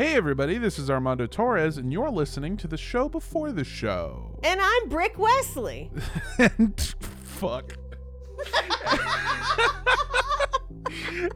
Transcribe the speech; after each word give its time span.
Hey, 0.00 0.14
everybody, 0.14 0.56
this 0.56 0.78
is 0.78 0.88
Armando 0.88 1.26
Torres, 1.26 1.76
and 1.76 1.92
you're 1.92 2.08
listening 2.08 2.56
to 2.56 2.66
the 2.66 2.78
show 2.78 3.06
before 3.06 3.52
the 3.52 3.64
show. 3.64 4.34
And 4.42 4.58
I'm 4.58 4.88
Brick 4.88 5.18
Wesley. 5.18 5.90
and 6.38 6.80
fuck. 7.20 7.76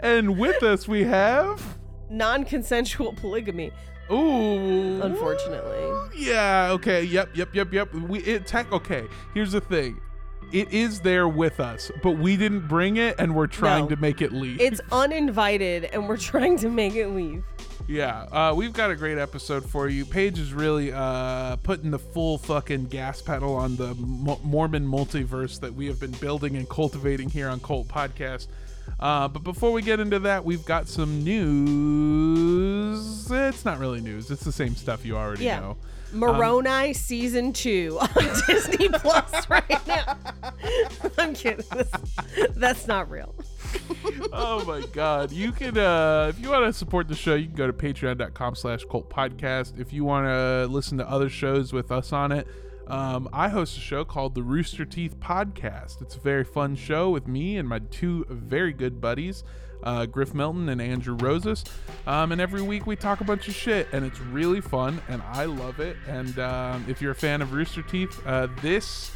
and 0.01 0.39
with 0.39 0.63
us, 0.63 0.89
we 0.89 1.05
have. 1.05 1.77
Non 2.09 2.43
consensual 2.47 3.13
polygamy, 3.13 3.71
Ooh. 4.11 5.03
unfortunately. 5.03 6.09
Yeah, 6.17 6.71
okay. 6.71 7.05
Yep, 7.05 7.37
yep, 7.37 7.55
yep, 7.55 7.71
yep. 7.71 7.93
We 7.93 8.21
it 8.21 8.47
tech 8.47 8.73
okay. 8.73 9.05
Here's 9.35 9.53
the 9.53 9.61
thing. 9.61 10.01
It 10.53 10.73
is 10.73 11.01
there 11.01 11.27
with 11.27 11.59
us, 11.61 11.91
but 12.03 12.13
we 12.13 12.37
didn't 12.37 12.69
bring 12.69 12.97
it 12.97 13.17
and 13.19 13.35
we're 13.35 13.47
trying 13.49 13.85
No. 13.85 13.89
to 13.91 13.97
make 13.97 14.23
it 14.23 14.33
leave. 14.33 14.61
It's 14.61 14.81
uninvited, 14.93 15.85
and 15.87 16.09
we're 16.09 16.17
trying 16.17 16.57
to 16.59 16.69
make 16.69 16.95
it 16.95 17.09
leave. 17.09 17.43
Yeah, 17.89 18.23
uh, 18.33 18.55
we've 18.57 18.73
got 18.73 18.91
a 18.91 18.97
great 18.97 19.19
episode 19.19 19.69
for 19.69 19.89
you. 19.89 20.07
Paige 20.07 20.39
is 20.39 20.55
really 20.55 20.93
uh, 20.93 21.57
putting 21.57 21.91
the 21.91 21.99
full 21.99 22.39
fucking 22.39 22.87
gas 22.87 23.21
pedal 23.21 23.55
on 23.57 23.77
the 23.77 23.95
Mo- 23.97 24.41
Mormon 24.43 24.87
multiverse 24.87 25.61
that 25.61 25.75
we 25.75 25.87
have 25.87 26.01
been 26.01 26.13
building 26.13 26.57
and 26.57 26.69
cultivating 26.69 27.29
here 27.29 27.49
on 27.49 27.61
Cult 27.61 27.89
Podcast. 27.89 28.47
Uh, 29.01 29.29
but 29.29 29.43
before 29.45 29.73
we 29.73 29.83
get 29.83 29.99
into 30.01 30.19
that, 30.21 30.45
we've 30.45 30.65
got 30.65 30.89
some 30.89 31.23
news. 31.25 33.31
It's 33.31 33.65
not 33.65 33.79
really 33.79 34.01
news. 34.01 34.31
It's 34.31 34.45
the 34.45 34.53
same 34.53 34.75
stuff 34.77 35.05
you 35.05 35.17
already 35.17 35.45
Yeah. 35.45 35.61
know. 35.61 35.77
Moroni 36.15 36.95
season 36.95 37.53
two 37.53 37.99
on 38.01 38.31
Disney 38.47 38.89
Plus 38.89 39.51
right 39.51 39.87
now. 39.87 40.17
I'm 41.19 41.35
kidding. 41.35 41.65
That's, 41.71 42.17
that's 42.55 42.87
not 42.87 43.11
real. 43.11 43.35
oh 44.33 44.65
my 44.67 44.81
god 44.93 45.33
you 45.33 45.51
can 45.51 45.77
uh 45.77 46.27
if 46.31 46.39
you 46.41 46.49
want 46.51 46.65
to 46.65 46.73
support 46.73 47.09
the 47.09 47.15
show 47.15 47.35
you 47.35 47.47
can 47.47 47.57
go 47.57 47.67
to 47.67 47.73
patreon.com 47.73 48.55
slash 48.55 48.85
cult 48.85 49.11
podcast 49.11 49.79
if 49.81 49.93
you 49.93 50.05
want 50.05 50.27
to 50.27 50.67
listen 50.73 50.97
to 50.97 51.09
other 51.09 51.29
shows 51.29 51.73
with 51.73 51.91
us 51.91 52.13
on 52.13 52.31
it 52.31 52.47
um, 52.87 53.29
i 53.33 53.49
host 53.49 53.77
a 53.77 53.81
show 53.81 54.05
called 54.05 54.35
the 54.37 54.43
rooster 54.43 54.85
teeth 54.85 55.19
podcast 55.19 56.01
it's 56.01 56.15
a 56.15 56.21
very 56.21 56.45
fun 56.45 56.77
show 56.77 57.11
with 57.11 57.27
me 57.27 57.57
and 57.57 57.69
my 57.69 57.81
two 57.91 58.25
very 58.29 58.73
good 58.73 59.01
buddies 59.01 59.43
uh, 59.85 60.07
griff 60.07 60.35
milton 60.35 60.69
and 60.69 60.83
andrew 60.83 61.15
roses 61.17 61.65
um, 62.07 62.33
and 62.33 62.41
every 62.41 62.63
week 62.63 62.87
we 62.87 62.97
talk 62.97 63.21
a 63.21 63.25
bunch 63.25 63.47
of 63.49 63.55
shit 63.55 63.87
and 63.93 64.05
it's 64.05 64.21
really 64.21 64.61
fun 64.61 65.01
and 65.09 65.23
i 65.23 65.45
love 65.45 65.79
it 65.79 65.97
and 66.09 66.39
um, 66.39 66.85
if 66.89 67.01
you're 67.01 67.13
a 67.13 67.15
fan 67.15 67.41
of 67.41 67.53
rooster 67.53 67.83
teeth 67.83 68.21
uh, 68.27 68.49
this 68.63 69.13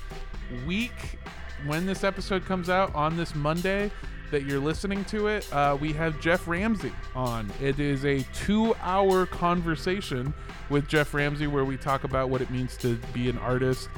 week 0.67 1.19
when 1.67 1.87
this 1.87 2.05
episode 2.05 2.45
comes 2.45 2.71
out 2.71 2.95
on 2.95 3.17
this 3.17 3.35
Monday 3.35 3.91
that 4.31 4.45
you're 4.45 4.61
listening 4.61 5.05
to 5.07 5.27
it, 5.29 5.51
uh, 5.55 5.77
we 5.81 5.93
have 5.93 6.21
Geoff 6.21 6.47
Ramsey 6.47 6.93
on. 7.15 7.51
It 7.63 7.81
is 7.81 8.05
a 8.05 8.23
two 8.35 8.75
hour 8.77 9.27
conversation 9.27 10.35
with 10.69 10.87
Geoff 10.87 11.15
Ramsey 11.15 11.47
where 11.47 11.65
we 11.65 11.77
talk 11.77 12.05
about 12.05 12.29
what 12.29 12.43
it 12.43 12.51
means 12.51 12.77
to 12.79 12.97
be 13.13 13.29
an 13.29 13.39
artist 13.39 13.89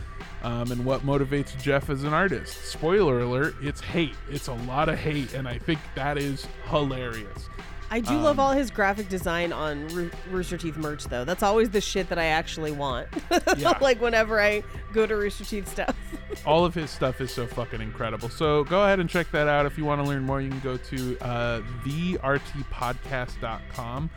um, 0.43 0.71
and 0.73 0.85
what 0.85 1.03
motivates 1.03 1.57
Geoff 1.63 1.89
as 1.91 2.03
an 2.05 2.13
artist. 2.13 2.65
Spoiler 2.67 3.21
alert, 3.21 3.55
it's 3.63 3.81
hate. 3.81 4.15
It's 4.31 4.49
a 4.49 4.55
lot 4.55 4.89
of 4.89 4.99
hate, 4.99 5.35
and 5.35 5.47
I 5.49 5.59
think 5.59 5.79
that 5.95 6.19
is 6.19 6.47
hilarious. 6.69 7.49
I 7.93 7.99
do 7.99 8.15
Um, 8.15 8.23
love 8.23 8.39
all 8.39 8.53
his 8.53 8.71
graphic 8.71 9.09
design 9.09 9.53
on 9.53 9.89
Roo- 9.89 10.13
Rooster 10.31 10.57
Teeth 10.57 10.77
merch, 10.77 11.07
though. 11.07 11.25
That's 11.25 11.43
always 11.43 11.71
the 11.71 11.81
shit 11.81 12.09
that 12.11 12.21
I 12.21 12.27
actually 12.27 12.71
want. 12.71 13.09
Yeah. 13.57 13.77
like 13.81 14.01
whenever 14.01 14.41
I 14.41 14.63
go 14.93 15.07
to 15.07 15.17
Rooster 15.17 15.45
Teeth 15.45 15.69
stuff. 15.69 15.97
all 16.47 16.65
of 16.65 16.73
his 16.73 16.89
stuff 16.89 17.21
is 17.21 17.33
so 17.33 17.49
fucking 17.49 17.81
incredible. 17.81 18.29
So 18.29 18.63
go 18.65 18.85
ahead 18.85 19.01
and 19.01 19.11
check 19.11 19.29
that 19.33 19.49
out. 19.49 19.67
If 19.67 19.77
you 19.77 19.85
want 19.85 20.01
to 20.03 20.09
learn 20.09 20.23
more, 20.23 20.41
you 20.41 20.51
can 20.51 20.61
go 20.61 20.77
to 20.77 21.19
uh, 21.21 21.63
thertpodcast.com. 21.85 24.11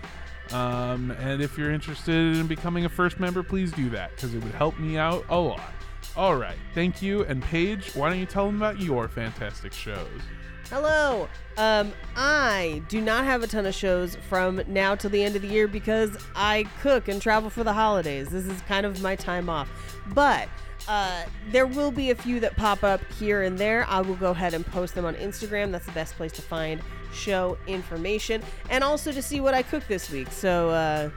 Um, 0.51 1.11
and 1.11 1.41
if 1.41 1.57
you're 1.57 1.71
interested 1.71 2.37
in 2.37 2.45
becoming 2.47 2.85
a 2.85 2.89
first 2.89 3.19
member, 3.19 3.41
please 3.41 3.71
do 3.71 3.89
that 3.89 4.11
because 4.11 4.35
it 4.35 4.43
would 4.43 4.53
help 4.53 4.77
me 4.77 4.97
out 4.97 5.25
a 5.29 5.37
lot. 5.37 5.73
All 6.15 6.35
right. 6.35 6.57
Thank 6.73 7.01
you. 7.01 7.23
And 7.25 7.41
Paige, 7.41 7.95
why 7.95 8.09
don't 8.09 8.19
you 8.19 8.25
tell 8.25 8.45
them 8.45 8.57
about 8.57 8.79
your 8.79 9.07
fantastic 9.07 9.73
shows? 9.73 10.21
Hello. 10.69 11.27
Um, 11.57 11.91
I 12.15 12.81
do 12.87 13.01
not 13.01 13.25
have 13.25 13.43
a 13.43 13.47
ton 13.47 13.65
of 13.65 13.75
shows 13.75 14.15
from 14.29 14.61
now 14.67 14.95
till 14.95 15.09
the 15.09 15.23
end 15.23 15.35
of 15.35 15.41
the 15.41 15.47
year 15.47 15.67
because 15.67 16.17
I 16.35 16.65
cook 16.81 17.07
and 17.07 17.21
travel 17.21 17.49
for 17.49 17.63
the 17.63 17.73
holidays. 17.73 18.29
This 18.29 18.45
is 18.45 18.61
kind 18.61 18.85
of 18.85 19.01
my 19.01 19.15
time 19.15 19.49
off. 19.49 19.69
But 20.13 20.49
uh, 20.87 21.25
there 21.51 21.65
will 21.65 21.91
be 21.91 22.11
a 22.11 22.15
few 22.15 22.39
that 22.41 22.55
pop 22.55 22.83
up 22.83 23.01
here 23.19 23.43
and 23.43 23.57
there. 23.57 23.85
I 23.87 24.01
will 24.01 24.15
go 24.15 24.31
ahead 24.31 24.53
and 24.53 24.65
post 24.65 24.95
them 24.95 25.05
on 25.05 25.15
Instagram. 25.15 25.71
That's 25.71 25.85
the 25.85 25.91
best 25.93 26.15
place 26.15 26.31
to 26.33 26.41
find 26.41 26.81
show 27.13 27.57
information 27.67 28.41
and 28.69 28.83
also 28.83 29.11
to 29.11 29.21
see 29.21 29.39
what 29.39 29.53
I 29.53 29.61
cook 29.61 29.87
this 29.87 30.09
week. 30.09 30.31
So, 30.31 30.69
uh, 30.69 31.09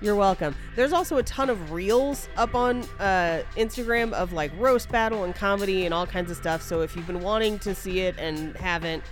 you're 0.00 0.16
welcome. 0.16 0.54
There's 0.76 0.92
also 0.92 1.18
a 1.18 1.22
ton 1.22 1.50
of 1.50 1.72
reels 1.72 2.28
up 2.36 2.54
on 2.54 2.82
uh, 2.98 3.42
Instagram 3.56 4.12
of 4.12 4.32
like 4.32 4.50
roast 4.58 4.88
battle 4.90 5.24
and 5.24 5.34
comedy 5.34 5.84
and 5.84 5.92
all 5.92 6.06
kinds 6.06 6.30
of 6.30 6.36
stuff. 6.36 6.62
So 6.62 6.80
if 6.80 6.96
you've 6.96 7.06
been 7.06 7.20
wanting 7.20 7.58
to 7.60 7.74
see 7.74 8.00
it 8.00 8.14
and 8.18 8.56
haven't, 8.56 9.04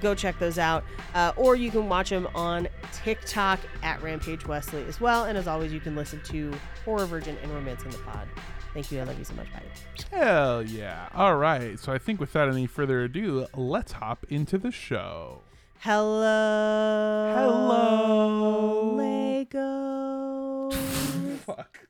go 0.00 0.14
check 0.14 0.38
those 0.38 0.58
out. 0.58 0.84
Uh, 1.14 1.32
or 1.36 1.54
you 1.54 1.70
can 1.70 1.88
watch 1.88 2.10
them 2.10 2.28
on 2.34 2.68
TikTok 2.92 3.60
at 3.82 4.02
Rampage 4.02 4.46
Wesley 4.46 4.84
as 4.84 5.00
well. 5.00 5.24
And 5.24 5.36
as 5.36 5.46
always, 5.46 5.72
you 5.72 5.80
can 5.80 5.94
listen 5.94 6.20
to 6.24 6.52
Horror 6.84 7.06
Virgin 7.06 7.36
and 7.42 7.52
Romance 7.52 7.82
in 7.84 7.90
the 7.90 7.98
Pod. 7.98 8.26
Thank 8.74 8.90
you. 8.90 9.00
I 9.00 9.04
love 9.04 9.18
you 9.18 9.24
so 9.24 9.34
much. 9.34 9.52
Bye. 9.52 9.62
Hell 10.10 10.62
yeah. 10.62 11.08
All 11.14 11.36
right. 11.36 11.78
So 11.78 11.92
I 11.92 11.98
think 11.98 12.20
without 12.20 12.48
any 12.48 12.66
further 12.66 13.02
ado, 13.02 13.46
let's 13.54 13.92
hop 13.92 14.24
into 14.30 14.56
the 14.56 14.70
show. 14.70 15.42
Hello. 15.84 17.32
Hello. 17.34 18.94
Lego. 18.94 20.70
Fuck. 21.44 21.80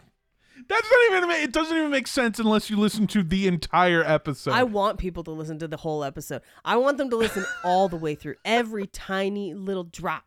That's 0.67 0.91
not 0.91 1.01
even. 1.11 1.31
It 1.33 1.53
doesn't 1.53 1.77
even 1.77 1.91
make 1.91 2.07
sense 2.07 2.39
unless 2.39 2.71
you 2.71 2.79
listen 2.79 3.07
to 3.09 3.23
the 3.23 3.47
entire 3.47 4.03
episode. 4.03 4.53
I 4.53 4.63
want 4.63 4.99
people 4.99 5.23
to 5.25 5.31
listen 5.31 5.59
to 5.59 5.69
the 5.69 5.77
whole 5.77 6.05
episode. 6.05 6.41
I 6.65 6.79
want 6.79 6.97
them 6.97 7.11
to 7.11 7.17
listen 7.17 7.45
all 7.65 7.91
the 7.91 7.99
way 7.99 8.15
through, 8.15 8.37
every 8.47 8.87
tiny 8.87 9.53
little 9.53 9.85
drop. 9.85 10.25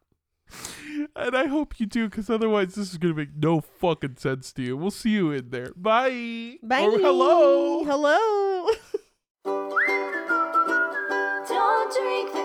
And 1.15 1.35
I 1.35 1.47
hope 1.47 1.79
you 1.79 1.87
do, 1.87 2.07
because 2.07 2.29
otherwise 2.29 2.75
this 2.75 2.91
is 2.91 2.99
gonna 2.99 3.15
make 3.15 3.35
no 3.35 3.61
fucking 3.61 4.17
sense 4.17 4.53
to 4.53 4.61
you. 4.61 4.77
We'll 4.77 4.91
see 4.91 5.09
you 5.09 5.31
in 5.31 5.49
there. 5.49 5.71
Bye. 5.75 6.59
Bye. 6.61 6.81
Or 6.83 6.99
hello. 6.99 7.83
Hello. 7.83 8.67
Don't 11.47 11.93
drink 11.93 12.31
the 12.31 12.44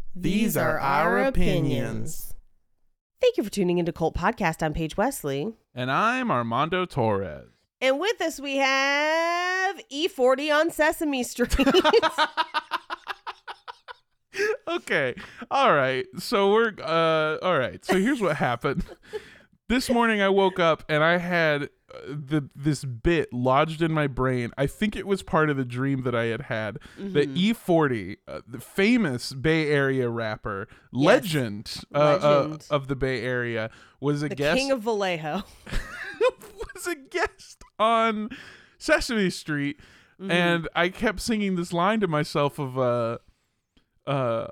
These 0.15 0.57
are 0.57 0.77
our 0.77 1.19
opinions. 1.19 2.33
Thank 3.21 3.37
you 3.37 3.45
for 3.45 3.49
tuning 3.49 3.77
into 3.77 3.93
Cult 3.93 4.13
Podcast. 4.13 4.61
I'm 4.61 4.73
Paige 4.73 4.97
Wesley. 4.97 5.53
And 5.73 5.89
I'm 5.89 6.29
Armando 6.29 6.85
Torres. 6.85 7.47
And 7.79 7.97
with 7.97 8.19
us, 8.19 8.37
we 8.37 8.57
have 8.57 9.81
E40 9.89 10.53
on 10.53 10.69
Sesame 10.69 11.23
Street. 11.23 11.55
okay. 14.67 15.15
All 15.49 15.73
right. 15.73 16.05
So 16.19 16.51
we're 16.51 16.73
uh 16.83 17.37
all 17.41 17.57
right. 17.57 17.83
So 17.85 17.97
here's 17.97 18.19
what 18.19 18.35
happened. 18.35 18.83
this 19.69 19.89
morning 19.89 20.21
I 20.21 20.27
woke 20.27 20.59
up 20.59 20.83
and 20.89 21.05
I 21.05 21.19
had 21.19 21.69
the 22.07 22.49
this 22.55 22.83
bit 22.83 23.31
lodged 23.33 23.81
in 23.81 23.91
my 23.91 24.07
brain. 24.07 24.51
I 24.57 24.67
think 24.67 24.95
it 24.95 25.05
was 25.07 25.23
part 25.23 25.49
of 25.49 25.57
the 25.57 25.65
dream 25.65 26.03
that 26.03 26.15
I 26.15 26.25
had 26.25 26.41
had. 26.43 26.79
That 26.97 27.33
E40, 27.33 28.17
uh, 28.27 28.41
the 28.47 28.59
famous 28.59 29.33
Bay 29.33 29.67
Area 29.69 30.09
rapper, 30.09 30.67
legend, 30.91 31.83
uh, 31.93 31.97
uh, 31.97 32.57
of 32.69 32.87
the 32.87 32.95
Bay 32.95 33.21
Area, 33.23 33.69
was 33.99 34.23
a 34.23 34.29
the 34.29 34.35
guest 34.35 34.57
King 34.57 34.71
of 34.71 34.81
Vallejo. 34.81 35.43
was 36.75 36.87
a 36.87 36.95
guest 36.95 37.63
on 37.79 38.29
Sesame 38.77 39.29
Street, 39.29 39.79
Mm-hmm. 40.19 40.29
and 40.31 40.69
I 40.75 40.89
kept 40.89 41.19
singing 41.19 41.55
this 41.55 41.73
line 41.73 41.99
to 42.01 42.07
myself 42.07 42.59
of 42.59 42.77
uh, 42.77 43.17
uh, 44.05 44.47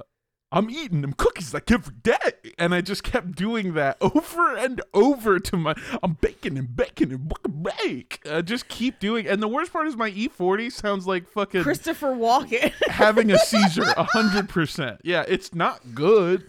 I'm 0.51 0.69
eating 0.69 1.01
them 1.01 1.13
cookies 1.13 1.53
like 1.53 1.69
every 1.69 1.93
day. 2.01 2.15
And 2.57 2.73
I 2.73 2.81
just 2.81 3.03
kept 3.03 3.35
doing 3.35 3.73
that 3.73 3.97
over 4.01 4.55
and 4.55 4.81
over 4.93 5.39
to 5.39 5.57
my, 5.57 5.75
I'm 6.01 6.13
baking 6.13 6.57
and 6.57 6.75
baking 6.75 7.11
and 7.11 7.31
bake. 7.63 8.21
I 8.29 8.41
just 8.41 8.67
keep 8.67 8.99
doing, 8.99 9.27
and 9.27 9.41
the 9.41 9.47
worst 9.47 9.71
part 9.71 9.87
is 9.87 9.95
my 9.95 10.11
E40 10.11 10.71
sounds 10.71 11.05
like 11.05 11.27
fucking 11.27 11.63
Christopher 11.63 12.09
Walken. 12.15 12.73
having 12.89 13.31
a 13.31 13.37
seizure, 13.37 13.83
a 13.83 14.03
hundred 14.03 14.49
percent. 14.49 15.01
Yeah, 15.03 15.23
it's 15.27 15.53
not 15.53 15.93
good, 15.93 16.45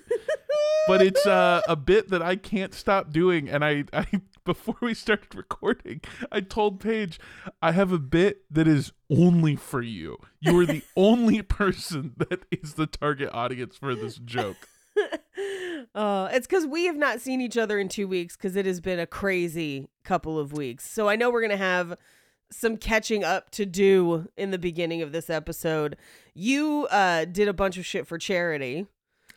but 0.86 1.02
it's 1.02 1.26
uh, 1.26 1.60
a 1.68 1.76
bit 1.76 2.08
that 2.08 2.22
I 2.22 2.36
can't 2.36 2.72
stop 2.72 3.12
doing. 3.12 3.48
And 3.48 3.64
I, 3.64 3.84
I, 3.92 4.06
before 4.50 4.74
we 4.80 4.94
started 4.94 5.32
recording, 5.36 6.00
I 6.32 6.40
told 6.40 6.80
Paige, 6.80 7.20
I 7.62 7.70
have 7.70 7.92
a 7.92 8.00
bit 8.00 8.42
that 8.50 8.66
is 8.66 8.90
only 9.08 9.54
for 9.54 9.80
you. 9.80 10.16
You 10.40 10.58
are 10.58 10.66
the 10.66 10.82
only 10.96 11.40
person 11.40 12.14
that 12.16 12.42
is 12.50 12.74
the 12.74 12.88
target 12.88 13.30
audience 13.32 13.76
for 13.76 13.94
this 13.94 14.16
joke. 14.16 14.56
Uh, 15.94 16.28
it's 16.32 16.48
because 16.48 16.66
we 16.66 16.86
have 16.86 16.96
not 16.96 17.20
seen 17.20 17.40
each 17.40 17.56
other 17.56 17.78
in 17.78 17.88
two 17.88 18.08
weeks 18.08 18.36
because 18.36 18.56
it 18.56 18.66
has 18.66 18.80
been 18.80 18.98
a 18.98 19.06
crazy 19.06 19.88
couple 20.02 20.36
of 20.36 20.52
weeks. 20.52 20.90
So 20.90 21.08
I 21.08 21.14
know 21.14 21.30
we're 21.30 21.42
gonna 21.42 21.56
have 21.56 21.96
some 22.50 22.76
catching 22.76 23.22
up 23.22 23.50
to 23.50 23.64
do 23.64 24.26
in 24.36 24.50
the 24.50 24.58
beginning 24.58 25.00
of 25.00 25.12
this 25.12 25.30
episode. 25.30 25.96
You 26.34 26.88
uh, 26.90 27.24
did 27.24 27.46
a 27.46 27.52
bunch 27.52 27.78
of 27.78 27.86
shit 27.86 28.04
for 28.08 28.18
charity. 28.18 28.88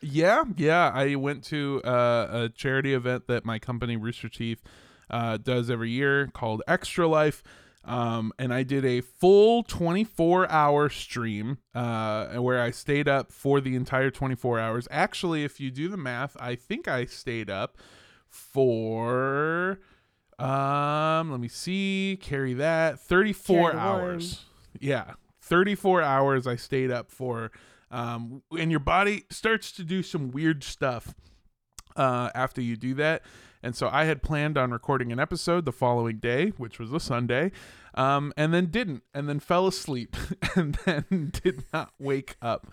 Yeah, 0.01 0.45
yeah. 0.57 0.91
I 0.91 1.13
went 1.15 1.43
to 1.45 1.83
uh, 1.85 2.27
a 2.31 2.49
charity 2.49 2.95
event 2.95 3.27
that 3.27 3.45
my 3.45 3.59
company 3.59 3.95
Rooster 3.95 4.27
Teeth 4.27 4.63
uh, 5.09 5.37
does 5.37 5.69
every 5.69 5.89
year 5.89 6.27
called 6.27 6.61
Extra 6.67 7.07
Life. 7.07 7.43
Um, 7.85 8.31
and 8.39 8.53
I 8.53 8.63
did 8.63 8.85
a 8.85 9.01
full 9.01 9.63
24 9.63 10.49
hour 10.49 10.89
stream 10.89 11.57
uh, 11.75 12.35
where 12.35 12.61
I 12.61 12.71
stayed 12.71 13.09
up 13.09 13.31
for 13.31 13.59
the 13.59 13.75
entire 13.75 14.09
24 14.09 14.59
hours. 14.59 14.87
Actually, 14.89 15.43
if 15.43 15.59
you 15.59 15.69
do 15.69 15.89
the 15.89 15.97
math, 15.97 16.37
I 16.39 16.55
think 16.55 16.87
I 16.87 17.05
stayed 17.05 17.49
up 17.49 17.77
for, 18.29 19.79
um, 20.39 21.31
let 21.31 21.41
me 21.41 21.49
see, 21.49 22.17
carry 22.21 22.53
that, 22.53 22.99
34 22.99 23.71
Carry 23.71 23.81
hours. 23.81 24.45
Yeah, 24.79 25.15
34 25.41 26.01
hours 26.01 26.47
I 26.47 26.55
stayed 26.55 26.89
up 26.89 27.11
for. 27.11 27.51
Um, 27.91 28.43
and 28.57 28.71
your 28.71 28.79
body 28.79 29.25
starts 29.29 29.71
to 29.73 29.83
do 29.83 30.01
some 30.01 30.31
weird 30.31 30.63
stuff 30.63 31.13
uh, 31.95 32.29
after 32.33 32.61
you 32.61 32.75
do 32.75 32.93
that. 32.95 33.23
And 33.63 33.75
so 33.75 33.89
I 33.91 34.03
had 34.03 34.21
planned 34.21 34.57
on 34.57 34.71
recording 34.71 35.11
an 35.13 35.19
episode 35.19 35.63
the 35.63 35.71
following 35.71 36.17
day, 36.17 36.49
which 36.57 36.79
was 36.79 36.91
a 36.91 36.99
Sunday, 36.99 37.51
um, 37.95 38.33
and 38.35 38.53
then 38.53 38.65
didn't, 38.65 39.03
and 39.13 39.29
then 39.29 39.39
fell 39.39 39.65
asleep, 39.67 40.17
and 40.55 40.77
then 40.85 41.31
did 41.41 41.63
not 41.71 41.93
wake 41.97 42.35
up. 42.41 42.67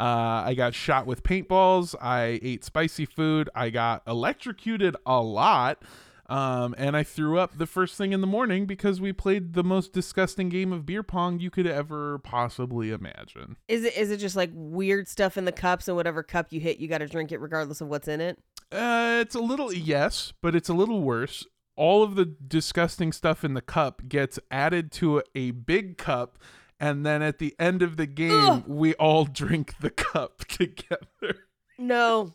Uh, 0.00 0.42
I 0.46 0.54
got 0.54 0.74
shot 0.74 1.06
with 1.06 1.22
paintballs. 1.22 1.94
I 2.00 2.40
ate 2.42 2.64
spicy 2.64 3.04
food. 3.04 3.50
I 3.54 3.70
got 3.70 4.02
electrocuted 4.06 4.96
a 5.06 5.20
lot. 5.20 5.82
Um, 6.26 6.74
and 6.78 6.96
I 6.96 7.02
threw 7.02 7.38
up 7.38 7.58
the 7.58 7.66
first 7.66 7.96
thing 7.96 8.12
in 8.12 8.22
the 8.22 8.26
morning 8.26 8.64
because 8.64 9.00
we 9.00 9.12
played 9.12 9.52
the 9.52 9.62
most 9.62 9.92
disgusting 9.92 10.48
game 10.48 10.72
of 10.72 10.86
beer 10.86 11.02
pong 11.02 11.38
you 11.38 11.50
could 11.50 11.66
ever 11.66 12.18
possibly 12.18 12.90
imagine. 12.92 13.56
Is 13.68 13.84
it 13.84 13.94
is 13.94 14.10
it 14.10 14.16
just 14.16 14.34
like 14.34 14.50
weird 14.54 15.06
stuff 15.06 15.36
in 15.36 15.44
the 15.44 15.52
cups 15.52 15.86
and 15.86 15.96
whatever 15.96 16.22
cup 16.22 16.50
you 16.50 16.60
hit, 16.60 16.78
you 16.78 16.88
got 16.88 16.98
to 16.98 17.06
drink 17.06 17.30
it 17.30 17.40
regardless 17.40 17.82
of 17.82 17.88
what's 17.88 18.08
in 18.08 18.22
it? 18.22 18.38
Uh, 18.74 19.20
it's 19.20 19.34
a 19.34 19.40
little 19.40 19.72
yes, 19.72 20.32
but 20.42 20.54
it's 20.54 20.68
a 20.68 20.74
little 20.74 21.02
worse. 21.02 21.46
All 21.76 22.02
of 22.02 22.14
the 22.14 22.24
disgusting 22.24 23.12
stuff 23.12 23.44
in 23.44 23.54
the 23.54 23.60
cup 23.60 24.08
gets 24.08 24.38
added 24.50 24.92
to 24.92 25.18
a, 25.18 25.22
a 25.34 25.50
big 25.52 25.96
cup, 25.98 26.38
and 26.78 27.04
then 27.06 27.22
at 27.22 27.38
the 27.38 27.54
end 27.58 27.82
of 27.82 27.96
the 27.96 28.06
game, 28.06 28.32
Ugh. 28.32 28.64
we 28.66 28.94
all 28.94 29.24
drink 29.32 29.74
the 29.80 29.90
cup 29.90 30.38
together. 30.48 31.46
No. 31.78 32.32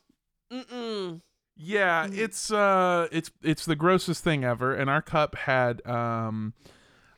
Mm-mm. 0.51 1.21
Yeah, 1.55 2.07
it's 2.09 2.51
uh, 2.51 3.07
it's 3.11 3.31
it's 3.43 3.65
the 3.65 3.75
grossest 3.75 4.23
thing 4.23 4.45
ever. 4.45 4.73
And 4.73 4.89
our 4.89 5.01
cup 5.01 5.35
had 5.35 5.85
um, 5.85 6.53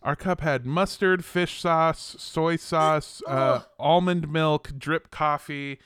our 0.02 0.16
cup 0.16 0.42
had 0.42 0.66
mustard, 0.66 1.24
fish 1.24 1.62
sauce, 1.62 2.16
soy 2.18 2.56
sauce, 2.56 3.22
uh, 3.28 3.62
almond 3.78 4.32
milk, 4.32 4.72
drip 4.78 5.12
coffee, 5.12 5.80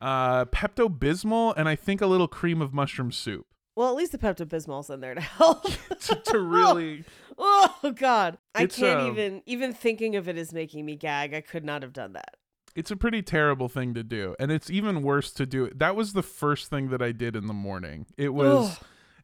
uh, 0.00 0.44
Pepto 0.46 0.88
Bismol, 0.88 1.54
and 1.56 1.68
I 1.68 1.76
think 1.76 2.00
a 2.00 2.06
little 2.06 2.28
cream 2.28 2.60
of 2.60 2.72
mushroom 2.74 3.12
soup 3.12 3.46
Well, 3.74 3.88
at 3.88 3.94
least 3.96 4.12
the 4.12 4.18
Pepto 4.18 4.46
Bismol's 4.46 4.90
in 4.90 5.00
there 5.00 5.14
to 5.14 5.20
help. 5.20 5.64
to, 6.00 6.14
to 6.14 6.38
really. 6.38 7.04
oh 7.38 7.94
God, 7.96 8.38
I 8.54 8.66
can't 8.66 9.00
um, 9.00 9.08
even 9.08 9.42
even 9.46 9.72
thinking 9.72 10.16
of 10.16 10.28
it 10.28 10.36
is 10.38 10.52
making 10.52 10.84
me 10.84 10.96
gag. 10.96 11.34
I 11.34 11.40
could 11.40 11.64
not 11.64 11.82
have 11.82 11.92
done 11.92 12.12
that. 12.14 12.36
It's 12.74 12.90
a 12.90 12.96
pretty 12.96 13.22
terrible 13.22 13.68
thing 13.68 13.94
to 13.94 14.02
do, 14.02 14.36
and 14.38 14.52
it's 14.52 14.68
even 14.68 15.02
worse 15.02 15.32
to 15.32 15.46
do. 15.46 15.70
That 15.74 15.96
was 15.96 16.12
the 16.12 16.22
first 16.22 16.68
thing 16.68 16.90
that 16.90 17.00
I 17.00 17.12
did 17.12 17.34
in 17.34 17.46
the 17.46 17.54
morning. 17.54 18.06
It 18.16 18.34
was. 18.34 18.78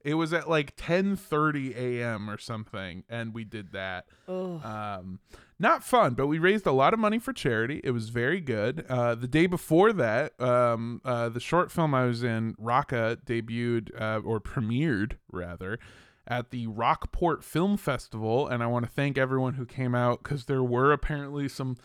It 0.04 0.14
was 0.14 0.32
at 0.32 0.50
like 0.50 0.74
10:30 0.76 1.76
a.m. 1.76 2.28
or 2.28 2.36
something, 2.36 3.04
and 3.08 3.32
we 3.32 3.44
did 3.44 3.70
that. 3.72 4.06
Oh, 4.26 4.60
Um, 4.64 5.20
not 5.62 5.84
fun, 5.84 6.14
but 6.14 6.26
we 6.26 6.38
raised 6.38 6.66
a 6.66 6.72
lot 6.72 6.92
of 6.92 6.98
money 6.98 7.18
for 7.20 7.32
charity. 7.32 7.80
It 7.84 7.92
was 7.92 8.08
very 8.08 8.40
good. 8.40 8.84
Uh, 8.88 9.14
the 9.14 9.28
day 9.28 9.46
before 9.46 9.92
that, 9.94 10.38
um, 10.40 11.00
uh, 11.04 11.28
the 11.28 11.40
short 11.40 11.70
film 11.70 11.94
I 11.94 12.04
was 12.04 12.22
in, 12.24 12.56
Raka, 12.58 13.18
debuted 13.24 13.88
uh, 13.98 14.20
or 14.24 14.40
premiered 14.40 15.12
rather 15.30 15.78
at 16.26 16.50
the 16.50 16.66
Rockport 16.66 17.42
Film 17.44 17.76
Festival, 17.76 18.46
and 18.48 18.62
I 18.62 18.66
want 18.66 18.84
to 18.84 18.90
thank 18.90 19.16
everyone 19.16 19.54
who 19.54 19.64
came 19.64 19.94
out 19.94 20.22
because 20.22 20.46
there 20.46 20.62
were 20.62 20.92
apparently 20.92 21.48
some 21.48 21.76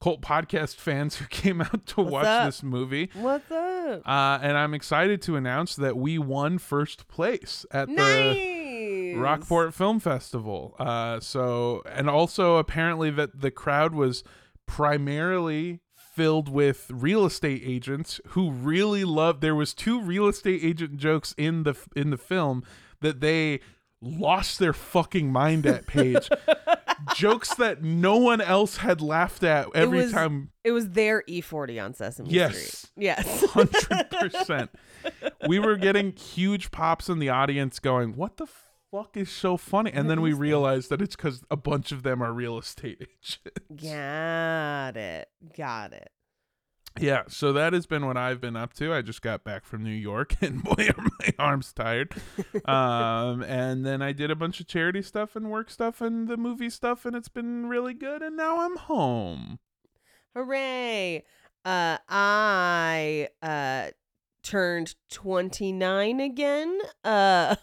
cult 0.00 0.20
podcast 0.20 0.76
fans 0.76 1.16
who 1.16 1.24
came 1.26 1.60
out 1.62 1.86
to 1.86 2.00
What's 2.02 2.12
watch 2.12 2.26
up? 2.26 2.46
this 2.48 2.62
movie. 2.62 3.08
what's 3.14 3.50
up? 3.50 4.02
Uh, 4.06 4.38
and 4.42 4.56
I'm 4.56 4.74
excited 4.74 5.22
to 5.22 5.36
announce 5.36 5.76
that 5.76 5.96
we 5.96 6.18
won 6.18 6.58
first 6.58 7.08
place 7.08 7.64
at 7.70 7.88
the 7.88 7.94
Rockport 9.20 9.74
Film 9.74 10.00
Festival. 10.00 10.74
Uh, 10.78 11.20
so, 11.20 11.82
and 11.90 12.08
also 12.08 12.56
apparently 12.56 13.10
that 13.10 13.40
the 13.40 13.50
crowd 13.50 13.94
was 13.94 14.22
primarily 14.66 15.80
filled 16.14 16.48
with 16.48 16.86
real 16.92 17.24
estate 17.24 17.62
agents 17.64 18.20
who 18.28 18.50
really 18.50 19.04
loved. 19.04 19.40
There 19.40 19.54
was 19.54 19.72
two 19.74 20.00
real 20.00 20.26
estate 20.28 20.60
agent 20.62 20.96
jokes 20.96 21.34
in 21.38 21.62
the 21.62 21.74
in 21.94 22.10
the 22.10 22.16
film 22.18 22.62
that 23.00 23.20
they 23.20 23.60
lost 24.00 24.58
their 24.58 24.72
fucking 24.72 25.30
mind 25.32 25.64
at. 25.66 25.86
Page 25.86 26.28
jokes 27.14 27.54
that 27.54 27.82
no 27.82 28.16
one 28.16 28.40
else 28.40 28.78
had 28.78 29.00
laughed 29.00 29.42
at 29.44 29.68
every 29.74 29.98
was- 30.02 30.12
time. 30.12 30.50
It 30.64 30.72
was 30.72 30.90
their 30.90 31.22
E40 31.28 31.84
on 31.84 31.94
Sesame 31.94 32.30
Yes. 32.30 32.56
Street. 32.56 32.90
Yes. 33.04 33.44
Hundred 33.50 34.10
percent. 34.10 34.70
We 35.48 35.58
were 35.58 35.76
getting 35.76 36.12
huge 36.12 36.70
pops 36.70 37.08
in 37.08 37.18
the 37.18 37.28
audience, 37.30 37.78
going, 37.78 38.16
"What 38.16 38.36
the 38.36 38.46
fuck 38.92 39.16
is 39.16 39.30
so 39.30 39.56
funny?" 39.56 39.90
And 39.92 40.08
then 40.08 40.20
we 40.20 40.32
realized 40.32 40.90
that 40.90 41.02
it's 41.02 41.16
because 41.16 41.42
a 41.50 41.56
bunch 41.56 41.90
of 41.90 42.04
them 42.04 42.22
are 42.22 42.32
real 42.32 42.56
estate 42.58 42.98
agents. 43.00 43.38
Got 43.82 44.96
it. 44.96 45.28
Got 45.56 45.92
it. 45.94 46.10
Yeah, 47.00 47.22
so 47.26 47.54
that 47.54 47.72
has 47.72 47.86
been 47.86 48.04
what 48.04 48.18
I've 48.18 48.38
been 48.38 48.54
up 48.54 48.74
to. 48.74 48.92
I 48.92 49.00
just 49.00 49.22
got 49.22 49.44
back 49.44 49.64
from 49.64 49.82
New 49.82 49.88
York, 49.94 50.36
and 50.42 50.62
boy, 50.62 50.90
are 50.94 51.02
my 51.20 51.32
arms 51.38 51.72
tired. 51.72 52.12
um, 52.66 53.42
and 53.42 53.86
then 53.86 54.02
I 54.02 54.12
did 54.12 54.30
a 54.30 54.36
bunch 54.36 54.60
of 54.60 54.66
charity 54.66 55.00
stuff 55.00 55.34
and 55.34 55.50
work 55.50 55.70
stuff 55.70 56.02
and 56.02 56.28
the 56.28 56.36
movie 56.36 56.68
stuff, 56.68 57.06
and 57.06 57.16
it's 57.16 57.30
been 57.30 57.66
really 57.66 57.94
good. 57.94 58.20
And 58.22 58.36
now 58.36 58.60
I'm 58.60 58.76
home. 58.76 59.58
Hooray. 60.36 61.24
Uh 61.64 61.96
I 62.08 63.28
uh 63.40 63.90
turned 64.42 64.94
29 65.10 66.20
again. 66.20 66.78
Uh 67.04 67.56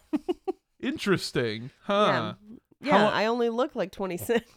Interesting, 0.81 1.71
huh? 1.83 2.33
Yeah, 2.81 2.97
How- 2.97 3.07
I 3.07 3.25
only 3.25 3.49
look 3.49 3.75
like 3.75 3.91
26. 3.91 4.49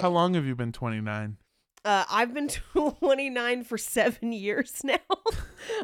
How 0.00 0.08
long 0.10 0.34
have 0.34 0.44
you 0.44 0.54
been 0.54 0.72
29? 0.72 1.36
Uh 1.84 2.04
I've 2.10 2.34
been 2.34 2.48
29 2.74 3.64
for 3.64 3.78
7 3.78 4.32
years 4.32 4.80
now. 4.84 4.98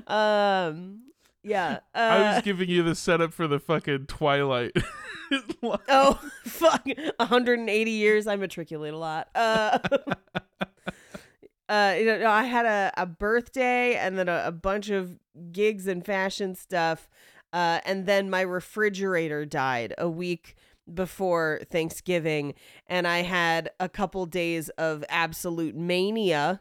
um 0.06 1.02
yeah. 1.42 1.78
Uh 1.94 1.98
I 1.98 2.34
was 2.34 2.42
giving 2.42 2.68
you 2.68 2.82
the 2.82 2.94
setup 2.94 3.32
for 3.32 3.46
the 3.46 3.58
fucking 3.60 4.06
Twilight. 4.06 4.72
Oh, 5.88 6.20
fuck. 6.44 6.84
180 7.16 7.90
years. 7.90 8.26
I 8.26 8.36
matriculate 8.36 8.92
a 8.92 8.98
lot. 8.98 9.28
Uh, 9.34 9.78
uh, 11.68 11.94
you 11.98 12.04
know, 12.04 12.30
I 12.30 12.44
had 12.44 12.66
a, 12.66 12.92
a 12.98 13.06
birthday 13.06 13.94
and 13.96 14.18
then 14.18 14.28
a, 14.28 14.44
a 14.46 14.52
bunch 14.52 14.90
of 14.90 15.18
gigs 15.50 15.86
and 15.86 16.04
fashion 16.04 16.54
stuff. 16.54 17.08
Uh, 17.54 17.80
and 17.87 18.04
then 18.04 18.28
my 18.28 18.40
refrigerator 18.40 19.46
died 19.46 19.94
a 19.96 20.11
week 20.11 20.56
before 20.92 21.61
Thanksgiving. 21.70 22.54
And 22.88 23.06
I 23.06 23.18
had 23.23 23.70
a 23.78 23.88
couple 23.88 24.26
days 24.26 24.70
of 24.70 25.04
absolute 25.08 25.76
mania. 25.76 26.61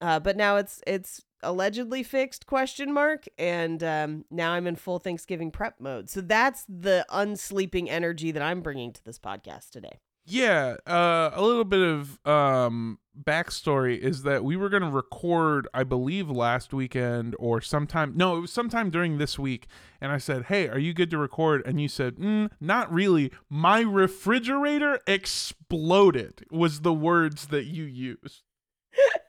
Uh, 0.00 0.20
but 0.20 0.36
now 0.36 0.56
it's 0.56 0.80
it's 0.86 1.22
allegedly 1.44 2.04
fixed 2.04 2.46
question 2.46 2.92
mark 2.92 3.24
and 3.36 3.82
um, 3.82 4.24
now 4.30 4.52
i'm 4.52 4.68
in 4.68 4.76
full 4.76 5.00
thanksgiving 5.00 5.50
prep 5.50 5.74
mode 5.80 6.08
so 6.08 6.20
that's 6.20 6.64
the 6.68 7.04
unsleeping 7.10 7.88
energy 7.88 8.30
that 8.30 8.42
i'm 8.42 8.60
bringing 8.60 8.92
to 8.92 9.04
this 9.04 9.18
podcast 9.18 9.70
today 9.70 9.98
Yeah, 10.24 10.76
uh, 10.86 11.30
a 11.34 11.42
little 11.42 11.64
bit 11.64 11.80
of 11.82 12.24
um, 12.26 12.98
backstory 13.20 13.98
is 13.98 14.22
that 14.22 14.44
we 14.44 14.56
were 14.56 14.68
going 14.68 14.82
to 14.82 14.90
record, 14.90 15.66
I 15.74 15.82
believe, 15.82 16.30
last 16.30 16.72
weekend 16.72 17.34
or 17.38 17.60
sometime. 17.60 18.12
No, 18.16 18.36
it 18.36 18.40
was 18.40 18.52
sometime 18.52 18.90
during 18.90 19.18
this 19.18 19.38
week. 19.38 19.66
And 20.00 20.12
I 20.12 20.18
said, 20.18 20.44
Hey, 20.44 20.68
are 20.68 20.78
you 20.78 20.94
good 20.94 21.10
to 21.10 21.18
record? 21.18 21.62
And 21.66 21.80
you 21.80 21.88
said, 21.88 22.16
mm, 22.16 22.50
Not 22.60 22.92
really. 22.92 23.32
My 23.50 23.80
refrigerator 23.80 25.00
exploded, 25.06 26.44
was 26.50 26.80
the 26.80 26.94
words 26.94 27.46
that 27.46 27.64
you 27.64 27.84
used. 27.84 28.42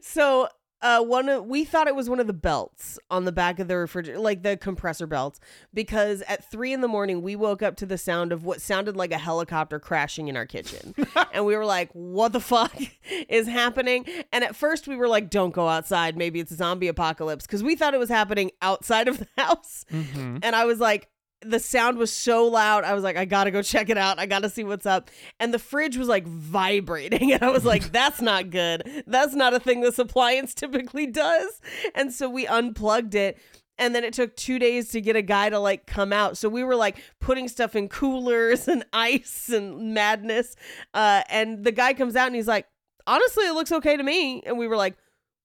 So 0.00 0.48
uh 0.82 1.00
one 1.02 1.28
of 1.28 1.44
we 1.46 1.64
thought 1.64 1.86
it 1.86 1.94
was 1.96 2.08
one 2.10 2.20
of 2.20 2.26
the 2.26 2.32
belts 2.32 2.98
on 3.10 3.24
the 3.24 3.32
back 3.32 3.58
of 3.58 3.68
the 3.68 3.76
refrigerator 3.76 4.20
like 4.20 4.42
the 4.42 4.56
compressor 4.56 5.06
belts 5.06 5.40
because 5.72 6.22
at 6.28 6.48
three 6.50 6.72
in 6.72 6.80
the 6.82 6.88
morning 6.88 7.22
we 7.22 7.34
woke 7.34 7.62
up 7.62 7.76
to 7.76 7.86
the 7.86 7.96
sound 7.96 8.30
of 8.32 8.44
what 8.44 8.60
sounded 8.60 8.96
like 8.96 9.10
a 9.12 9.18
helicopter 9.18 9.78
crashing 9.80 10.28
in 10.28 10.36
our 10.36 10.46
kitchen. 10.46 10.94
And 11.32 11.44
we 11.44 11.56
were 11.56 11.66
like 11.66 11.90
what 11.92 12.32
the 12.32 12.40
fuck 12.40 12.74
is 13.28 13.46
happening? 13.46 14.06
And 14.32 14.42
at 14.44 14.56
first 14.56 14.86
we 14.88 14.96
were 14.96 15.08
like 15.08 15.28
don't 15.30 15.50
go 15.52 15.68
outside. 15.68 16.16
Maybe 16.16 16.40
it's 16.40 16.50
a 16.52 16.56
zombie 16.56 16.88
apocalypse. 16.88 17.46
Because 17.46 17.62
we 17.62 17.74
thought 17.76 17.94
it 17.94 17.98
was 17.98 18.08
happening 18.08 18.50
outside 18.62 19.08
of 19.08 19.18
the 19.18 19.28
house. 19.38 19.84
Mm-hmm. 19.92 20.38
and 20.42 20.56
I 20.56 20.64
was 20.64 20.78
like, 20.80 21.08
the 21.42 21.60
sound 21.60 21.98
was 21.98 22.12
so 22.12 22.46
loud. 22.46 22.84
I 22.84 22.94
was 22.94 23.04
like, 23.04 23.16
I 23.16 23.24
gotta 23.24 23.50
go 23.50 23.62
check 23.62 23.90
it 23.90 23.98
out. 23.98 24.18
I 24.18 24.26
gotta 24.26 24.48
see 24.48 24.64
what's 24.64 24.86
up. 24.86 25.10
And 25.38 25.52
the 25.52 25.58
fridge 25.58 25.96
was 25.96 26.08
like 26.08 26.26
vibrating. 26.26 27.32
And 27.36 27.42
I 27.42 27.50
was 27.50 27.64
like, 27.64 27.92
that's 27.92 28.22
not 28.22 28.50
good. 28.50 29.04
That's 29.06 29.34
not 29.34 29.52
a 29.52 29.60
thing 29.60 29.80
this 29.80 29.98
appliance 29.98 30.54
typically 30.54 31.06
does. 31.06 31.60
And 31.94 32.12
so 32.12 32.30
we 32.30 32.46
unplugged 32.46 33.14
it. 33.14 33.38
And 33.78 33.94
then 33.94 34.04
it 34.04 34.14
took 34.14 34.34
two 34.36 34.58
days 34.58 34.88
to 34.90 35.02
get 35.02 35.16
a 35.16 35.22
guy 35.22 35.50
to 35.50 35.58
like 35.58 35.86
come 35.86 36.12
out. 36.12 36.38
So 36.38 36.48
we 36.48 36.64
were 36.64 36.76
like 36.76 36.96
putting 37.20 37.48
stuff 37.48 37.76
in 37.76 37.88
coolers 37.88 38.68
and 38.68 38.84
ice 38.92 39.50
and 39.50 39.92
madness. 39.92 40.56
Uh, 40.94 41.22
and 41.28 41.62
the 41.62 41.72
guy 41.72 41.92
comes 41.92 42.16
out 42.16 42.26
and 42.26 42.36
he's 42.36 42.48
like, 42.48 42.66
honestly, 43.06 43.44
it 43.44 43.52
looks 43.52 43.72
okay 43.72 43.96
to 43.96 44.02
me. 44.02 44.42
And 44.46 44.56
we 44.56 44.66
were 44.66 44.76
like, 44.76 44.96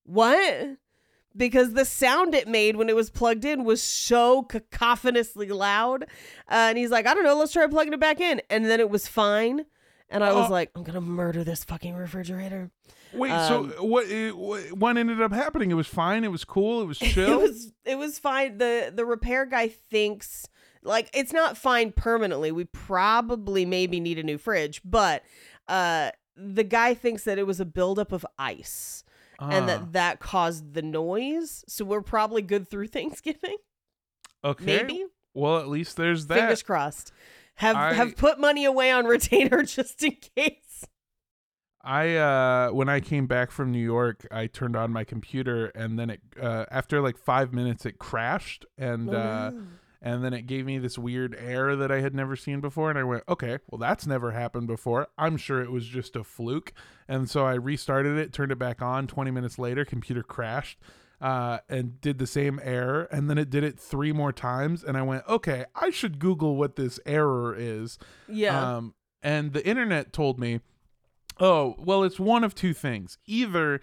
what? 0.05 0.77
Because 1.35 1.73
the 1.73 1.85
sound 1.85 2.33
it 2.35 2.47
made 2.47 2.75
when 2.75 2.89
it 2.89 2.95
was 2.95 3.09
plugged 3.09 3.45
in 3.45 3.63
was 3.63 3.81
so 3.81 4.43
cacophonously 4.43 5.49
loud. 5.49 6.03
Uh, 6.03 6.07
and 6.69 6.77
he's 6.77 6.89
like, 6.91 7.07
I 7.07 7.13
don't 7.13 7.23
know, 7.23 7.35
let's 7.37 7.53
try 7.53 7.67
plugging 7.67 7.93
it 7.93 7.99
back 7.99 8.19
in. 8.19 8.41
And 8.49 8.65
then 8.65 8.79
it 8.79 8.89
was 8.89 9.07
fine. 9.07 9.65
And 10.09 10.23
I 10.23 10.33
was 10.33 10.49
Oh. 10.49 10.51
like, 10.51 10.71
I'm 10.75 10.83
going 10.83 10.95
to 10.95 11.01
murder 11.01 11.43
this 11.43 11.63
fucking 11.63 11.95
refrigerator. 11.95 12.69
Wait, 13.13 13.31
Um, 13.31 13.71
so 13.75 13.83
what, 13.83 14.07
it, 14.07 14.35
what? 14.37 14.71
What 14.73 14.97
ended 14.97 15.21
up 15.21 15.31
happening? 15.33 15.71
It 15.71 15.75
was 15.75 15.87
fine. 15.87 16.23
It 16.23 16.31
was 16.31 16.43
cool. 16.43 16.81
It 16.81 16.85
was 16.85 16.97
chill. 16.99 17.39
It 17.39 17.41
was 17.41 17.71
it 17.85 17.97
was 17.97 18.19
fine. 18.19 18.57
The 18.57 18.91
the 18.93 19.05
repair 19.05 19.45
guy 19.45 19.67
thinks 19.67 20.47
like 20.83 21.09
it's 21.13 21.33
not 21.33 21.57
fine 21.57 21.91
permanently. 21.91 22.51
We 22.51 22.65
probably 22.65 23.65
maybe 23.65 23.99
need 23.99 24.17
a 24.19 24.23
new 24.23 24.37
fridge, 24.37 24.81
but 24.85 25.23
uh 25.67 26.11
the 26.37 26.63
guy 26.63 26.93
thinks 26.93 27.23
that 27.25 27.37
it 27.37 27.45
was 27.45 27.59
a 27.59 27.65
buildup 27.65 28.11
of 28.13 28.25
ice 28.39 29.03
and 29.41 29.63
Ah, 29.63 29.67
that 29.67 29.93
that 29.93 30.19
caused 30.19 30.73
the 30.73 30.81
noise. 30.81 31.63
So 31.67 31.83
we're 31.83 32.01
probably 32.01 32.41
good 32.41 32.67
through 32.69 32.87
Thanksgiving. 32.99 33.57
okay. 34.43 34.65
Maybe. 34.83 35.05
Well, 35.33 35.59
at 35.59 35.67
least 35.67 35.97
there's 35.97 36.27
that. 36.27 36.35
fingers 36.37 36.61
crossed 36.63 37.11
have 37.55 37.75
I- 37.75 37.93
have 37.93 38.15
put 38.15 38.39
money 38.39 38.65
away 38.65 38.91
on 38.91 39.05
retainer 39.15 39.63
just 39.63 40.03
in 40.03 40.15
case 40.35 40.85
I 41.83 42.15
uh 42.15 42.69
when 42.71 42.89
I 42.89 42.99
came 42.99 43.25
back 43.27 43.49
from 43.51 43.71
New 43.71 43.83
York, 43.83 44.27
I 44.31 44.47
turned 44.47 44.75
on 44.75 44.91
my 44.91 45.03
computer 45.03 45.67
and 45.73 45.97
then 45.97 46.09
it 46.11 46.21
uh 46.39 46.65
after 46.69 47.01
like 47.01 47.17
5 47.17 47.53
minutes 47.53 47.85
it 47.85 47.97
crashed 47.97 48.65
and 48.77 49.09
Oh, 49.09 49.17
uh 49.17 49.51
and 50.01 50.23
then 50.23 50.33
it 50.33 50.47
gave 50.47 50.65
me 50.65 50.77
this 50.77 50.97
weird 50.97 51.35
error 51.39 51.75
that 51.75 51.91
I 51.91 52.01
had 52.01 52.15
never 52.15 52.35
seen 52.35 52.59
before 52.59 52.89
and 52.89 52.97
I 52.97 53.03
went, 53.03 53.23
"Okay, 53.29 53.59
well 53.69 53.79
that's 53.79 54.07
never 54.07 54.31
happened 54.31 54.67
before. 54.67 55.07
I'm 55.17 55.37
sure 55.37 55.61
it 55.61 55.71
was 55.71 55.85
just 55.85 56.15
a 56.15 56.23
fluke." 56.23 56.73
And 57.07 57.29
so 57.29 57.45
I 57.45 57.53
restarted 57.53 58.17
it, 58.17 58.33
turned 58.33 58.51
it 58.51 58.59
back 58.59 58.81
on. 58.81 59.07
20 59.07 59.31
minutes 59.31 59.59
later, 59.59 59.85
computer 59.85 60.23
crashed. 60.23 60.79
Uh, 61.19 61.59
and 61.69 62.01
did 62.01 62.17
the 62.17 62.25
same 62.25 62.59
error, 62.63 63.03
and 63.11 63.29
then 63.29 63.37
it 63.37 63.51
did 63.51 63.63
it 63.63 63.79
three 63.79 64.11
more 64.11 64.33
times, 64.33 64.83
and 64.83 64.97
I 64.97 65.03
went, 65.03 65.23
okay, 65.29 65.65
I 65.75 65.91
should 65.91 66.17
Google 66.17 66.55
what 66.55 66.77
this 66.77 66.99
error 67.05 67.55
is. 67.55 67.99
yeah 68.27 68.77
Um, 68.77 68.95
and 69.21 69.53
the 69.53 69.63
internet 69.63 70.13
told 70.13 70.39
me, 70.39 70.61
oh, 71.39 71.75
well, 71.77 72.03
it's 72.03 72.19
one 72.19 72.43
of 72.43 72.55
two 72.55 72.73
things. 72.73 73.19
Either 73.27 73.81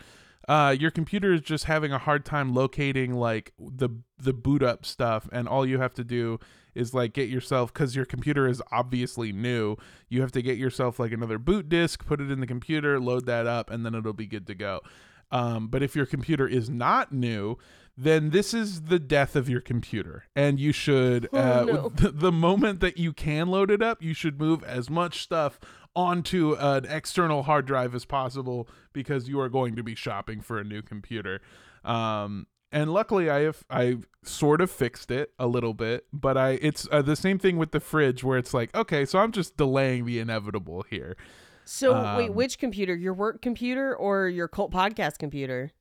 uh, 0.49 0.75
your 0.79 0.91
computer 0.91 1.35
is 1.35 1.43
just 1.43 1.65
having 1.65 1.93
a 1.93 1.99
hard 1.99 2.25
time 2.25 2.55
locating 2.55 3.15
like 3.15 3.53
the 3.59 3.91
the 4.19 4.33
boot 4.33 4.63
up 4.63 4.87
stuff, 4.87 5.29
and 5.31 5.47
all 5.47 5.67
you 5.67 5.79
have 5.79 5.93
to 5.95 6.03
do 6.03 6.41
is 6.75 6.95
like 6.95 7.13
get 7.13 7.29
yourself 7.29 7.73
because 7.73 7.95
your 7.95 8.07
computer 8.07 8.49
is 8.49 8.63
obviously 8.73 9.31
new. 9.31 9.77
You 10.09 10.23
have 10.23 10.33
to 10.33 10.43
get 10.43 10.57
yourself 10.57 10.99
like 10.99 11.13
another 11.13 11.39
boot 11.39 11.69
disk, 11.69 12.07
put 12.07 12.21
it 12.21 12.31
in 12.31 12.41
the 12.41 12.47
computer, 12.47 12.99
load 12.99 13.27
that 13.27 13.47
up, 13.47 13.69
and 13.71 13.85
then 13.85 13.95
it'll 13.95 14.15
be 14.15 14.27
good 14.27 14.47
to 14.47 14.55
go. 14.55 14.81
Um, 15.31 15.69
but 15.69 15.83
if 15.83 15.95
your 15.95 16.07
computer 16.07 16.49
is 16.49 16.71
not 16.71 17.13
new, 17.13 17.59
then 17.95 18.31
this 18.31 18.55
is 18.55 18.83
the 18.83 18.99
death 18.99 19.37
of 19.37 19.51
your 19.51 19.61
computer, 19.61 20.25
and 20.35 20.59
you 20.59 20.73
should 20.73 21.29
Oh, 21.33 21.39
uh, 21.39 21.65
no. 21.65 21.89
the, 21.95 22.11
the 22.11 22.33
moment 22.33 22.81
that 22.81 22.97
you 22.97 23.13
can 23.13 23.49
load 23.49 23.71
it 23.71 23.83
up, 23.83 24.03
you 24.03 24.15
should 24.15 24.39
move 24.41 24.65
as 24.65 24.89
much 24.89 25.23
stuff 25.23 25.61
onto 25.99 26.55
an 26.61 26.85
external 26.85 27.43
hard 27.43 27.67
drive 27.67 27.93
as 27.93 28.05
possible 28.05 28.69
because 28.93 29.29
you 29.29 29.41
are 29.41 29.49
going 29.49 29.75
to 29.75 29.83
be 29.83 29.97
shopping 29.97 30.41
for 30.41 30.61
a 30.61 30.65
new 30.65 30.81
computer. 30.81 31.41
Um, 31.85 32.47
and 32.71 32.93
luckily, 32.93 33.29
I 33.29 33.41
have 33.41 33.65
I 33.69 33.97
sort 34.23 34.61
of 34.61 34.71
fixed 34.71 35.11
it 35.11 35.33
a 35.41 35.49
little 35.49 35.75
bit, 35.75 36.07
but 36.13 36.37
I 36.37 36.51
it's 36.63 36.87
uh, 36.93 37.03
the 37.03 37.17
same 37.17 37.37
thing 37.39 37.57
with 37.57 37.73
the 37.73 37.81
fridge 37.81 38.23
where 38.23 38.39
it's 38.39 38.55
like, 38.55 38.73
okay, 38.77 39.05
so 39.05 39.19
I'm 39.19 39.33
just 39.33 39.57
delaying 39.57 40.05
the 40.05 40.21
inevitable 40.21 40.85
here. 40.89 41.17
so 41.65 41.93
wait 42.17 42.31
um, 42.31 42.37
which 42.37 42.59
computer 42.59 42.95
your 42.95 43.13
work 43.15 43.43
computer 43.43 43.95
or 43.97 44.29
your 44.29 44.47
cult 44.47 44.71
podcast 44.71 45.19
computer 45.19 45.73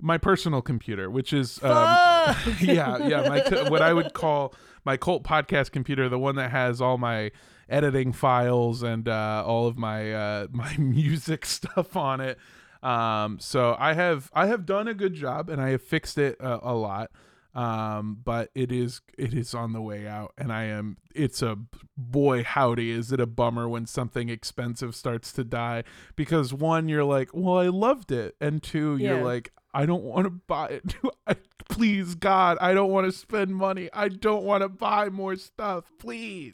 My 0.00 0.16
personal 0.16 0.62
computer, 0.62 1.10
which 1.10 1.34
is 1.34 1.62
um, 1.62 1.70
yeah, 2.60 3.06
yeah, 3.06 3.28
my 3.28 3.68
what 3.68 3.82
I 3.82 3.92
would 3.92 4.14
call 4.14 4.54
my 4.86 4.96
cult 4.96 5.22
podcast 5.22 5.70
computer, 5.70 6.08
the 6.08 6.18
one 6.18 6.36
that 6.36 6.50
has 6.50 6.80
all 6.80 6.96
my 6.96 7.30
editing 7.68 8.12
files 8.12 8.82
and 8.82 9.08
uh, 9.08 9.42
all 9.46 9.66
of 9.66 9.76
my 9.78 10.12
uh, 10.12 10.46
my 10.52 10.76
music 10.76 11.44
stuff 11.46 11.96
on 11.96 12.20
it. 12.20 12.38
Um, 12.82 13.38
so 13.40 13.76
I 13.78 13.94
have 13.94 14.30
I 14.34 14.46
have 14.46 14.66
done 14.66 14.86
a 14.88 14.94
good 14.94 15.14
job 15.14 15.48
and 15.50 15.60
I 15.60 15.70
have 15.70 15.82
fixed 15.82 16.18
it 16.18 16.36
a, 16.40 16.70
a 16.70 16.74
lot. 16.74 17.10
Um, 17.54 18.18
but 18.22 18.50
it 18.54 18.70
is 18.70 19.00
it 19.16 19.32
is 19.32 19.54
on 19.54 19.72
the 19.72 19.80
way 19.80 20.06
out, 20.06 20.34
and 20.36 20.52
I 20.52 20.64
am. 20.64 20.98
It's 21.14 21.40
a 21.40 21.56
boy 21.96 22.44
howdy, 22.44 22.90
is 22.90 23.12
it 23.12 23.18
a 23.20 23.24
bummer 23.26 23.66
when 23.66 23.86
something 23.86 24.28
expensive 24.28 24.94
starts 24.94 25.32
to 25.32 25.42
die? 25.44 25.84
Because 26.16 26.52
one, 26.52 26.86
you're 26.90 27.02
like, 27.02 27.30
well, 27.32 27.56
I 27.56 27.68
loved 27.68 28.12
it, 28.12 28.36
and 28.42 28.62
two, 28.62 28.98
Yeah. 28.98 29.14
you're 29.14 29.24
like, 29.24 29.52
I 29.72 29.86
don't 29.86 30.02
want 30.04 30.26
to 30.26 30.30
buy 30.30 30.66
it. 30.66 30.96
I, 31.26 31.36
please, 31.70 32.14
God, 32.14 32.58
I 32.60 32.74
don't 32.74 32.90
want 32.90 33.06
to 33.06 33.12
spend 33.18 33.56
money. 33.56 33.88
I 33.90 34.08
don't 34.08 34.44
want 34.44 34.62
to 34.62 34.68
buy 34.68 35.08
more 35.08 35.36
stuff. 35.36 35.90
Please. 35.98 36.52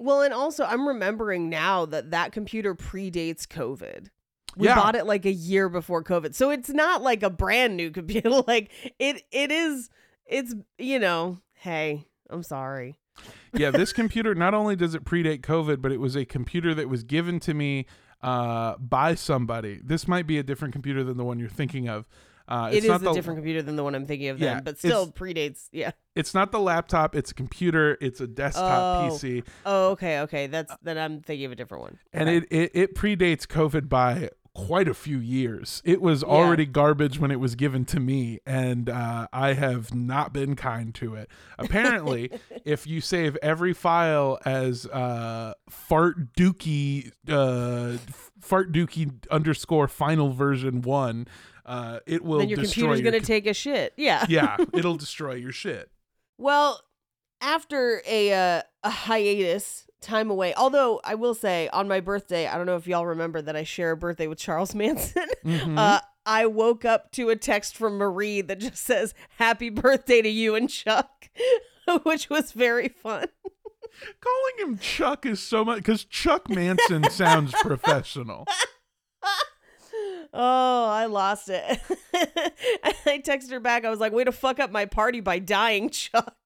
Well 0.00 0.22
and 0.22 0.34
also 0.34 0.64
i'm 0.64 0.88
remembering 0.88 1.48
now 1.48 1.84
that 1.86 2.10
that 2.10 2.32
computer 2.32 2.74
predates 2.74 3.46
covid 3.46 4.08
we 4.56 4.66
Yeah. 4.66 4.74
bought 4.74 4.96
it 4.96 5.06
like 5.06 5.24
a 5.26 5.32
year 5.32 5.68
before 5.68 6.02
covid 6.02 6.34
so 6.34 6.50
it's 6.50 6.70
not 6.70 7.02
like 7.02 7.22
a 7.22 7.30
brand 7.30 7.76
new 7.76 7.90
computer 7.90 8.30
like 8.48 8.70
it 8.98 9.22
it 9.30 9.52
is 9.52 9.90
it's 10.26 10.54
you 10.78 10.98
know 10.98 11.38
hey 11.54 12.06
i'm 12.30 12.42
sorry 12.42 12.96
yeah, 13.52 13.70
this 13.72 13.92
computer 13.92 14.34
not 14.34 14.54
only 14.54 14.76
does 14.76 14.94
it 14.94 15.04
predate 15.04 15.40
COVID, 15.40 15.82
but 15.82 15.92
it 15.92 15.98
was 16.00 16.16
a 16.16 16.24
computer 16.24 16.72
that 16.74 16.88
was 16.88 17.02
given 17.02 17.38
to 17.40 17.52
me 17.52 17.84
uh, 18.22 18.76
by 18.78 19.14
somebody. 19.14 19.80
This 19.84 20.08
might 20.08 20.26
be 20.26 20.38
a 20.38 20.42
different 20.42 20.72
computer 20.72 21.04
than 21.04 21.18
the 21.18 21.24
one 21.24 21.38
you're 21.38 21.48
thinking 21.50 21.86
of. 21.86 22.06
Uh, 22.50 22.68
It 22.72 22.76
it's 22.78 22.84
is 22.84 22.88
not 22.90 23.00
a 23.00 23.04
the, 23.04 23.12
different 23.12 23.38
computer 23.38 23.62
than 23.62 23.76
the 23.76 23.84
one 23.84 23.94
i'm 23.94 24.06
thinking 24.06 24.28
of 24.28 24.40
Yeah, 24.40 24.54
then 24.54 24.64
but 24.64 24.78
still 24.78 25.06
predates 25.12 25.68
yeah 25.72 25.92
It's 26.16 26.34
not 26.34 26.50
the 26.52 26.58
laptop. 26.60 27.14
It's 27.14 27.30
a 27.30 27.34
computer. 27.34 27.96
It's 28.00 28.20
a 28.20 28.26
desktop 28.26 28.98
Oh. 29.00 29.08
PC, 29.10 29.44
oh 29.64 29.90
okay 29.90 30.20
okay 30.20 30.46
that's 30.48 30.74
then 30.82 30.98
i'm 30.98 31.20
thinking 31.20 31.46
of 31.46 31.52
a 31.52 31.56
different 31.56 31.82
one 31.82 31.98
and 32.12 32.28
Okay. 32.28 32.36
it, 32.38 32.46
it 32.50 32.70
it 32.74 32.94
predates 32.94 33.46
COVID 33.46 33.88
by 33.88 34.30
quite 34.52 34.88
a 34.88 34.94
few 34.94 35.18
years. 35.20 35.80
It 35.84 36.02
was 36.02 36.22
Yeah. 36.22 36.28
already 36.28 36.66
garbage 36.66 37.20
when 37.20 37.30
it 37.30 37.38
was 37.38 37.54
given 37.54 37.84
to 37.86 38.00
me, 38.00 38.40
and 38.44 38.90
uh, 38.90 39.28
I 39.32 39.52
have 39.52 39.94
not 39.94 40.32
been 40.32 40.56
kind 40.56 40.92
to 40.96 41.14
it. 41.14 41.30
Apparently, 41.56 42.32
if 42.64 42.84
you 42.84 43.00
save 43.00 43.36
every 43.42 43.72
file 43.72 44.40
as 44.44 44.86
uh, 44.86 45.54
fart 45.70 46.32
dookie 46.36 47.12
uh, 47.28 47.96
fart 48.40 48.72
dookie 48.72 49.12
underscore 49.30 49.86
final 49.86 50.30
version 50.32 50.82
one, 50.82 51.28
uh, 51.66 52.00
it 52.06 52.22
will 52.24 52.38
then 52.38 52.48
your 52.48 52.56
destroy 52.58 52.82
computer's 52.82 53.00
your 53.00 53.10
gonna 53.12 53.20
co- 53.20 53.26
take 53.26 53.46
a 53.46 53.54
shit 53.54 53.92
yeah 53.96 54.26
yeah, 54.28 54.56
it'll 54.74 54.96
destroy 54.96 55.34
your 55.34 55.52
shit. 55.52 55.90
Well, 56.38 56.80
after 57.40 58.02
a 58.06 58.32
uh, 58.32 58.62
a 58.82 58.90
hiatus, 58.90 59.86
time 60.00 60.30
away. 60.30 60.54
Although 60.54 61.00
I 61.04 61.14
will 61.14 61.34
say, 61.34 61.68
on 61.68 61.88
my 61.88 62.00
birthday, 62.00 62.46
I 62.46 62.56
don't 62.56 62.66
know 62.66 62.76
if 62.76 62.86
y'all 62.86 63.06
remember 63.06 63.42
that 63.42 63.56
I 63.56 63.62
share 63.64 63.92
a 63.92 63.96
birthday 63.96 64.26
with 64.26 64.38
Charles 64.38 64.74
Manson. 64.74 65.26
Mhm. 65.44 65.78
Uh, 65.78 66.00
I 66.26 66.46
woke 66.46 66.84
up 66.84 67.12
to 67.12 67.30
a 67.30 67.36
text 67.36 67.76
from 67.76 67.96
Marie 67.96 68.40
that 68.42 68.58
just 68.60 68.76
says 68.78 69.14
"Happy 69.38 69.70
birthday 69.70 70.22
to 70.22 70.28
you 70.28 70.54
and 70.54 70.68
Chuck," 70.68 71.28
which 72.02 72.28
was 72.30 72.52
very 72.52 72.88
fun. 72.88 73.26
Calling 74.20 74.70
him 74.72 74.78
Chuck 74.78 75.26
is 75.26 75.40
so 75.40 75.64
much 75.64 75.78
because 75.78 76.04
Chuck 76.04 76.48
Manson 76.48 77.08
sounds 77.10 77.52
professional. 77.62 78.46
Oh, 80.32 80.86
I 80.86 81.06
lost 81.06 81.48
it. 81.48 81.80
I 82.14 83.18
texted 83.18 83.50
her 83.50 83.60
back. 83.60 83.84
I 83.84 83.90
was 83.90 84.00
like, 84.00 84.12
way 84.12 84.24
to 84.24 84.32
fuck 84.32 84.60
up 84.60 84.70
my 84.70 84.86
party 84.86 85.20
by 85.20 85.38
dying, 85.38 85.90
Chuck. 85.90 86.36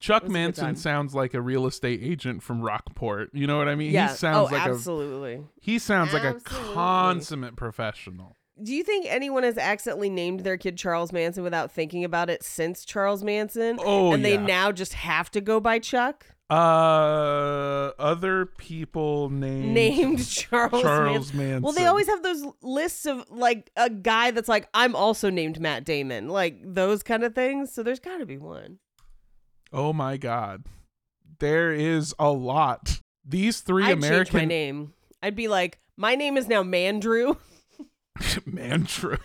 Chuck 0.00 0.24
It 0.24 0.26
was 0.26 0.30
a 0.30 0.32
good 0.32 0.32
Manson 0.32 0.76
sounds 0.76 1.14
like 1.14 1.32
a 1.32 1.40
real 1.40 1.66
estate 1.66 2.00
agent 2.02 2.42
from 2.42 2.60
Rockport. 2.60 3.30
You 3.32 3.46
know 3.46 3.56
what 3.56 3.68
I 3.68 3.76
mean? 3.76 3.92
yeah. 3.92 4.08
He 4.08 4.16
sounds 4.16 4.50
oh, 4.50 4.54
like 4.54 4.66
a 4.66 4.70
absolutely. 4.70 5.44
he 5.60 5.78
sounds 5.78 6.12
like 6.12 6.24
a 6.24 6.40
consummate 6.40 7.54
professional. 7.54 8.36
Do 8.60 8.74
you 8.74 8.82
think 8.82 9.06
anyone 9.08 9.44
has 9.44 9.56
accidentally 9.56 10.10
named 10.10 10.40
their 10.40 10.56
kid 10.56 10.76
Charles 10.76 11.12
Manson 11.12 11.42
without 11.42 11.72
thinking 11.72 12.04
about 12.04 12.30
it 12.30 12.42
since 12.42 12.84
Charles 12.84 13.22
Manson? 13.22 13.78
Oh 13.82 14.12
and 14.12 14.24
they 14.24 14.36
now 14.36 14.72
just 14.72 14.94
have 14.94 15.30
to 15.30 15.40
go 15.40 15.60
by 15.60 15.78
Chuck? 15.78 16.26
Uh, 16.50 17.92
other 17.98 18.46
people 18.46 19.30
named 19.30 19.72
Named 19.72 20.26
Charles, 20.28 20.72
Manson. 20.72 20.82
Charles 20.82 21.32
Manson. 21.32 21.62
Well, 21.62 21.72
they 21.72 21.86
always 21.86 22.08
have 22.08 22.22
those 22.22 22.44
lists 22.60 23.06
of 23.06 23.24
like 23.30 23.70
a 23.76 23.88
guy 23.88 24.30
that's 24.32 24.48
like, 24.48 24.68
I'm 24.74 24.94
also 24.94 25.30
named 25.30 25.60
Matt 25.60 25.84
Damon, 25.84 26.28
like 26.28 26.60
those 26.62 27.02
kind 27.02 27.24
of 27.24 27.34
things. 27.34 27.72
So 27.72 27.82
there's 27.82 28.00
got 28.00 28.18
to 28.18 28.26
be 28.26 28.38
one. 28.38 28.78
Oh 29.72 29.92
my 29.92 30.18
God, 30.18 30.64
there 31.38 31.72
is 31.72 32.14
a 32.18 32.30
lot. 32.30 33.00
These 33.24 33.60
3 33.60 33.84
I'd 33.84 34.02
change 34.02 34.32
my 34.32 34.44
name. 34.44 34.92
I'd 35.22 35.36
be 35.36 35.48
like, 35.48 35.78
my 35.96 36.14
name 36.16 36.36
is 36.36 36.48
now 36.48 36.62
Mandrew. 36.62 37.36
Mandrew. 38.18 39.18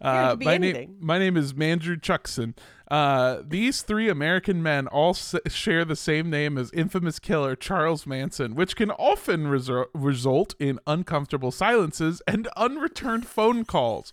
Uh, 0.00 0.36
my 0.38 0.54
anything. 0.54 0.90
name, 0.90 0.96
my 1.00 1.18
name 1.18 1.36
is 1.36 1.54
Mandrew 1.54 2.00
Chuckson. 2.00 2.54
Uh, 2.90 3.38
these 3.46 3.80
three 3.82 4.08
American 4.10 4.62
men 4.62 4.86
all 4.88 5.10
s- 5.10 5.34
share 5.48 5.84
the 5.84 5.96
same 5.96 6.28
name 6.28 6.58
as 6.58 6.70
infamous 6.72 7.18
killer 7.18 7.56
Charles 7.56 8.06
Manson, 8.06 8.54
which 8.54 8.76
can 8.76 8.90
often 8.92 9.44
resu- 9.46 9.86
result 9.94 10.54
in 10.58 10.78
uncomfortable 10.86 11.50
silences 11.50 12.20
and 12.26 12.46
unreturned 12.56 13.26
phone 13.26 13.64
calls. 13.64 14.12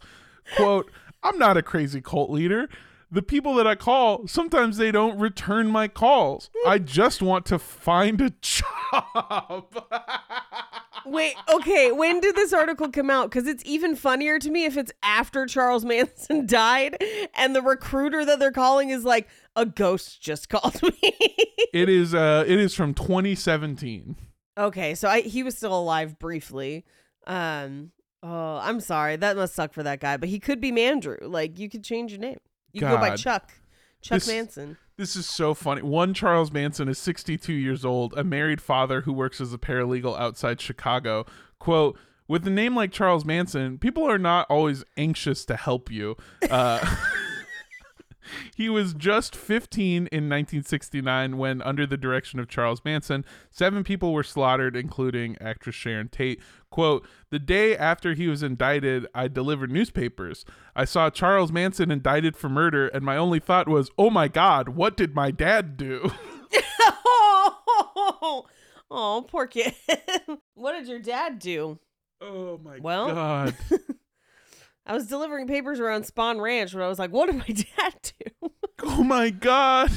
Quote: 0.56 0.90
"I'm 1.22 1.38
not 1.38 1.58
a 1.58 1.62
crazy 1.62 2.00
cult 2.02 2.30
leader. 2.30 2.70
The 3.12 3.22
people 3.22 3.56
that 3.56 3.68
I 3.68 3.76
call 3.76 4.26
sometimes 4.28 4.78
they 4.78 4.92
don't 4.92 5.20
return 5.20 5.68
my 5.68 5.88
calls. 5.90 6.50
I 6.66 6.78
just 6.78 7.22
want 7.22 7.46
to 7.48 7.60
find 7.60 8.22
a 8.22 8.32
job." 8.42 9.86
Wait, 11.06 11.36
okay. 11.52 11.92
When 11.92 12.20
did 12.20 12.36
this 12.36 12.54
article 12.54 12.90
come 12.90 13.10
out? 13.10 13.30
Because 13.30 13.48
it's 13.48 13.64
even 13.66 13.96
funnier 13.96 14.40
to 14.40 14.50
me 14.52 14.66
if 14.66 14.78
it's 14.78 14.92
after 15.04 15.46
Charles 15.46 15.84
Manson 15.92 16.46
died 16.46 17.04
and 17.36 17.56
the 17.56 17.62
recruiter 17.62 18.24
that 18.24 18.40
they're 18.40 18.52
calling 18.52 18.92
is 18.92 19.04
like, 19.04 19.28
a 19.56 19.66
ghost 19.66 20.22
just 20.22 20.48
called 20.50 20.82
me. 20.82 20.94
it 21.74 21.90
is 21.90 22.14
uh, 22.14 22.44
it 22.48 22.60
is 22.60 22.74
from 22.74 22.94
2017. 22.94 24.16
okay, 24.58 24.96
so 24.96 25.10
I 25.10 25.22
he 25.22 25.44
was 25.44 25.58
still 25.58 25.78
alive 25.78 26.18
briefly. 26.20 26.86
Um, 27.28 27.92
oh, 28.24 28.60
I'm 28.62 28.80
sorry. 28.80 29.16
That 29.18 29.36
must 29.36 29.56
suck 29.56 29.74
for 29.74 29.84
that 29.84 30.00
guy, 30.00 30.18
but 30.18 30.30
he 30.30 30.40
could 30.40 30.62
be 30.62 30.72
Mandrew. 30.72 31.18
Like, 31.22 31.60
you 31.60 31.70
could 31.70 31.84
change 31.84 32.12
your 32.12 32.22
name. 32.22 32.40
You 32.74 32.82
could 32.82 32.90
go 32.90 32.98
by 32.98 33.16
Chuck. 33.16 33.52
Chuck 34.02 34.18
This- 34.18 34.28
Manson. 34.28 34.78
This 34.98 35.16
is 35.16 35.26
so 35.26 35.56
funny. 35.56 35.82
One 35.82 36.14
Charles 36.14 36.52
Manson 36.52 36.88
is 36.88 37.00
62 37.00 37.54
years 37.54 37.84
old, 37.84 38.14
a 38.16 38.24
married 38.24 38.62
father 38.62 39.02
who 39.02 39.14
works 39.14 39.42
as 39.42 39.52
a 39.52 39.58
paralegal 39.58 40.20
outside 40.20 40.62
Chicago. 40.62 41.26
Quote, 41.58 41.98
with 42.28 42.46
a 42.46 42.52
name 42.52 42.76
like 42.76 42.92
Charles 42.92 43.26
Manson, 43.26 43.80
people 43.80 44.08
are 44.08 44.20
not 44.20 44.46
always 44.48 44.84
anxious 44.98 45.44
to 45.46 45.56
help 45.56 45.90
you. 45.92 46.16
Uh, 46.50 46.80
he 48.56 48.70
was 48.70 48.94
just 48.94 49.36
15 49.36 50.08
in 50.08 50.30
1969 50.30 51.38
when, 51.38 51.62
under 51.62 51.86
the 51.86 51.98
direction 51.98 52.40
of 52.40 52.48
Charles 52.48 52.82
Manson, 52.86 53.26
seven 53.50 53.84
people 53.84 54.14
were 54.14 54.24
slaughtered, 54.24 54.76
including 54.76 55.38
actress 55.42 55.76
Sharon 55.76 56.10
Tate. 56.10 56.42
Quote, 56.70 57.06
the 57.30 57.40
day 57.40 57.76
after 57.76 58.14
he 58.14 58.28
was 58.28 58.44
indicted, 58.44 59.06
I 59.14 59.28
delivered 59.28 59.72
newspapers. 59.72 60.46
I 60.76 60.86
saw 60.86 61.10
Charles 61.10 61.52
Manson 61.52 61.92
indicted 61.92 62.36
for 62.38 62.48
murder, 62.50 62.88
and 62.88 63.04
my 63.04 63.18
only 63.18 63.40
thought 63.40 63.68
was, 63.68 63.92
oh 63.98 64.10
my 64.10 64.28
God, 64.28 64.70
what 64.70 64.96
did 64.96 65.14
my 65.16 65.32
dad 65.32 65.76
do? 65.78 66.12
oh, 66.80 68.46
oh, 68.92 69.26
poor 69.28 69.48
kid. 69.48 69.74
what 70.54 70.74
did 70.74 70.88
your 70.88 71.00
dad 71.00 71.40
do? 71.40 71.80
Oh 72.22 72.60
my 72.64 72.80
Well- 72.80 73.08
God. 73.08 73.56
I 74.86 74.94
was 74.94 75.08
delivering 75.08 75.48
papers 75.48 75.80
around 75.80 76.04
Spahn 76.04 76.42
Ranch 76.42 76.74
when 76.74 76.84
I 76.84 76.88
was 76.88 77.00
like, 77.00 77.12
what 77.12 77.28
did 77.28 77.38
my 77.38 77.46
dad 77.78 77.96
do? 78.20 78.52
Oh 78.84 79.04
my 79.04 79.30
God! 79.30 79.92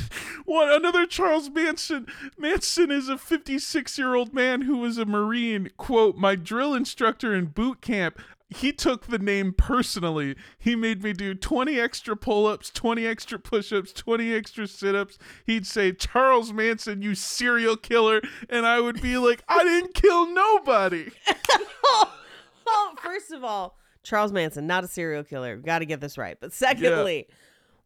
What 0.45 0.71
another 0.75 1.07
Charles 1.07 1.49
Manson? 1.49 2.07
Manson 2.37 2.91
is 2.91 3.09
a 3.09 3.17
56 3.17 3.97
year 3.97 4.15
old 4.15 4.35
man 4.35 4.63
who 4.63 4.77
was 4.77 4.99
a 4.99 5.07
Marine. 5.07 5.71
Quote: 5.79 6.17
My 6.17 6.37
drill 6.37 6.75
instructor 6.75 7.35
in 7.35 7.47
boot 7.47 7.81
camp. 7.81 8.21
He 8.51 8.73
took 8.73 9.07
the 9.07 9.19
name 9.19 9.55
personally. 9.57 10.37
He 10.59 10.77
made 10.77 11.03
me 11.03 11.13
do 11.15 11.35
20 11.35 11.81
extra 11.81 12.15
pull 12.15 12.47
ups, 12.47 12.71
20 12.71 13.07
extra 13.07 13.39
push 13.39 13.73
ups, 13.73 13.91
20 13.93 14.35
extra 14.35 14.69
sit 14.69 14.95
ups. 14.95 15.19
He'd 15.47 15.67
say, 15.67 15.93
Charles 15.93 16.53
Manson, 16.53 17.03
you 17.03 17.15
serial 17.15 17.77
killer. 17.77 18.21
And 18.49 18.67
I 18.67 18.81
would 18.81 19.01
be 19.01 19.17
like, 19.17 19.43
I 19.49 19.65
didn't 19.65 19.95
kill 19.95 20.33
nobody. 20.33 21.11
oh, 22.67 22.95
first 23.03 23.33
of 23.33 23.43
all, 23.43 23.79
Charles 24.05 24.33
Manson, 24.33 24.67
not 24.67 24.85
a 24.85 24.89
serial 24.89 25.25
killer. 25.25 25.57
Got 25.57 25.81
to 25.81 25.87
get 25.87 26.01
this 26.01 26.17
right. 26.17 26.37
But 26.41 26.53
secondly, 26.53 27.27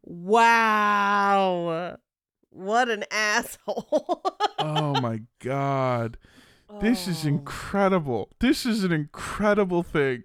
wow. 0.02 1.96
What 2.50 2.88
an 2.88 3.04
asshole. 3.10 4.22
Oh 4.58 5.00
my 5.00 5.20
God. 5.38 6.18
This 6.80 7.06
is 7.08 7.24
Oh, 7.24 7.28
incredible. 7.28 8.28
This 8.40 8.66
is 8.66 8.84
an 8.84 8.92
incredible 8.92 9.82
thing. 9.82 10.24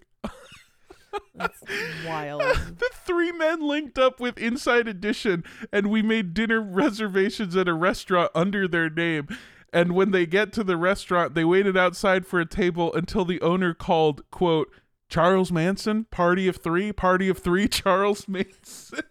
That's 1.36 1.62
wild. 2.06 2.42
the 2.80 2.90
three 3.06 3.32
men 3.32 3.62
linked 3.62 4.00
up 4.00 4.20
with 4.20 4.38
Inside 4.40 4.88
Edition 4.88 5.44
and 5.72 5.88
we 5.92 6.02
made 6.02 6.34
dinner 6.34 6.60
reservations 6.60 7.56
at 7.56 7.68
a 7.68 7.74
restaurant 7.74 8.32
under 8.34 8.68
their 8.68 8.90
name. 8.90 9.28
And 9.72 9.94
when 9.94 10.12
they 10.12 10.26
get 10.26 10.52
to 10.54 10.64
the 10.64 10.78
restaurant, 10.78 11.34
they 11.36 11.46
waited 11.46 11.78
outside 11.78 12.26
for 12.26 12.40
a 12.40 12.46
table 12.46 12.94
until 12.94 13.26
the 13.26 13.42
owner 13.42 13.74
called, 13.74 14.24
quote, 14.32 14.70
Charles 15.10 15.52
Manson, 15.52 16.06
party 16.06 16.48
of 16.48 16.58
three, 16.58 16.92
party 16.92 17.30
of 17.30 17.38
three, 17.40 17.68
Charles 17.70 18.28
Manson. 18.28 19.02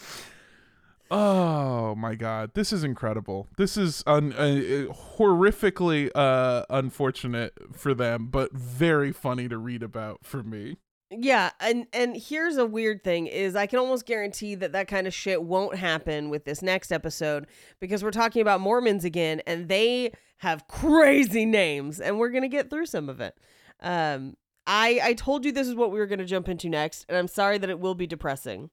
oh 1.10 1.94
my 1.94 2.14
God. 2.14 2.52
This 2.54 2.72
is 2.72 2.84
incredible. 2.84 3.48
This 3.56 3.76
is 3.76 4.02
un- 4.06 4.32
uh, 4.32 4.92
horrifically 5.18 6.10
uh, 6.14 6.64
unfortunate 6.70 7.52
for 7.72 7.94
them, 7.94 8.28
but 8.28 8.52
very 8.52 9.12
funny 9.12 9.48
to 9.48 9.58
read 9.58 9.82
about 9.82 10.24
for 10.24 10.42
me. 10.42 10.76
Yeah, 11.14 11.50
and 11.60 11.86
and 11.92 12.16
here's 12.16 12.56
a 12.56 12.64
weird 12.64 13.04
thing 13.04 13.26
is 13.26 13.54
I 13.54 13.66
can 13.66 13.78
almost 13.78 14.06
guarantee 14.06 14.54
that 14.54 14.72
that 14.72 14.88
kind 14.88 15.06
of 15.06 15.12
shit 15.12 15.42
won't 15.42 15.76
happen 15.76 16.30
with 16.30 16.46
this 16.46 16.62
next 16.62 16.90
episode 16.90 17.48
because 17.80 18.02
we're 18.02 18.12
talking 18.12 18.40
about 18.40 18.62
Mormons 18.62 19.04
again 19.04 19.42
and 19.46 19.68
they 19.68 20.12
have 20.38 20.66
crazy 20.68 21.44
names 21.44 22.00
and 22.00 22.18
we're 22.18 22.30
going 22.30 22.42
to 22.42 22.48
get 22.48 22.70
through 22.70 22.86
some 22.86 23.10
of 23.10 23.20
it. 23.20 23.36
Um 23.80 24.36
I 24.72 25.00
I 25.02 25.12
told 25.12 25.44
you 25.44 25.52
this 25.52 25.68
is 25.68 25.74
what 25.74 25.92
we 25.92 25.98
were 25.98 26.06
going 26.06 26.18
to 26.18 26.24
jump 26.24 26.48
into 26.48 26.68
next 26.68 27.04
and 27.08 27.18
I'm 27.18 27.28
sorry 27.28 27.58
that 27.58 27.68
it 27.68 27.78
will 27.78 27.94
be 27.94 28.06
depressing. 28.06 28.70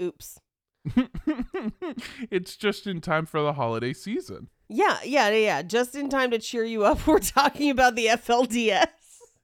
Oops. 0.00 0.38
it's 2.30 2.56
just 2.56 2.86
in 2.86 3.00
time 3.00 3.24
for 3.24 3.40
the 3.40 3.54
holiday 3.54 3.94
season. 3.94 4.48
Yeah, 4.68 4.98
yeah, 5.02 5.30
yeah, 5.30 5.36
yeah. 5.36 5.62
Just 5.62 5.94
in 5.94 6.10
time 6.10 6.30
to 6.30 6.38
cheer 6.38 6.64
you 6.64 6.84
up, 6.84 7.06
we're 7.06 7.18
talking 7.20 7.70
about 7.70 7.96
the 7.96 8.06
FLDS. 8.06 8.86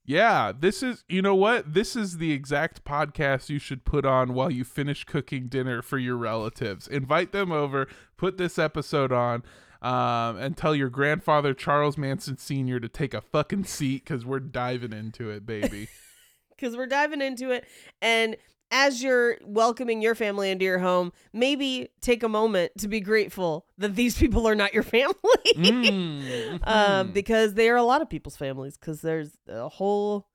Yeah, 0.07 0.53
this 0.57 0.83
is, 0.83 1.03
you 1.09 1.23
know 1.23 1.35
what? 1.35 1.73
This 1.73 1.97
is 1.97 2.19
the 2.19 2.33
exact 2.33 2.85
podcast 2.85 3.49
you 3.49 3.59
should 3.59 3.87
put 3.87 4.05
on 4.05 4.35
while 4.35 4.51
you 4.51 4.63
finish 4.63 5.05
cooking 5.05 5.49
dinner 5.49 5.81
for 5.81 5.97
your 5.97 6.19
relatives. 6.19 6.87
Invite 6.87 7.33
them 7.33 7.51
over, 7.51 7.89
put 8.19 8.37
this 8.37 8.59
episode 8.59 9.13
on, 9.13 9.43
um, 9.85 10.39
and 10.39 10.57
tell 10.57 10.75
your 10.75 10.89
grandfather, 10.89 11.53
Charles 11.53 11.99
Manson 11.99 12.39
Sr., 12.39 12.81
to 12.81 12.89
take 12.89 13.13
a 13.13 13.21
fucking 13.21 13.65
seat 13.65 14.03
because 14.05 14.25
we're 14.25 14.41
diving 14.41 14.95
into 14.95 15.29
it, 15.29 15.45
baby. 15.45 15.89
because 16.57 16.75
we're 16.75 16.87
diving 16.87 17.21
into 17.21 17.51
it. 17.51 17.67
And 18.01 18.37
as 18.71 19.03
you're 19.03 19.37
welcoming 19.45 20.01
your 20.01 20.15
family 20.15 20.51
into 20.51 20.65
your 20.65 20.79
home, 20.79 21.13
maybe 21.35 21.91
take 22.01 22.23
a 22.23 22.29
moment 22.31 22.73
to 22.79 22.89
be 22.89 22.99
grateful 22.99 23.67
that 23.77 23.95
these 23.95 24.17
people 24.17 24.49
are 24.49 24.55
not 24.55 24.73
your 24.73 24.83
family. 24.83 25.15
Mm, 25.55 26.61
um, 26.67 27.13
because 27.13 27.53
they 27.53 27.69
are 27.69 27.77
a 27.77 27.83
lot 27.83 28.01
of 28.01 28.09
people's 28.09 28.39
families 28.39 28.79
because 28.79 29.03
there's 29.03 29.37
a 29.49 29.69
whole 29.69 30.27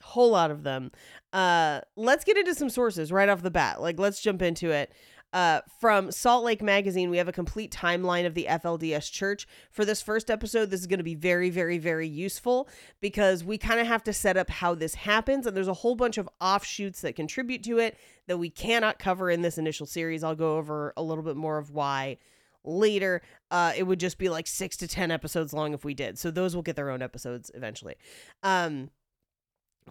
whole 0.00 0.30
lot 0.30 0.52
of 0.52 0.62
them 0.62 0.92
uh 1.32 1.80
let's 1.96 2.24
get 2.24 2.36
into 2.36 2.54
some 2.54 2.70
sources 2.70 3.10
right 3.10 3.28
off 3.28 3.42
the 3.42 3.50
bat 3.50 3.80
like 3.80 3.98
let's 3.98 4.20
jump 4.20 4.40
into 4.40 4.70
it 4.70 4.92
uh, 5.32 5.60
from 5.78 6.10
Salt 6.10 6.44
Lake 6.44 6.62
Magazine, 6.62 7.10
we 7.10 7.18
have 7.18 7.28
a 7.28 7.32
complete 7.32 7.70
timeline 7.70 8.26
of 8.26 8.34
the 8.34 8.46
FLDS 8.48 9.12
Church. 9.12 9.46
For 9.70 9.84
this 9.84 10.00
first 10.00 10.30
episode, 10.30 10.70
this 10.70 10.80
is 10.80 10.86
going 10.86 10.98
to 10.98 11.04
be 11.04 11.14
very, 11.14 11.50
very, 11.50 11.76
very 11.78 12.08
useful 12.08 12.68
because 13.00 13.44
we 13.44 13.58
kind 13.58 13.78
of 13.78 13.86
have 13.86 14.02
to 14.04 14.12
set 14.12 14.36
up 14.38 14.48
how 14.48 14.74
this 14.74 14.94
happens. 14.94 15.46
And 15.46 15.56
there's 15.56 15.68
a 15.68 15.74
whole 15.74 15.96
bunch 15.96 16.16
of 16.16 16.28
offshoots 16.40 17.02
that 17.02 17.14
contribute 17.14 17.62
to 17.64 17.78
it 17.78 17.98
that 18.26 18.38
we 18.38 18.48
cannot 18.48 18.98
cover 18.98 19.30
in 19.30 19.42
this 19.42 19.58
initial 19.58 19.86
series. 19.86 20.24
I'll 20.24 20.34
go 20.34 20.56
over 20.56 20.94
a 20.96 21.02
little 21.02 21.24
bit 21.24 21.36
more 21.36 21.58
of 21.58 21.70
why 21.70 22.16
later. 22.64 23.20
Uh, 23.50 23.72
it 23.76 23.82
would 23.82 24.00
just 24.00 24.18
be 24.18 24.28
like 24.28 24.46
six 24.46 24.76
to 24.78 24.88
10 24.88 25.10
episodes 25.10 25.52
long 25.52 25.74
if 25.74 25.84
we 25.84 25.94
did. 25.94 26.18
So 26.18 26.30
those 26.30 26.54
will 26.54 26.62
get 26.62 26.76
their 26.76 26.90
own 26.90 27.02
episodes 27.02 27.50
eventually. 27.54 27.96
Um, 28.42 28.90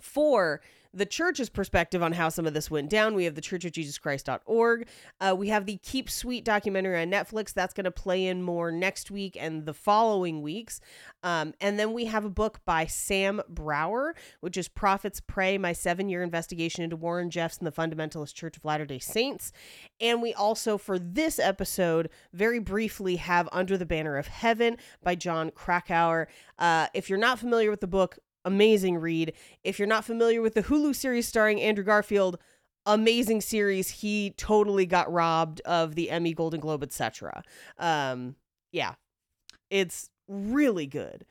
for 0.02 0.62
the 0.98 1.06
church's 1.06 1.50
perspective 1.50 2.02
on 2.02 2.14
how 2.14 2.30
some 2.30 2.48
of 2.48 2.54
this 2.54 2.72
went 2.72 2.90
down, 2.90 3.14
we 3.14 3.26
have 3.26 3.36
the 3.36 3.42
churchofjesuschrist.org. 3.42 4.88
Uh, 5.22 5.36
we 5.38 5.50
have 5.50 5.66
the 5.66 5.78
Keep 5.78 6.10
Sweet 6.10 6.44
documentary 6.44 7.00
on 7.00 7.12
Netflix. 7.12 7.54
That's 7.54 7.74
going 7.74 7.86
to 7.86 7.92
play 7.92 8.26
in 8.26 8.42
more 8.42 8.72
next 8.72 9.12
week 9.12 9.38
and 9.40 9.66
the 9.66 9.74
following 9.74 10.42
weeks. 10.42 10.82
Um, 11.24 11.54
and 11.62 11.78
then 11.78 11.94
we 11.94 12.06
have 12.06 12.26
a 12.26 12.30
book 12.30 12.62
by 12.66 12.86
Sam 12.86 13.42
Brower, 13.48 14.16
which 14.40 14.58
is 14.58 14.68
Prophet's 14.68 15.20
Prey 15.20 15.58
My 15.58 15.74
Seven 15.74 16.10
Year 16.10 16.24
Investigation 16.24 16.84
into 16.84 16.96
Warren 16.96 17.30
Jeffs 17.30 17.58
and 17.58 17.68
the 17.68 17.72
Fundamentalist 17.72 18.34
Church 18.34 18.58
of 18.58 18.66
Latter 18.66 18.86
day 18.86 19.00
Saints. 19.00 19.52
And 20.02 20.22
we 20.22 20.34
also, 20.34 20.78
for 20.78 20.98
this 20.98 21.38
episode, 21.38 22.10
very 22.34 22.60
briefly 22.60 23.18
have 23.18 23.50
Under 23.52 23.78
the 23.78 23.86
Banner 23.86 24.18
of 24.18 24.28
Heaven 24.28 24.78
by 25.04 25.16
Jon 25.16 25.52
Krakauer. 25.52 26.28
Uh, 26.58 26.88
if 26.94 27.10
you're 27.10 27.20
not 27.20 27.40
familiar 27.40 27.70
with 27.70 27.82
the 27.82 27.88
book, 27.88 28.18
amazing 28.48 28.98
read. 28.98 29.34
If 29.64 29.78
you're 29.78 29.88
not 29.88 30.06
familiar 30.06 30.42
with 30.42 30.56
the 30.56 30.64
Hulu 30.64 30.96
series 30.96 31.28
starring 31.28 31.62
Andrew 31.62 31.84
Garfield, 31.84 32.40
amazing 32.88 33.42
series. 33.42 33.90
He 33.90 34.32
totally 34.38 34.86
got 34.86 35.12
robbed 35.12 35.62
of 35.62 35.96
the 35.96 36.10
Emmy, 36.10 36.34
Golden 36.34 36.60
Globe, 36.60 36.82
etc. 36.82 37.44
Um, 37.78 38.36
yeah, 38.72 38.94
it's 39.70 40.10
really 40.28 40.88
good. 40.88 41.26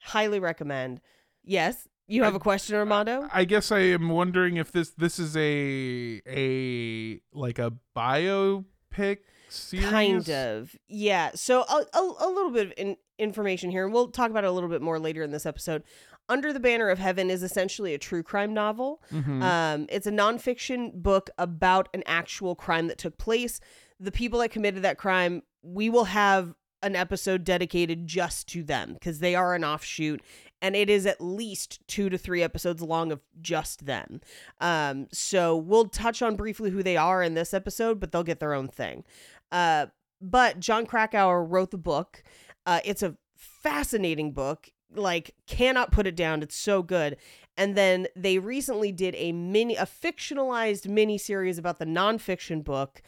Highly 0.00 0.40
recommend. 0.40 1.00
Yes, 1.44 1.86
you 2.06 2.24
have 2.24 2.34
a 2.34 2.40
question, 2.40 2.76
Armando? 2.76 3.28
I 3.32 3.44
guess 3.44 3.70
I 3.70 3.80
am 3.80 4.08
wondering 4.08 4.56
if 4.56 4.72
this 4.72 4.90
this 4.90 5.18
is 5.18 5.36
a 5.36 6.20
a 6.26 7.20
like 7.32 7.58
a 7.58 7.72
biopic 7.96 9.18
series. 9.48 9.86
Kind 9.86 10.28
of. 10.30 10.76
Yeah. 10.88 11.30
So 11.34 11.62
a, 11.62 11.86
a, 11.94 12.00
a 12.00 12.28
little 12.28 12.50
bit 12.50 12.66
of 12.66 12.72
in, 12.76 12.96
information 13.18 13.70
here. 13.70 13.88
We'll 13.88 14.08
talk 14.08 14.30
about 14.30 14.44
it 14.44 14.48
a 14.48 14.52
little 14.52 14.68
bit 14.68 14.82
more 14.82 14.98
later 14.98 15.22
in 15.22 15.30
this 15.30 15.46
episode. 15.46 15.82
Under 16.28 16.52
the 16.52 16.60
Banner 16.60 16.88
of 16.88 16.98
Heaven 16.98 17.30
is 17.30 17.42
essentially 17.42 17.94
a 17.94 17.98
true 17.98 18.22
crime 18.22 18.54
novel. 18.54 19.02
Mhm. 19.12 19.42
Um, 19.42 19.86
it's 19.90 20.06
a 20.06 20.10
nonfiction 20.10 20.92
book 20.94 21.30
about 21.38 21.88
an 21.92 22.02
actual 22.06 22.54
crime 22.54 22.86
that 22.88 22.98
took 22.98 23.18
place. 23.18 23.60
The 24.00 24.12
people 24.12 24.38
that 24.40 24.50
committed 24.50 24.82
that 24.82 24.98
crime, 24.98 25.42
we 25.62 25.90
will 25.90 26.04
have 26.04 26.54
an 26.82 26.94
episode 26.96 27.44
dedicated 27.44 28.06
just 28.06 28.46
to 28.48 28.62
them 28.62 28.92
because 28.94 29.18
they 29.20 29.34
are 29.34 29.54
an 29.54 29.64
offshoot 29.64 30.20
and 30.60 30.76
it 30.76 30.90
is 30.90 31.06
at 31.06 31.20
least 31.20 31.80
two 31.88 32.08
to 32.10 32.16
three 32.18 32.42
episodes 32.42 32.82
long 32.82 33.10
of 33.12 33.20
just 33.40 33.86
them. 33.86 34.20
Um, 34.60 35.08
so 35.12 35.56
we'll 35.56 35.88
touch 35.88 36.20
on 36.22 36.36
briefly 36.36 36.70
who 36.70 36.82
they 36.82 36.96
are 36.96 37.22
in 37.22 37.34
this 37.34 37.52
episode, 37.54 38.00
but 38.00 38.12
they'll 38.12 38.22
get 38.22 38.40
their 38.40 38.54
own 38.54 38.68
thing. 38.68 39.04
Uh, 39.52 39.86
but 40.20 40.60
Jon 40.60 40.86
Krakauer 40.86 41.44
wrote 41.44 41.70
the 41.70 41.78
book. 41.78 42.22
Uh, 42.66 42.80
it's 42.84 43.02
a 43.02 43.16
fascinating 43.36 44.32
book. 44.32 44.70
Like, 44.94 45.34
cannot 45.46 45.92
put 45.92 46.06
it 46.06 46.16
down. 46.16 46.42
It's 46.42 46.56
so 46.56 46.82
good. 46.82 47.16
And 47.56 47.76
then 47.76 48.08
they 48.16 48.38
recently 48.38 48.92
did 48.92 49.14
a 49.16 49.32
mini, 49.32 49.76
a 49.76 49.86
fictionalized 49.86 50.88
mini 50.88 51.18
series 51.18 51.58
about 51.58 51.78
the 51.78 51.86
nonfiction 51.86 52.64
book 52.64 53.02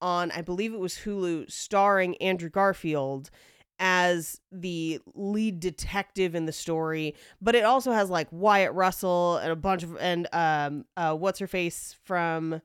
on, 0.00 0.30
I 0.32 0.42
believe 0.42 0.74
it 0.74 0.80
was 0.80 0.98
Hulu, 0.98 1.50
starring 1.50 2.16
Andrew 2.16 2.50
Garfield 2.50 3.30
as 3.78 4.40
the 4.50 5.00
lead 5.14 5.60
detective 5.60 6.34
in 6.34 6.46
the 6.46 6.52
story. 6.52 7.14
But 7.40 7.54
it 7.54 7.64
also 7.64 7.92
has 7.92 8.10
like 8.10 8.28
Wyatt 8.30 8.72
Russell 8.72 9.36
and 9.38 9.52
a 9.52 9.56
bunch 9.56 9.82
of 9.82 9.96
and 9.98 10.26
um 10.32 10.84
uh 10.96 11.14
what's 11.14 11.38
her 11.38 11.46
face 11.46 11.96
from 12.04 12.60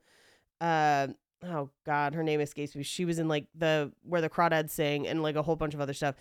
uh 0.62 1.08
oh 1.44 1.70
god 1.86 2.14
her 2.14 2.24
name 2.24 2.40
escapes 2.40 2.76
me 2.76 2.84
she 2.84 3.04
was 3.04 3.18
in 3.18 3.28
like 3.28 3.48
the 3.56 3.92
where 4.04 4.22
the 4.22 4.30
crawdads 4.30 4.70
sing 4.70 5.08
and 5.08 5.24
like 5.24 5.36
a 5.36 5.42
whole 5.42 5.56
bunch 5.56 5.74
of 5.74 5.82
other 5.82 5.94
stuff 5.94 6.16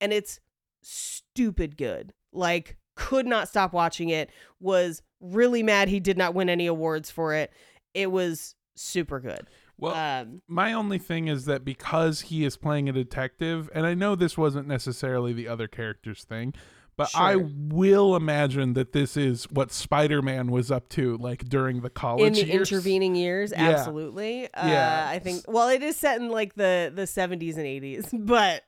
and 0.00 0.12
it's 0.12 0.40
stupid 0.82 1.76
good. 1.76 2.12
Like 2.32 2.76
could 2.94 3.26
not 3.26 3.48
stop 3.48 3.72
watching 3.72 4.08
it 4.08 4.30
was 4.60 5.02
really 5.20 5.62
mad 5.62 5.88
he 5.88 6.00
did 6.00 6.18
not 6.18 6.34
win 6.34 6.48
any 6.48 6.66
awards 6.66 7.10
for 7.10 7.34
it. 7.34 7.52
It 7.94 8.10
was 8.10 8.54
super 8.76 9.20
good. 9.20 9.48
Well, 9.76 9.94
um 9.94 10.42
my 10.48 10.72
only 10.72 10.98
thing 10.98 11.28
is 11.28 11.44
that 11.44 11.64
because 11.64 12.22
he 12.22 12.44
is 12.44 12.56
playing 12.56 12.88
a 12.88 12.92
detective, 12.92 13.70
and 13.74 13.86
I 13.86 13.94
know 13.94 14.14
this 14.16 14.36
wasn't 14.36 14.66
necessarily 14.66 15.32
the 15.32 15.46
other 15.48 15.68
character's 15.68 16.24
thing, 16.24 16.52
but 16.96 17.10
I 17.14 17.36
will 17.36 18.16
imagine 18.16 18.72
that 18.72 18.92
this 18.92 19.16
is 19.16 19.44
what 19.52 19.70
Spider-Man 19.70 20.50
was 20.50 20.72
up 20.72 20.88
to, 20.90 21.16
like 21.18 21.44
during 21.48 21.82
the 21.82 21.90
college 21.90 22.26
in 22.26 22.32
the 22.32 22.52
years. 22.52 22.72
intervening 22.72 23.14
years? 23.14 23.52
Yeah. 23.52 23.68
absolutely. 23.70 24.52
Uh, 24.52 24.66
Yeah. 24.68 25.06
i 25.08 25.20
think 25.20 25.44
well 25.46 25.68
it 25.68 25.80
is 25.84 25.96
set 25.96 26.20
in 26.20 26.28
like 26.28 26.54
the 26.54 26.90
the 26.92 27.02
70s 27.02 27.56
and 27.56 27.66
80s 27.66 28.08
but 28.26 28.64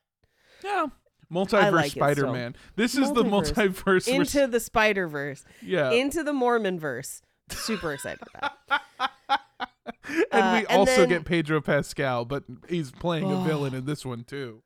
Yeah, 0.63 0.87
multiverse 1.33 1.73
like. 1.73 1.93
Spider-Man. 1.93 2.57
This 2.77 2.95
is 2.97 3.13
the 3.13 3.23
Multiverse. 3.25 4.09
into 4.09 4.47
the 4.47 4.61
spider 4.61 5.07
verse 5.09 5.45
yeah, 5.63 5.91
into 5.91 6.23
the 6.25 6.33
mormon 6.33 6.79
verse 6.79 7.23
super 7.51 7.93
excited 7.93 8.21
about 8.35 8.53
it. 8.71 8.81
and 10.33 10.43
uh, 10.43 10.51
we 10.61 10.67
and 10.67 10.67
also 10.71 10.97
then- 10.97 11.09
get 11.09 11.25
Pedro 11.25 11.61
Pascal, 11.61 12.25
but 12.25 12.45
he's 12.69 12.91
playing 12.93 13.25
a 13.31 13.41
Oh. 13.41 13.45
villain 13.45 13.75
in 13.75 13.85
this 13.87 14.05
one 14.05 14.25
too. 14.25 14.63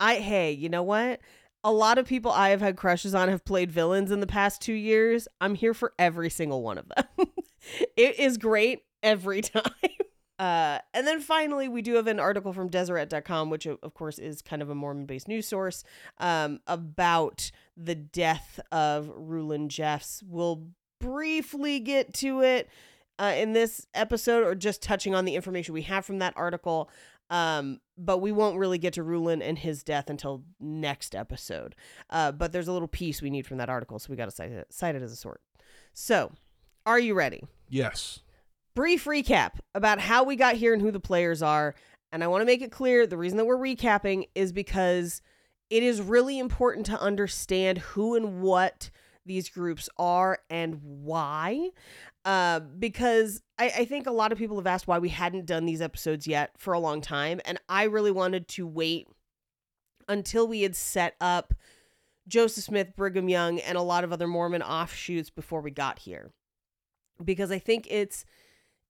I 0.00 0.16
hey, 0.16 0.52
you 0.52 0.68
know 0.68 0.82
what? 0.82 1.20
A 1.64 1.72
lot 1.72 1.98
of 1.98 2.06
people 2.06 2.30
I 2.30 2.50
have 2.50 2.60
had 2.60 2.76
crushes 2.76 3.14
on 3.14 3.28
have 3.28 3.44
played 3.44 3.70
villains 3.72 4.12
in 4.12 4.20
the 4.20 4.26
past 4.28 4.60
two 4.62 4.72
years. 4.72 5.26
I'm 5.40 5.56
here 5.56 5.74
for 5.74 5.92
every 5.98 6.30
single 6.30 6.62
one 6.62 6.78
of 6.78 6.86
them. 6.88 7.04
it 7.96 8.18
is 8.20 8.38
great 8.38 8.82
every 9.02 9.40
time. 9.42 9.62
Uh, 10.38 10.78
and 10.94 11.06
then 11.06 11.20
finally, 11.20 11.68
we 11.68 11.82
do 11.82 11.94
have 11.94 12.06
an 12.06 12.20
article 12.20 12.52
from 12.52 12.68
Deseret.com, 12.68 13.50
which 13.50 13.66
of 13.66 13.94
course 13.94 14.18
is 14.18 14.40
kind 14.40 14.62
of 14.62 14.70
a 14.70 14.74
Mormon-based 14.74 15.26
news 15.26 15.48
source, 15.48 15.82
um, 16.18 16.60
about 16.66 17.50
the 17.76 17.96
death 17.96 18.60
of 18.70 19.10
Rulon 19.14 19.68
Jeffs. 19.68 20.22
We'll 20.26 20.68
briefly 21.00 21.80
get 21.80 22.14
to 22.14 22.42
it 22.42 22.68
uh, 23.18 23.34
in 23.36 23.52
this 23.52 23.86
episode, 23.94 24.44
or 24.46 24.54
just 24.54 24.80
touching 24.80 25.14
on 25.14 25.24
the 25.24 25.34
information 25.34 25.74
we 25.74 25.82
have 25.82 26.04
from 26.04 26.20
that 26.20 26.34
article. 26.36 26.88
Um, 27.30 27.80
but 27.98 28.18
we 28.18 28.32
won't 28.32 28.58
really 28.58 28.78
get 28.78 28.94
to 28.94 29.02
Rulon 29.02 29.42
and 29.42 29.58
his 29.58 29.82
death 29.82 30.08
until 30.08 30.44
next 30.60 31.14
episode. 31.14 31.74
Uh, 32.08 32.32
but 32.32 32.52
there's 32.52 32.68
a 32.68 32.72
little 32.72 32.88
piece 32.88 33.20
we 33.20 33.28
need 33.28 33.46
from 33.46 33.58
that 33.58 33.68
article, 33.68 33.98
so 33.98 34.10
we 34.10 34.16
got 34.16 34.26
to 34.26 34.30
cite 34.30 34.52
it, 34.52 34.72
cite 34.72 34.94
it 34.94 35.02
as 35.02 35.12
a 35.12 35.16
sort. 35.16 35.42
So, 35.92 36.32
are 36.86 36.98
you 36.98 37.14
ready? 37.14 37.42
Yes. 37.68 38.20
Brief 38.78 39.06
recap 39.06 39.54
about 39.74 39.98
how 39.98 40.22
we 40.22 40.36
got 40.36 40.54
here 40.54 40.72
and 40.72 40.80
who 40.80 40.92
the 40.92 41.00
players 41.00 41.42
are. 41.42 41.74
And 42.12 42.22
I 42.22 42.28
want 42.28 42.42
to 42.42 42.46
make 42.46 42.62
it 42.62 42.70
clear 42.70 43.08
the 43.08 43.16
reason 43.16 43.36
that 43.38 43.44
we're 43.44 43.58
recapping 43.58 44.28
is 44.36 44.52
because 44.52 45.20
it 45.68 45.82
is 45.82 46.00
really 46.00 46.38
important 46.38 46.86
to 46.86 47.00
understand 47.00 47.78
who 47.78 48.14
and 48.14 48.40
what 48.40 48.90
these 49.26 49.48
groups 49.48 49.88
are 49.98 50.38
and 50.48 50.78
why. 50.80 51.70
Uh, 52.24 52.60
because 52.60 53.42
I, 53.58 53.72
I 53.78 53.84
think 53.84 54.06
a 54.06 54.12
lot 54.12 54.30
of 54.30 54.38
people 54.38 54.56
have 54.58 54.66
asked 54.68 54.86
why 54.86 55.00
we 55.00 55.08
hadn't 55.08 55.46
done 55.46 55.66
these 55.66 55.82
episodes 55.82 56.28
yet 56.28 56.52
for 56.56 56.72
a 56.72 56.78
long 56.78 57.00
time. 57.00 57.40
And 57.46 57.58
I 57.68 57.82
really 57.82 58.12
wanted 58.12 58.46
to 58.50 58.64
wait 58.64 59.08
until 60.08 60.46
we 60.46 60.62
had 60.62 60.76
set 60.76 61.16
up 61.20 61.52
Joseph 62.28 62.62
Smith, 62.62 62.94
Brigham 62.94 63.28
Young, 63.28 63.58
and 63.58 63.76
a 63.76 63.82
lot 63.82 64.04
of 64.04 64.12
other 64.12 64.28
Mormon 64.28 64.62
offshoots 64.62 65.30
before 65.30 65.62
we 65.62 65.72
got 65.72 65.98
here. 65.98 66.30
Because 67.24 67.50
I 67.50 67.58
think 67.58 67.88
it's 67.90 68.24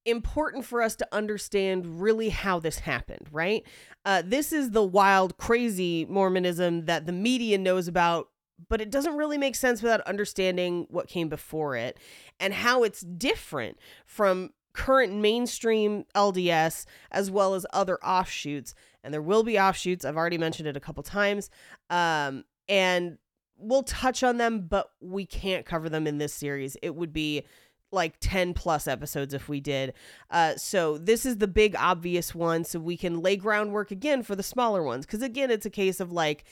important 0.08 0.64
for 0.64 0.82
us 0.82 0.96
to 0.96 1.08
understand 1.12 2.00
really 2.00 2.28
how 2.28 2.58
this 2.58 2.80
happened, 2.80 3.28
right? 3.30 3.64
Uh, 4.04 4.22
this 4.24 4.52
is 4.52 4.70
the 4.70 4.82
wild, 4.82 5.36
crazy 5.36 6.06
Mormonism 6.08 6.86
that 6.86 7.06
the 7.06 7.12
media 7.12 7.58
knows 7.58 7.88
about, 7.88 8.28
but 8.68 8.80
it 8.80 8.90
doesn't 8.90 9.16
really 9.16 9.38
make 9.38 9.54
sense 9.54 9.82
without 9.82 10.00
understanding 10.02 10.86
what 10.90 11.08
came 11.08 11.28
before 11.28 11.76
it 11.76 11.98
and 12.40 12.52
how 12.52 12.82
it's 12.82 13.00
different 13.00 13.78
from 14.06 14.50
current 14.72 15.12
mainstream 15.14 16.04
LDS 16.14 16.84
as 17.10 17.30
well 17.30 17.54
as 17.54 17.66
other 17.72 17.98
offshoots. 18.04 18.74
And 19.02 19.12
there 19.12 19.22
will 19.22 19.42
be 19.42 19.58
offshoots. 19.58 20.04
I've 20.04 20.16
already 20.16 20.38
mentioned 20.38 20.68
it 20.68 20.76
a 20.76 20.80
couple 20.80 21.02
times. 21.02 21.50
Um, 21.90 22.44
and 22.68 23.18
we'll 23.56 23.82
touch 23.82 24.22
on 24.22 24.36
them, 24.38 24.66
but 24.68 24.90
we 25.00 25.26
can't 25.26 25.66
cover 25.66 25.88
them 25.88 26.06
in 26.06 26.18
this 26.18 26.32
series. 26.32 26.76
It 26.82 26.94
would 26.94 27.12
be 27.12 27.44
like 27.90 28.16
10 28.20 28.54
plus 28.54 28.86
episodes 28.86 29.34
if 29.34 29.48
we 29.48 29.60
did. 29.60 29.94
Uh, 30.30 30.56
so 30.56 30.98
this 30.98 31.24
is 31.24 31.38
the 31.38 31.48
big 31.48 31.74
obvious 31.76 32.34
one. 32.34 32.64
So 32.64 32.78
we 32.78 32.96
can 32.96 33.20
lay 33.20 33.36
groundwork 33.36 33.90
again 33.90 34.22
for 34.22 34.36
the 34.36 34.42
smaller 34.42 34.82
ones. 34.82 35.06
Because 35.06 35.22
again, 35.22 35.50
it's 35.50 35.66
a 35.66 35.70
case 35.70 36.00
of 36.00 36.12
like, 36.12 36.44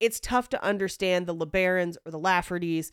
it's 0.00 0.20
tough 0.20 0.48
to 0.50 0.62
understand 0.62 1.26
the 1.26 1.34
LeBarons 1.34 1.96
or 2.04 2.10
the 2.10 2.20
Laffertys 2.20 2.90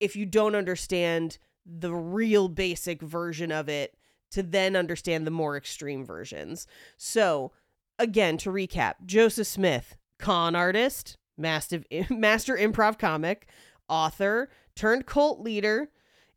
if 0.00 0.16
you 0.16 0.26
don't 0.26 0.54
understand 0.54 1.38
the 1.64 1.94
real 1.94 2.48
basic 2.48 3.00
version 3.00 3.52
of 3.52 3.68
it 3.68 3.94
to 4.32 4.42
then 4.42 4.74
understand 4.74 5.26
the 5.26 5.30
more 5.30 5.56
extreme 5.56 6.04
versions. 6.04 6.66
So, 6.96 7.52
again, 7.98 8.36
to 8.38 8.50
recap 8.50 8.94
Joseph 9.04 9.46
Smith, 9.46 9.96
con 10.18 10.56
artist, 10.56 11.18
master, 11.36 11.82
master 12.10 12.56
improv 12.56 12.98
comic, 12.98 13.46
author, 13.88 14.48
turned 14.74 15.06
cult 15.06 15.40
leader, 15.40 15.90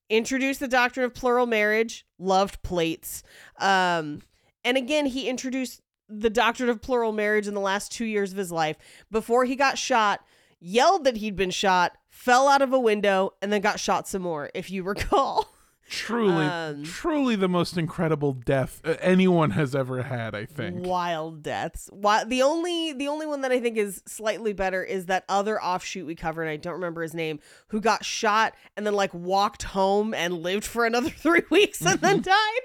introduced 0.10 0.60
the 0.60 0.68
doctrine 0.68 1.06
of 1.06 1.14
plural 1.14 1.46
marriage, 1.46 2.06
loved 2.20 2.62
plates. 2.62 3.24
Um, 3.60 4.22
and 4.64 4.78
again, 4.78 5.06
he 5.06 5.30
introduced 5.30 5.82
the 6.08 6.30
doctrine 6.30 6.70
of 6.70 6.82
plural 6.82 7.12
marriage 7.12 7.48
in 7.48 7.54
the 7.54 7.60
last 7.60 7.92
two 7.92 8.06
years 8.06 8.32
of 8.32 8.38
his 8.38 8.52
life 8.52 8.78
before 9.12 9.46
he 9.46 9.56
got 9.56 9.78
shot, 9.78 10.22
yelled 10.60 11.04
that 11.04 11.18
he'd 11.18 11.36
been 11.36 11.52
shot, 11.52 11.98
fell 12.10 12.48
out 12.48 12.62
of 12.62 12.74
a 12.74 12.80
window, 12.80 13.34
and 13.42 13.52
then 13.52 13.62
got 13.62 13.80
shot 13.80 14.08
some 14.08 14.22
more, 14.22 14.50
if 14.54 14.70
you 14.70 14.84
recall. 14.84 15.55
Truly, 15.88 16.46
Um, 16.46 16.84
truly 16.84 17.36
the 17.36 17.48
most 17.48 17.78
incredible 17.78 18.34
death 18.34 18.82
uh, 18.84 18.96
anyone 19.02 19.52
has 19.52 19.76
ever 19.76 20.02
had. 20.02 20.34
I 20.34 20.46
think. 20.46 20.86
Wild 20.86 21.44
deaths. 21.44 21.90
Why, 21.94 22.24
the 22.24 22.42
only 22.42 22.94
the 22.94 23.08
only 23.08 23.28
one 23.28 23.42
that 23.42 23.52
I 23.52 23.60
think 23.60 23.78
is 23.78 24.02
slightly 24.08 24.52
better 24.52 24.84
is 24.84 25.06
that 25.06 25.26
other 25.30 25.62
offshoot 25.62 26.08
we 26.08 26.16
covered. 26.16 26.44
and 26.44 26.52
I 26.52 26.58
don't 26.58 26.74
remember 26.74 27.04
his 27.04 27.14
name. 27.14 27.40
Who 27.68 27.80
got 27.82 28.04
shot 28.04 28.56
and 28.76 28.86
then 28.86 28.96
like 28.96 29.14
walked 29.14 29.64
home 29.64 30.14
and 30.16 30.42
lived 30.42 30.66
for 30.66 30.86
another 30.86 31.10
three 31.26 31.44
weeks 31.52 31.82
and 31.86 32.00
then 32.02 32.22
died. 32.22 32.62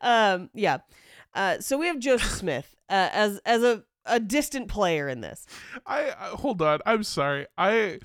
Um, 0.00 0.50
yeah. 0.54 0.78
Uh, 1.34 1.58
so 1.60 1.76
we 1.76 1.86
have 1.86 1.98
Joseph 1.98 2.30
Smith 2.38 2.74
uh, 2.88 3.08
as 3.12 3.40
as 3.44 3.62
a 3.62 3.82
a 4.06 4.20
distant 4.20 4.68
player 4.68 5.08
in 5.08 5.20
this. 5.20 5.46
I, 5.86 6.10
I 6.18 6.28
hold 6.36 6.62
on. 6.62 6.80
I'm 6.86 7.02
sorry. 7.02 7.46
I 7.58 7.98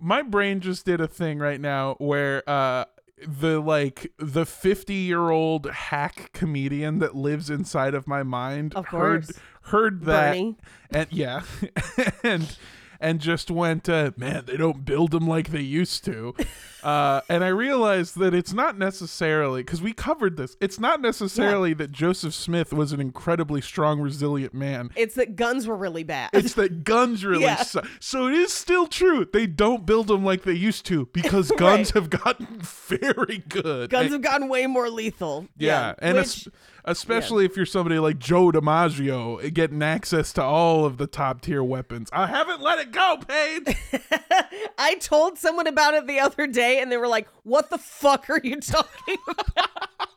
my 0.00 0.22
brain 0.22 0.58
just 0.60 0.86
did 0.86 1.00
a 1.00 1.06
thing 1.06 1.38
right 1.38 1.60
now 1.60 1.94
where 1.98 2.42
uh 2.48 2.84
the 3.26 3.60
like 3.60 4.12
the 4.18 4.44
50 4.46 4.94
year 4.94 5.30
old 5.30 5.66
hack 5.70 6.30
comedian 6.32 6.98
that 6.98 7.14
lives 7.14 7.50
inside 7.50 7.94
of 7.94 8.06
my 8.06 8.22
mind 8.22 8.74
Of 8.74 8.86
heard 8.86 9.26
heard 9.62 10.04
that 10.04 10.32
Bernie. 10.32 10.56
and 10.90 11.06
yeah 11.10 11.42
and 12.22 12.56
and 13.02 13.20
just 13.20 13.50
went 13.50 13.88
uh, 13.88 14.12
man 14.16 14.44
they 14.46 14.56
don't 14.56 14.84
build 14.86 15.10
them 15.10 15.26
like 15.26 15.50
they 15.50 15.60
used 15.60 16.04
to 16.04 16.34
uh, 16.82 17.20
and 17.28 17.44
i 17.44 17.48
realized 17.48 18.16
that 18.18 18.32
it's 18.34 18.52
not 18.52 18.78
necessarily 18.78 19.62
because 19.62 19.82
we 19.82 19.92
covered 19.92 20.36
this 20.36 20.56
it's 20.60 20.78
not 20.80 21.00
necessarily 21.00 21.74
that 21.74 21.92
joseph 21.92 22.32
smith 22.32 22.72
was 22.72 22.92
an 22.92 23.00
incredibly 23.00 23.60
strong 23.60 24.00
resilient 24.00 24.54
man 24.54 24.90
It's 24.96 25.16
that 25.16 25.36
guns 25.36 25.66
were 25.66 25.76
really 25.76 26.04
bad. 26.04 26.30
it's 26.32 26.54
that 26.54 26.84
guns 26.84 27.24
really 27.30 27.42
Yeah. 27.42 27.62
suck. 27.62 27.86
So 28.00 28.28
it 28.28 28.34
is 28.34 28.52
still 28.52 28.86
true. 28.86 29.26
They 29.30 29.46
don't 29.46 29.84
build 29.84 30.06
them 30.06 30.24
like 30.24 30.42
they 30.42 30.52
used 30.52 30.86
to 30.86 31.06
because 31.12 31.50
guns 31.56 31.90
have 31.90 32.08
gotten 32.10 32.46
very 32.60 33.42
good. 33.48 33.90
guns 33.90 34.04
And- 34.06 34.12
have 34.14 34.22
gotten 34.22 34.48
way 34.48 34.66
more 34.66 34.88
lethal. 34.90 35.46
yeah, 35.56 35.94
and 35.98 36.16
which, 36.18 36.48
es- 36.84 36.98
especially 36.98 37.44
if 37.44 37.56
you're 37.56 37.66
somebody 37.66 37.98
like 37.98 38.18
Joe 38.18 38.50
DiMaggio, 38.50 39.42
eh, 39.44 39.50
getting 39.50 39.82
access 39.82 40.32
to 40.34 40.42
all 40.42 40.84
of 40.84 40.96
the 40.98 41.06
top 41.06 41.40
tier 41.42 41.62
weapons. 41.62 42.08
I 42.12 42.26
haven't 42.26 42.60
let 42.60 42.78
it 42.78 42.92
go, 42.92 43.18
Paige. 43.26 43.76
I 44.78 44.96
told 44.96 45.38
someone 45.38 45.66
about 45.66 45.94
it 45.94 46.06
the 46.06 46.20
other 46.20 46.46
day, 46.46 46.80
and 46.80 46.90
they 46.90 46.96
were 46.96 47.08
like, 47.08 47.28
"What 47.44 47.70
the 47.70 47.78
fuck 47.78 48.28
are 48.30 48.40
you 48.42 48.60
talking 48.60 49.16
about?" 49.28 50.08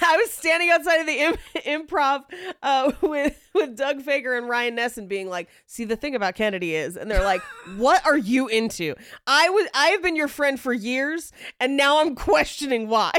I 0.00 0.16
was 0.16 0.30
standing 0.30 0.70
outside 0.70 1.00
of 1.00 1.06
the 1.06 1.18
Im- 1.20 1.36
improv 1.86 2.22
uh, 2.62 2.92
with 3.02 3.36
with 3.54 3.76
Doug 3.76 4.02
Fager 4.04 4.38
and 4.38 4.48
Ryan 4.48 4.76
Nesson, 4.76 5.08
being 5.08 5.28
like, 5.28 5.48
"See, 5.66 5.84
the 5.84 5.96
thing 5.96 6.14
about 6.14 6.34
Kennedy 6.34 6.74
is," 6.74 6.96
and 6.96 7.10
they're 7.10 7.24
like, 7.24 7.40
"What 7.76 8.04
are 8.06 8.16
you 8.16 8.46
into?" 8.48 8.94
I 9.26 9.48
was 9.50 9.68
I 9.74 9.88
have 9.88 10.02
been 10.02 10.16
your 10.16 10.28
friend 10.28 10.58
for 10.60 10.72
years, 10.72 11.32
and 11.58 11.76
now 11.76 12.00
I'm 12.00 12.14
questioning 12.14 12.88
why. 12.88 13.12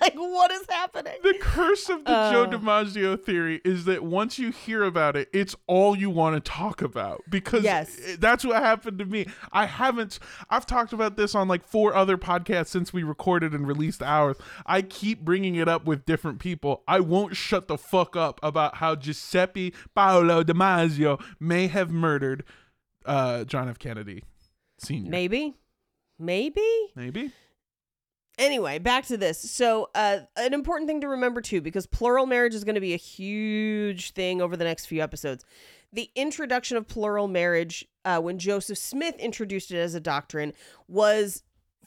like, 0.00 0.14
what 0.14 0.50
is 0.50 0.64
happening? 0.68 1.14
the 1.22 1.34
curse 1.40 1.88
of 1.88 2.04
the 2.04 2.10
Joe 2.30 2.44
Uh. 2.44 2.46
DiMaggio 2.48 3.22
theory 3.22 3.60
is 3.64 3.84
that 3.86 4.02
once 4.04 4.38
you 4.38 4.50
hear 4.50 4.82
about 4.84 5.16
it, 5.16 5.28
it's 5.32 5.56
all 5.66 5.96
you 5.96 6.10
want 6.10 6.34
to 6.36 6.40
talk 6.50 6.82
about 6.82 7.22
because 7.30 7.64
Yes. 7.64 8.16
that's 8.18 8.44
what 8.44 8.62
happened 8.62 8.98
to 8.98 9.04
me. 9.04 9.26
I 9.52 9.66
haven't. 9.66 10.18
I've 10.50 10.66
talked 10.66 10.92
about 10.92 11.16
this 11.16 11.34
on 11.34 11.48
like 11.48 11.64
four 11.66 11.94
other 11.94 12.16
podcasts 12.18 12.68
since 12.68 12.92
we 12.92 13.02
recorded 13.02 13.52
and 13.52 13.66
released 13.66 14.02
ours. 14.02 14.36
I 14.66 14.82
keep 14.82 15.24
bringing 15.24 15.54
it 15.56 15.68
up 15.68 15.84
with 15.84 16.04
different 16.12 16.40
people. 16.40 16.82
I 16.86 17.00
won't 17.00 17.34
shut 17.36 17.68
the 17.68 17.78
fuck 17.78 18.16
up 18.16 18.38
about 18.42 18.76
how 18.76 18.94
Giuseppe 18.94 19.72
Paolo 19.94 20.44
DiMaggio 20.44 21.18
may 21.40 21.68
have 21.68 21.90
murdered 21.90 22.44
uh, 23.06 23.44
John 23.44 23.66
F. 23.66 23.78
Kennedy 23.78 24.22
Senior. 24.76 25.10
Maybe, 25.10 25.56
maybe. 26.18 26.68
Maybe. 26.94 27.32
anyway 28.38 28.78
back 28.78 29.06
to 29.06 29.16
this 29.16 29.38
so 29.38 29.88
uh, 29.94 30.18
an 30.36 30.52
important 30.52 30.86
thing 30.88 31.00
to 31.00 31.08
remember 31.08 31.40
too 31.40 31.60
because 31.62 31.86
plural 31.86 32.26
marriage 32.26 32.54
is 32.54 32.64
going 32.64 32.74
to 32.74 32.80
be 32.80 32.92
a 32.92 32.98
huge 32.98 34.12
thing 34.12 34.42
over 34.42 34.56
the 34.56 34.64
next 34.64 34.86
few 34.86 35.02
episodes 35.02 35.44
the 35.92 36.10
introduction 36.14 36.76
of 36.76 36.86
plural 36.88 37.28
marriage 37.28 37.86
uh, 38.04 38.18
when 38.18 38.38
joseph 38.38 38.78
smith 38.78 39.14
introduced 39.16 39.70
it 39.70 39.78
as 39.78 39.94
a 39.94 40.00
doctrine 40.00 40.52
was 40.88 41.42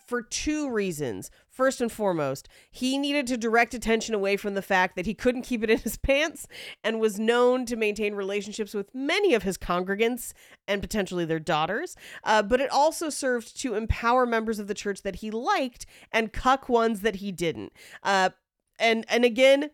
for 0.07 0.21
two 0.21 0.69
reasons 0.69 1.31
first 1.55 1.81
and 1.81 1.91
foremost 1.91 2.47
he 2.69 2.97
needed 2.97 3.25
to 3.25 3.37
direct 3.37 3.73
attention 3.73 4.13
away 4.13 4.35
from 4.35 4.53
the 4.53 4.61
fact 4.61 4.95
that 4.95 5.05
he 5.05 5.13
couldn't 5.13 5.43
keep 5.43 5.63
it 5.63 5.69
in 5.69 5.79
his 5.79 5.97
pants 6.09 6.47
and 6.83 6.99
was 6.99 7.19
known 7.19 7.65
to 7.65 7.75
maintain 7.75 8.13
relationships 8.13 8.73
with 8.73 8.93
many 8.93 9.33
of 9.33 9.43
his 9.43 9.57
congregants 9.57 10.33
and 10.67 10.81
potentially 10.81 11.25
their 11.25 11.39
daughters 11.39 11.95
uh, 12.23 12.41
but 12.41 12.59
it 12.59 12.69
also 12.69 13.09
served 13.09 13.59
to 13.59 13.75
empower 13.75 14.25
members 14.25 14.59
of 14.59 14.67
the 14.67 14.73
church 14.73 15.01
that 15.01 15.17
he 15.17 15.31
liked 15.31 15.85
and 16.11 16.33
cuck 16.33 16.69
ones 16.69 17.01
that 17.01 17.17
he 17.17 17.31
didn't. 17.31 17.71
Uh, 18.03 18.29
and 18.77 19.05
and 19.09 19.23
again, 19.23 19.71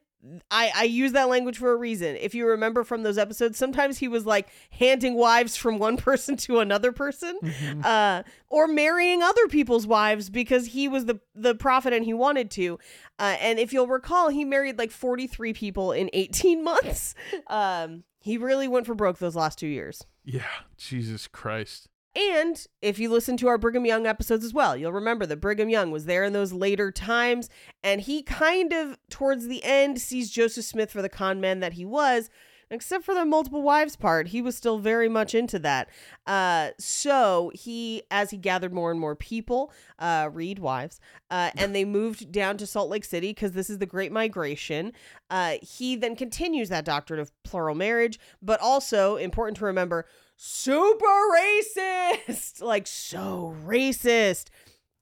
I 0.49 0.71
I 0.75 0.83
use 0.83 1.13
that 1.13 1.29
language 1.29 1.57
for 1.57 1.71
a 1.71 1.75
reason. 1.75 2.15
If 2.15 2.35
you 2.35 2.47
remember 2.47 2.83
from 2.83 3.03
those 3.03 3.17
episodes, 3.17 3.57
sometimes 3.57 3.97
he 3.97 4.07
was 4.07 4.25
like 4.25 4.49
handing 4.71 5.15
wives 5.15 5.55
from 5.55 5.79
one 5.79 5.97
person 6.09 6.37
to 6.37 6.59
another 6.59 6.91
person, 6.91 7.37
uh, 7.83 8.23
or 8.49 8.67
marrying 8.67 9.21
other 9.23 9.47
people's 9.47 9.87
wives 9.87 10.29
because 10.29 10.67
he 10.67 10.87
was 10.87 11.05
the 11.05 11.19
the 11.35 11.55
prophet 11.55 11.93
and 11.93 12.05
he 12.05 12.13
wanted 12.13 12.51
to. 12.51 12.79
Uh, 13.19 13.37
and 13.39 13.59
if 13.59 13.73
you'll 13.73 13.87
recall, 13.87 14.29
he 14.29 14.45
married 14.45 14.77
like 14.77 14.91
forty 14.91 15.27
three 15.27 15.53
people 15.53 15.91
in 15.91 16.09
eighteen 16.13 16.63
months. 16.71 17.15
Um, 17.47 18.03
he 18.19 18.37
really 18.37 18.67
went 18.67 18.85
for 18.85 18.93
broke 18.95 19.17
those 19.17 19.35
last 19.35 19.57
two 19.57 19.67
years. 19.67 20.05
Yeah. 20.23 20.43
Jesus 20.77 21.27
Christ. 21.27 21.87
And 22.15 22.65
if 22.81 22.99
you 22.99 23.09
listen 23.09 23.37
to 23.37 23.47
our 23.47 23.57
Brigham 23.57 23.85
Young 23.85 24.05
episodes 24.05 24.43
as 24.43 24.53
well, 24.53 24.75
you'll 24.75 24.91
remember 24.91 25.25
that 25.25 25.39
Brigham 25.39 25.69
Young 25.69 25.91
was 25.91 26.05
there 26.05 26.23
in 26.23 26.33
those 26.33 26.51
later 26.51 26.91
times. 26.91 27.49
And 27.83 28.01
he 28.01 28.21
kind 28.21 28.73
of, 28.73 28.97
towards 29.09 29.47
the 29.47 29.63
end, 29.63 30.01
sees 30.01 30.29
Joseph 30.29 30.65
Smith 30.65 30.91
for 30.91 31.01
the 31.01 31.09
con 31.09 31.39
man 31.39 31.61
that 31.61 31.73
he 31.73 31.85
was. 31.85 32.29
Except 32.71 33.03
for 33.03 33.13
the 33.13 33.25
multiple 33.25 33.61
wives 33.61 33.97
part, 33.97 34.29
he 34.29 34.41
was 34.41 34.55
still 34.55 34.79
very 34.79 35.09
much 35.09 35.35
into 35.35 35.59
that. 35.59 35.89
Uh, 36.25 36.69
so 36.79 37.51
he, 37.53 38.03
as 38.09 38.29
he 38.31 38.37
gathered 38.37 38.73
more 38.73 38.91
and 38.91 38.99
more 38.99 39.13
people, 39.13 39.73
uh, 39.99 40.29
read 40.31 40.57
wives, 40.57 41.01
uh, 41.29 41.51
and 41.57 41.75
they 41.75 41.83
moved 41.83 42.31
down 42.31 42.55
to 42.55 42.65
Salt 42.65 42.89
Lake 42.89 43.03
City 43.03 43.31
because 43.31 43.51
this 43.51 43.69
is 43.69 43.79
the 43.79 43.85
Great 43.85 44.13
Migration. 44.13 44.93
Uh, 45.29 45.55
he 45.61 45.97
then 45.97 46.15
continues 46.15 46.69
that 46.69 46.85
doctrine 46.85 47.19
of 47.19 47.33
plural 47.43 47.75
marriage, 47.75 48.17
but 48.41 48.61
also 48.61 49.17
important 49.17 49.57
to 49.57 49.65
remember, 49.65 50.05
super 50.43 51.05
racist, 51.05 52.61
like 52.63 52.87
so 52.87 53.55
racist, 53.63 54.47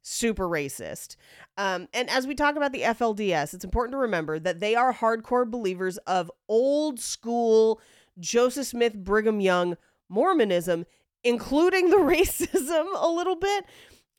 super 0.01 0.49
racist. 0.49 1.15
Um, 1.57 1.87
and 1.93 2.09
as 2.09 2.27
we 2.27 2.35
talk 2.35 2.57
about 2.57 2.73
the 2.73 2.81
FLDS, 2.81 3.53
it's 3.53 3.63
important 3.63 3.93
to 3.93 3.99
remember 3.99 4.37
that 4.37 4.59
they 4.59 4.75
are 4.75 4.93
hardcore 4.93 5.49
believers 5.49 5.97
of 5.99 6.29
old 6.49 6.99
school 6.99 7.79
Joseph 8.19 8.67
Smith, 8.67 8.93
Brigham 8.95 9.39
Young 9.39 9.77
Mormonism, 10.09 10.85
including 11.23 11.89
the 11.89 11.95
racism 11.97 12.87
a 12.97 13.09
little 13.09 13.37
bit. 13.37 13.65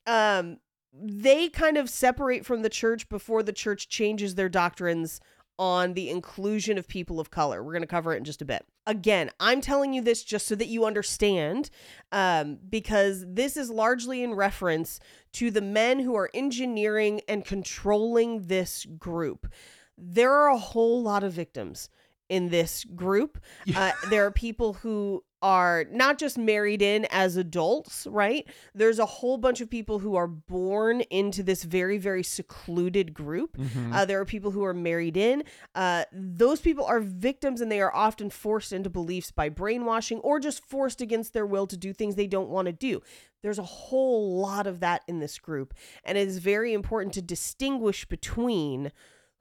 Um, 0.07 0.57
they 0.91 1.49
kind 1.49 1.77
of 1.77 1.87
separate 1.87 2.47
from 2.47 2.63
the 2.63 2.69
church 2.69 3.07
before 3.09 3.43
the 3.43 3.53
church 3.53 3.89
changes 3.89 4.33
their 4.33 4.49
doctrines 4.49 5.21
on 5.59 5.93
the 5.93 6.09
inclusion 6.09 6.77
of 6.77 6.87
people 6.87 7.19
of 7.19 7.29
color. 7.29 7.63
We're 7.63 7.73
going 7.73 7.81
to 7.81 7.87
cover 7.87 8.13
it 8.13 8.17
in 8.17 8.23
just 8.23 8.41
a 8.41 8.45
bit. 8.45 8.65
Again, 8.87 9.29
I'm 9.39 9.61
telling 9.61 9.93
you 9.93 10.01
this 10.01 10.23
just 10.23 10.47
so 10.47 10.55
that 10.55 10.67
you 10.67 10.85
understand, 10.85 11.69
um, 12.11 12.57
because 12.69 13.23
this 13.27 13.55
is 13.55 13.69
largely 13.69 14.23
in 14.23 14.33
reference 14.33 14.99
to 15.33 15.51
the 15.51 15.61
men 15.61 15.99
who 15.99 16.15
are 16.15 16.31
engineering 16.33 17.21
and 17.27 17.45
controlling 17.45 18.47
this 18.47 18.85
group. 18.97 19.47
There 19.97 20.31
are 20.31 20.49
a 20.49 20.57
whole 20.57 21.03
lot 21.03 21.23
of 21.23 21.33
victims 21.33 21.89
in 22.31 22.47
this 22.47 22.85
group. 22.95 23.37
Uh, 23.75 23.91
there 24.09 24.25
are 24.25 24.31
people 24.31 24.73
who 24.73 25.21
are 25.41 25.85
not 25.91 26.17
just 26.17 26.37
married 26.37 26.81
in 26.81 27.05
as 27.09 27.35
adults, 27.35 28.07
right? 28.09 28.47
There's 28.73 28.99
a 28.99 29.05
whole 29.05 29.37
bunch 29.37 29.59
of 29.59 29.69
people 29.69 29.99
who 29.99 30.15
are 30.15 30.27
born 30.27 31.01
into 31.01 31.43
this 31.43 31.63
very, 31.63 31.97
very 31.97 32.23
secluded 32.23 33.13
group. 33.13 33.57
Uh, 33.91 34.05
there 34.05 34.21
are 34.21 34.25
people 34.25 34.51
who 34.51 34.63
are 34.63 34.73
married 34.73 35.17
in. 35.17 35.43
Uh, 35.75 36.05
those 36.13 36.61
people 36.61 36.85
are 36.85 37.01
victims 37.01 37.59
and 37.59 37.71
they 37.71 37.81
are 37.81 37.93
often 37.93 38.29
forced 38.29 38.71
into 38.71 38.89
beliefs 38.89 39.31
by 39.31 39.49
brainwashing 39.49 40.19
or 40.19 40.39
just 40.39 40.63
forced 40.63 41.01
against 41.01 41.33
their 41.33 41.45
will 41.45 41.67
to 41.67 41.75
do 41.75 41.91
things 41.91 42.15
they 42.15 42.27
don't 42.27 42.49
want 42.49 42.67
to 42.67 42.71
do. 42.71 43.01
There's 43.43 43.59
a 43.59 43.63
whole 43.63 44.39
lot 44.39 44.67
of 44.67 44.79
that 44.79 45.01
in 45.07 45.19
this 45.19 45.37
group. 45.37 45.73
And 46.05 46.17
it 46.17 46.27
is 46.27 46.37
very 46.37 46.71
important 46.73 47.13
to 47.15 47.21
distinguish 47.21 48.05
between 48.05 48.91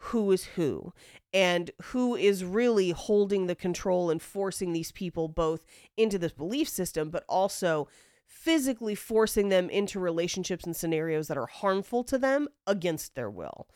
who 0.05 0.33
is 0.33 0.45
who 0.45 0.93
and 1.33 1.71
who 1.83 2.17
is 2.17 2.45
really 2.45 2.91
holding 2.91 3.47
the 3.47 3.55
control 3.55 4.11
and 4.11 4.21
forcing 4.21 4.73
these 4.73 4.93
people 4.93 5.29
both 5.29 5.65
into 5.97 6.19
this 6.19 6.33
belief 6.33 6.69
system, 6.69 7.11
but 7.11 7.25
also 7.29 7.89
physically 8.27 8.95
forcing 8.95 9.49
them 9.49 9.69
into 9.71 10.01
relationships 10.01 10.65
and 10.65 10.75
scenarios 10.75 11.29
that 11.29 11.37
are 11.37 11.47
harmful 11.47 12.05
to 12.05 12.19
them 12.19 12.49
against 12.67 13.15
their 13.15 13.31
will. 13.31 13.69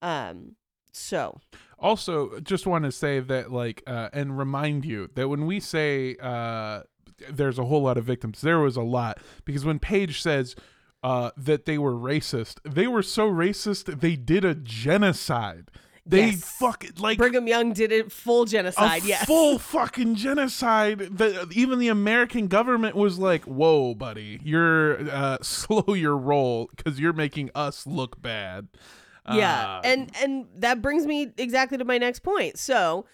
Um, 0.00 0.56
So, 0.92 1.40
Also, 1.78 2.38
just 2.40 2.66
want 2.66 2.84
to 2.84 2.92
say 2.92 3.18
that, 3.20 3.50
like, 3.50 3.82
uh, 3.86 4.10
and 4.12 4.38
remind 4.38 4.84
you 4.84 5.08
that 5.14 5.28
when 5.28 5.46
we 5.46 5.58
say 5.58 6.16
uh, 6.20 6.82
there's 7.30 7.58
a 7.58 7.64
whole 7.64 7.82
lot 7.82 7.96
of 7.96 8.04
victims, 8.04 8.42
there 8.42 8.60
was 8.60 8.76
a 8.76 8.82
lot 8.82 9.18
because 9.44 9.64
when 9.64 9.78
Paige 9.78 10.20
says 10.20 10.54
uh, 11.02 11.30
that 11.36 11.64
they 11.64 11.78
were 11.78 11.94
racist, 11.94 12.58
they 12.64 12.86
were 12.86 13.02
so 13.02 13.28
racist 13.30 14.00
they 14.00 14.16
did 14.16 14.44
a 14.44 14.54
genocide. 14.54 15.70
They 16.04 16.30
Yes. 16.30 16.44
fuck 16.58 16.84
like 16.98 17.16
Brigham 17.16 17.46
Young 17.46 17.72
did 17.72 17.92
it 17.92 18.10
full 18.10 18.42
a 18.42 18.46
genocide. 18.46 19.04
yes. 19.04 19.24
full 19.24 19.58
fucking 19.60 20.16
genocide. 20.16 20.98
That 20.98 21.52
even 21.52 21.78
the 21.78 21.88
American 21.88 22.48
government 22.48 22.96
was 22.96 23.18
like, 23.20 23.44
"Whoa, 23.44 23.94
buddy, 23.94 24.40
you're 24.42 25.08
uh, 25.10 25.38
slow 25.42 25.94
your 25.94 26.16
roll 26.16 26.68
because 26.76 26.98
you're 26.98 27.12
making 27.12 27.50
us 27.54 27.86
look 27.86 28.20
bad." 28.20 28.66
Yeah, 29.32 29.76
Uh, 29.78 29.80
and 29.84 30.10
and 30.20 30.46
that 30.56 30.82
brings 30.82 31.06
me 31.06 31.32
exactly 31.38 31.78
to 31.78 31.84
my 31.84 31.98
next 31.98 32.24
point. 32.24 32.58
So, 32.58 33.06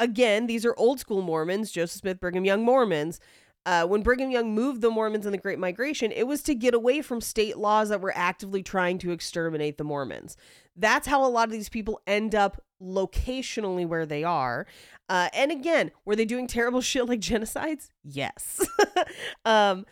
again, 0.00 0.48
these 0.48 0.66
are 0.66 0.74
old 0.76 0.98
school 0.98 1.22
Mormons, 1.22 1.70
Joseph 1.70 2.00
Smith, 2.00 2.18
Brigham 2.18 2.44
Young 2.44 2.64
Mormons. 2.64 3.20
Uh, 3.66 3.86
when 3.86 4.02
Brigham 4.02 4.30
Young 4.30 4.54
moved 4.54 4.82
the 4.82 4.90
Mormons 4.90 5.24
in 5.24 5.32
the 5.32 5.38
Great 5.38 5.58
Migration, 5.58 6.12
it 6.12 6.26
was 6.26 6.42
to 6.42 6.54
get 6.54 6.74
away 6.74 7.00
from 7.00 7.20
state 7.20 7.56
laws 7.56 7.88
that 7.88 8.00
were 8.00 8.12
actively 8.14 8.62
trying 8.62 8.98
to 8.98 9.10
exterminate 9.10 9.78
the 9.78 9.84
Mormons. 9.84 10.36
That's 10.76 11.06
how 11.06 11.24
a 11.24 11.28
lot 11.28 11.48
of 11.48 11.52
these 11.52 11.70
people 11.70 12.00
end 12.06 12.34
up 12.34 12.62
locationally 12.82 13.86
where 13.86 14.04
they 14.04 14.22
are. 14.22 14.66
Uh, 15.08 15.28
and 15.32 15.50
again, 15.50 15.90
were 16.04 16.16
they 16.16 16.24
doing 16.24 16.46
terrible 16.46 16.80
shit 16.82 17.06
like 17.06 17.20
genocides? 17.20 17.88
Yes. 18.02 18.66
um, 19.44 19.86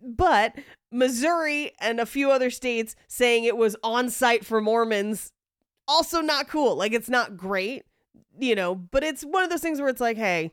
but 0.00 0.54
Missouri 0.90 1.72
and 1.80 2.00
a 2.00 2.06
few 2.06 2.30
other 2.30 2.50
states 2.50 2.94
saying 3.06 3.44
it 3.44 3.56
was 3.56 3.76
on 3.82 4.10
sight 4.10 4.44
for 4.44 4.60
Mormons, 4.60 5.32
also 5.86 6.20
not 6.20 6.48
cool. 6.48 6.76
Like, 6.76 6.92
it's 6.92 7.08
not 7.08 7.36
great, 7.36 7.84
you 8.38 8.54
know, 8.54 8.74
but 8.74 9.02
it's 9.02 9.22
one 9.22 9.42
of 9.42 9.50
those 9.50 9.60
things 9.60 9.80
where 9.80 9.88
it's 9.88 10.00
like, 10.00 10.16
hey, 10.16 10.52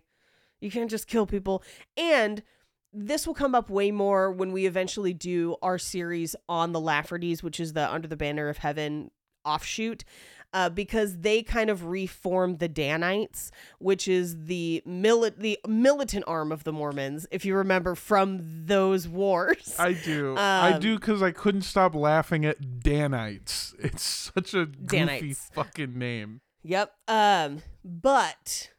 you 0.62 0.72
can't 0.72 0.90
just 0.90 1.08
kill 1.08 1.26
people. 1.26 1.64
And 1.98 2.44
this 2.94 3.28
will 3.28 3.34
come 3.34 3.54
up 3.56 3.70
way 3.70 3.92
more 3.92 4.32
when 4.32 4.52
we 4.52 4.66
eventually 4.66 5.14
do 5.14 5.56
our 5.62 5.78
series 5.78 6.36
on 6.48 6.72
the 6.72 6.80
Laffertys, 6.80 7.44
which 7.44 7.60
is 7.60 7.74
the 7.74 7.92
Under 7.92 8.08
the 8.08 8.16
Banner 8.18 8.48
of 8.50 8.60
Heaven 8.60 9.12
offshoot. 9.44 10.04
Uh, 10.54 10.70
because 10.70 11.18
they 11.18 11.44
kind 11.44 11.70
of 11.70 11.84
reformed 11.84 12.60
the 12.60 12.70
Danites, 12.70 13.52
which 13.80 14.08
is 14.08 14.46
the 14.46 14.82
mili- 14.88 15.36
the 15.38 15.60
militant 15.68 16.24
arm 16.28 16.50
of 16.50 16.64
the 16.64 16.72
Mormons, 16.72 17.28
if 17.30 17.44
you 17.44 17.58
remember 17.58 17.94
from 17.94 18.40
those 18.66 19.06
wars. 19.06 19.76
I 19.78 19.92
do. 19.92 20.34
I 20.38 20.72
Um, 20.74 20.80
do 20.80 20.96
because 20.98 21.22
I 21.22 21.32
couldn't 21.32 21.64
stop 21.64 21.94
laughing 21.94 22.46
at 22.46 22.80
Danites. 22.80 23.76
It's 23.80 24.04
such 24.04 24.54
a 24.54 24.66
goofy 24.66 24.86
Danites. 25.06 25.50
fucking 25.54 25.98
name. 26.00 26.40
Yep. 26.64 26.94
Um, 27.10 27.62
but 27.84 28.70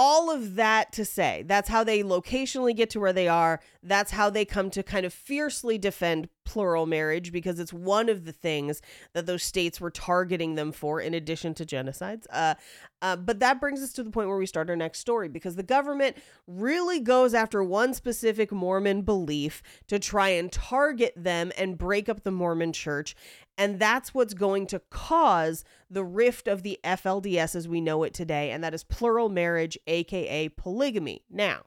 all 0.00 0.30
of 0.30 0.54
that 0.54 0.92
to 0.92 1.04
say, 1.04 1.42
that's 1.44 1.68
how 1.68 1.82
they 1.82 2.04
locationally 2.04 2.74
get 2.74 2.88
to 2.90 3.00
where 3.00 3.12
they 3.12 3.26
are. 3.26 3.58
That's 3.82 4.12
how 4.12 4.30
they 4.30 4.44
come 4.44 4.70
to 4.70 4.84
kind 4.84 5.04
of 5.04 5.12
fiercely 5.12 5.76
defend 5.76 6.28
plural 6.48 6.86
marriage 6.86 7.30
because 7.30 7.60
it's 7.60 7.74
one 7.74 8.08
of 8.08 8.24
the 8.24 8.32
things 8.32 8.80
that 9.12 9.26
those 9.26 9.42
states 9.42 9.82
were 9.82 9.90
targeting 9.90 10.54
them 10.54 10.72
for, 10.72 10.98
in 10.98 11.12
addition 11.12 11.52
to 11.52 11.66
genocides. 11.66 12.24
Uh, 12.30 12.54
uh, 13.02 13.16
but 13.16 13.38
that 13.38 13.60
brings 13.60 13.82
us 13.82 13.92
to 13.92 14.02
the 14.02 14.10
point 14.10 14.28
where 14.28 14.38
we 14.38 14.46
start 14.46 14.70
our 14.70 14.74
next 14.74 15.00
story 15.00 15.28
because 15.28 15.56
the 15.56 15.62
government 15.62 16.16
really 16.46 17.00
goes 17.00 17.34
after 17.34 17.62
one 17.62 17.92
specific 17.92 18.50
Mormon 18.50 19.02
belief 19.02 19.62
to 19.88 19.98
try 19.98 20.30
and 20.30 20.50
target 20.50 21.12
them 21.14 21.52
and 21.58 21.76
break 21.76 22.08
up 22.08 22.24
the 22.24 22.30
Mormon 22.30 22.72
church. 22.72 23.14
And 23.58 23.78
that's 23.78 24.14
what's 24.14 24.32
going 24.32 24.66
to 24.68 24.80
cause 24.88 25.64
the 25.90 26.04
rift 26.04 26.48
of 26.48 26.62
the 26.62 26.80
FLDS 26.82 27.54
as 27.54 27.68
we 27.68 27.82
know 27.82 28.04
it 28.04 28.14
today, 28.14 28.52
and 28.52 28.64
that 28.64 28.72
is 28.72 28.84
plural 28.84 29.28
marriage, 29.28 29.76
aka 29.86 30.48
polygamy. 30.48 31.24
Now, 31.28 31.64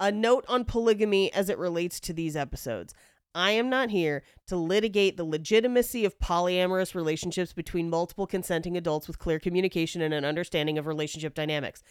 a 0.00 0.10
note 0.10 0.46
on 0.48 0.64
polygamy 0.64 1.32
as 1.32 1.50
it 1.50 1.58
relates 1.58 2.00
to 2.00 2.14
these 2.14 2.34
episodes. 2.34 2.94
I 3.34 3.52
am 3.52 3.70
not 3.70 3.90
here 3.90 4.22
to 4.48 4.56
litigate 4.56 5.16
the 5.16 5.24
legitimacy 5.24 6.04
of 6.04 6.18
polyamorous 6.18 6.94
relationships 6.94 7.52
between 7.52 7.90
multiple 7.90 8.26
consenting 8.26 8.76
adults 8.76 9.06
with 9.06 9.18
clear 9.18 9.38
communication 9.38 10.02
and 10.02 10.12
an 10.12 10.24
understanding 10.24 10.78
of 10.78 10.86
relationship 10.86 11.34
dynamics. 11.34 11.82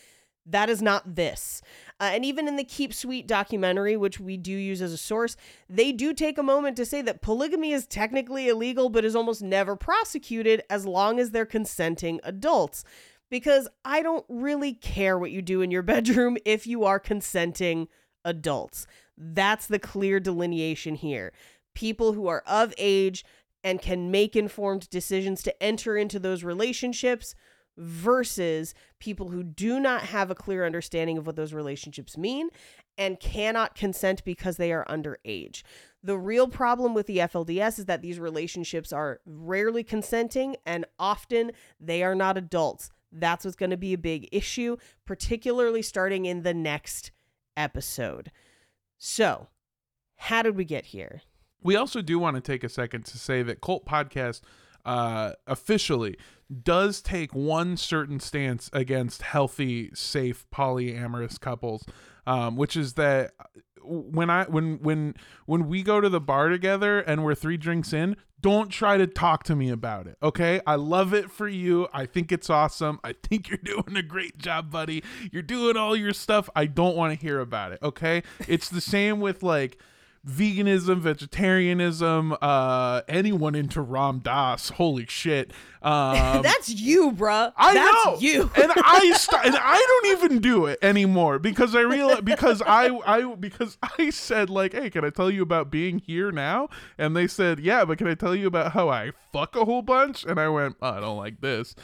That 0.46 0.70
is 0.70 0.82
not 0.82 1.16
this. 1.16 1.62
Uh, 2.00 2.12
and 2.14 2.26
even 2.26 2.48
in 2.48 2.56
the 2.56 2.64
Keep 2.64 2.94
Sweet 2.94 3.28
documentary, 3.28 3.96
which 3.96 4.20
we 4.20 4.36
do 4.36 4.52
use 4.52 4.82
as 4.82 4.92
a 4.92 4.98
source, 4.98 5.36
they 5.70 5.92
do 5.92 6.14
take 6.14 6.38
a 6.38 6.44
moment 6.44 6.76
to 6.78 6.86
say 6.86 7.02
that 7.04 7.22
polygamy 7.22 7.72
is 7.72 7.86
technically 7.86 8.48
illegal, 8.48 8.90
but 8.90 9.06
is 9.06 9.16
almost 9.16 9.42
never 9.42 9.76
prosecuted 9.76 10.64
as 10.70 10.86
long 10.86 11.20
as 11.20 11.32
they're 11.32 11.46
consenting 11.46 12.20
adults. 12.24 12.84
Because 13.30 13.68
I 13.86 14.02
don't 14.02 14.26
really 14.28 14.74
care 14.74 15.20
what 15.20 15.32
you 15.32 15.42
do 15.42 15.62
in 15.62 15.72
your 15.72 15.84
bedroom 15.84 16.38
if 16.46 16.66
you 16.66 16.84
are 16.84 17.00
consenting 17.00 17.88
adults. 18.26 18.88
That's 19.20 19.68
the 19.68 19.80
clear 19.80 20.20
delineation 20.20 20.96
here. 20.96 21.34
People 21.76 22.14
who 22.14 22.28
are 22.28 22.44
of 22.48 22.74
age 22.78 23.26
and 23.64 23.82
can 23.82 24.10
make 24.10 24.36
informed 24.36 24.90
decisions 24.90 25.44
to 25.44 25.64
enter 25.64 25.98
into 25.98 26.18
those 26.18 26.44
relationships 26.44 27.36
versus 27.78 28.74
people 29.00 29.30
who 29.30 29.44
do 29.44 29.80
not 29.80 30.02
have 30.04 30.32
a 30.32 30.36
clear 30.36 30.66
understanding 30.66 31.18
of 31.18 31.26
what 31.26 31.36
those 31.36 31.54
relationships 31.54 32.18
mean 32.18 32.50
and 32.98 33.20
cannot 33.20 33.76
consent 33.76 34.24
because 34.26 34.58
they 34.58 34.72
are 34.72 34.86
underage. 34.86 35.64
The 36.04 36.18
real 36.18 36.48
problem 36.48 36.94
with 36.94 37.08
the 37.08 37.20
FLDS 37.20 37.80
is 37.80 37.86
that 37.86 38.02
these 38.02 38.20
relationships 38.20 38.92
are 38.92 39.22
rarely 39.26 39.84
consenting 39.84 40.58
and 40.66 40.86
often 40.98 41.52
they 41.80 42.04
are 42.04 42.16
not 42.16 42.38
adults. 42.38 42.90
That's 43.12 43.46
what's 43.46 43.58
going 43.58 43.72
to 43.72 43.78
be 43.78 43.94
a 43.94 43.98
big 43.98 44.28
issue, 44.32 44.78
particularly 45.06 45.82
starting 45.82 46.26
in 46.26 46.44
the 46.44 46.54
next 46.54 47.12
episode. 47.56 48.32
So, 49.00 49.48
how 50.18 50.42
did 50.42 50.58
we 50.58 50.66
get 50.66 50.88
here? 50.88 51.22
We 51.64 51.78
also 51.78 52.02
do 52.02 52.20
want 52.20 52.36
to 52.36 52.42
take 52.42 52.66
a 52.66 52.70
second 52.70 53.06
to 53.06 53.18
say 53.18 53.42
that 53.44 53.62
Cult 53.62 53.86
Podcast 53.86 54.42
uh, 54.86 55.32
officially 55.48 56.18
does 56.64 57.02
take 57.02 57.34
one 57.34 57.78
certain 57.78 58.20
stance 58.20 58.70
against 58.74 59.22
healthy, 59.22 59.92
safe 59.94 60.46
polyamorous 60.54 61.40
couples, 61.40 61.86
um, 62.28 62.58
which 62.58 62.76
is 62.76 62.94
that 62.94 63.32
when 63.90 64.30
I 64.30 64.46
when 64.46 64.80
when 64.82 65.16
when 65.46 65.68
we 65.68 65.84
go 65.84 66.00
to 66.00 66.10
the 66.10 66.22
bar 66.22 66.50
together 66.50 67.00
and 67.00 67.24
we're 67.24 67.36
three 67.36 67.58
drinks 67.58 67.92
in, 67.92 68.16
don't 68.42 68.70
try 68.70 68.98
to 68.98 69.08
talk 69.08 69.44
to 69.44 69.56
me 69.56 69.70
about 69.70 70.08
it. 70.08 70.18
Okay, 70.22 70.62
I 70.66 70.76
love 70.76 71.14
it 71.14 71.30
for 71.32 71.48
you. 71.48 71.88
I 71.92 72.06
think 72.06 72.32
it's 72.32 72.50
awesome. 72.50 73.00
I 73.04 73.14
think 73.24 73.50
you're 73.50 73.58
doing 73.58 73.96
a 73.96 74.04
great 74.04 74.38
job, 74.38 74.72
buddy. 74.72 75.04
You're 75.32 75.42
doing 75.42 75.78
all 75.78 75.96
your 75.96 76.14
stuff. 76.14 76.50
I 76.56 76.66
don't 76.66 76.96
want 76.96 77.18
to 77.18 77.26
hear 77.26 77.40
about 77.40 77.72
it. 77.72 77.80
Okay, 77.82 78.24
it's 78.48 78.70
the 78.70 78.82
same 78.82 79.20
with 79.20 79.44
like 79.44 79.78
veganism, 80.28 81.00
vegetarianism, 81.00 82.36
uh, 82.42 83.02
anyone 83.08 83.56
into 83.56 83.82
Ram 83.82 84.20
Dass. 84.20 84.70
Holy 84.70 85.06
shit. 85.08 85.52
Um, 85.82 86.42
That's 86.42 86.68
you, 86.68 87.14
bruh. 87.14 87.54
I 87.56 87.74
That's 87.74 88.06
know, 88.06 88.18
you. 88.20 88.52
and 88.62 88.70
I 88.76 89.14
st- 89.14 89.46
and 89.46 89.56
I 89.58 89.78
don't 89.78 90.12
even 90.24 90.40
do 90.40 90.66
it 90.66 90.78
anymore 90.82 91.40
because 91.40 91.74
I 91.74 91.80
realize 91.80 92.20
because 92.20 92.62
I 92.62 92.90
I 93.06 93.34
because 93.36 93.78
I 93.98 94.10
said 94.10 94.50
like, 94.50 94.74
hey, 94.74 94.90
can 94.90 95.06
I 95.06 95.10
tell 95.10 95.32
you 95.32 95.42
about 95.42 95.72
being 95.72 96.00
here 96.00 96.34
now? 96.34 96.68
And 96.98 97.16
they 97.16 97.28
said, 97.28 97.62
yeah, 97.62 97.86
but 97.86 97.98
can 97.98 98.08
I 98.08 98.14
tell 98.16 98.36
you 98.36 98.46
about 98.46 98.74
how 98.74 98.90
I 98.90 99.14
fuck 99.32 99.56
a 99.56 99.64
whole 99.64 99.82
bunch? 99.82 100.26
And 100.26 100.38
I 100.38 100.50
went, 100.50 100.76
oh, 100.82 100.90
I 100.90 101.00
don't 101.00 101.16
like 101.18 101.40
this. 101.40 101.76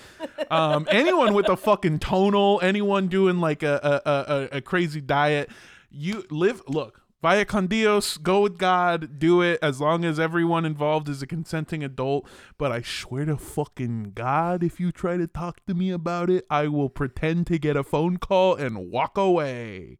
Um, 0.51 0.85
anyone 0.91 1.33
with 1.33 1.47
a 1.47 1.55
fucking 1.55 1.99
tonal, 1.99 2.59
anyone 2.61 3.07
doing 3.07 3.39
like 3.39 3.63
a 3.63 4.01
a, 4.05 4.11
a, 4.11 4.57
a 4.57 4.61
crazy 4.61 4.99
diet, 4.99 5.49
you 5.89 6.25
live. 6.29 6.61
Look, 6.67 6.99
Vaya 7.25 7.43
con 7.43 7.65
Dios, 7.65 8.17
go 8.17 8.41
with 8.41 8.59
God, 8.59 9.17
do 9.17 9.41
it 9.41 9.57
as 9.59 9.81
long 9.81 10.05
as 10.05 10.19
everyone 10.19 10.63
involved 10.63 11.09
is 11.09 11.23
a 11.23 11.25
consenting 11.25 11.83
adult. 11.83 12.29
But 12.59 12.71
I 12.71 12.83
swear 12.83 13.25
to 13.25 13.35
fucking 13.35 14.11
God, 14.13 14.61
if 14.61 14.79
you 14.79 14.91
try 14.91 15.17
to 15.17 15.25
talk 15.25 15.65
to 15.65 15.73
me 15.73 15.89
about 15.89 16.29
it, 16.29 16.45
I 16.51 16.67
will 16.67 16.87
pretend 16.87 17.47
to 17.47 17.57
get 17.57 17.75
a 17.75 17.83
phone 17.83 18.17
call 18.17 18.53
and 18.53 18.91
walk 18.91 19.17
away. 19.17 19.97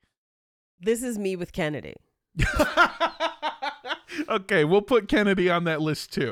This 0.80 1.02
is 1.02 1.18
me 1.18 1.36
with 1.36 1.52
Kennedy. 1.52 1.96
okay, 4.30 4.64
we'll 4.64 4.84
put 4.84 5.08
Kennedy 5.08 5.50
on 5.50 5.64
that 5.64 5.82
list 5.82 6.14
too. 6.14 6.32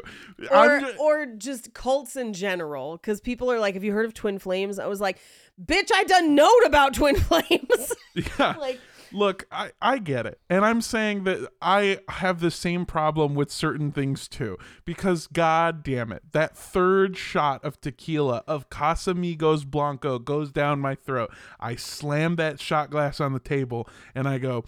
Or, 0.52 0.58
I'm 0.58 0.82
ju- 0.82 0.94
or 1.00 1.26
just 1.26 1.74
cults 1.74 2.16
in 2.16 2.34
general. 2.34 2.98
Because 2.98 3.20
people 3.20 3.52
are 3.52 3.60
like, 3.60 3.74
have 3.74 3.84
you 3.84 3.94
heard 3.94 4.06
of 4.06 4.14
Twin 4.14 4.38
Flames? 4.38 4.78
I 4.78 4.86
was 4.86 5.02
like, 5.02 5.20
bitch, 5.60 5.90
I 5.92 6.04
done 6.04 6.36
note 6.36 6.64
about 6.68 6.94
Twin 6.94 7.16
Flames. 7.20 7.96
yeah. 8.16 8.56
like, 8.60 8.80
Look, 9.14 9.46
I, 9.52 9.72
I 9.82 10.00
get 10.00 10.26
it. 10.26 10.40
And 10.50 10.66
I'm 10.66 10.82
saying 10.82 11.24
that 11.26 11.48
I 11.62 12.00
have 12.10 12.40
the 12.40 12.52
same 12.52 12.86
problem 12.86 13.36
with 13.36 13.52
certain 13.52 13.92
things 13.92 14.28
too. 14.28 14.58
Because 14.86 15.28
god 15.28 15.84
damn 15.84 16.12
it, 16.12 16.24
that 16.32 16.58
third 16.58 17.16
shot 17.16 17.64
of 17.64 17.80
tequila 17.80 18.44
of 18.48 18.70
Casamigos 18.70 19.66
Blanco 19.66 20.20
goes 20.20 20.52
down 20.52 20.80
my 20.80 20.96
throat. 20.96 21.32
I 21.60 21.76
slam 21.76 22.36
that 22.38 22.60
shot 22.60 22.90
glass 22.90 23.20
on 23.20 23.34
the 23.34 23.40
table 23.40 23.88
and 24.16 24.28
I 24.28 24.38
go 24.38 24.66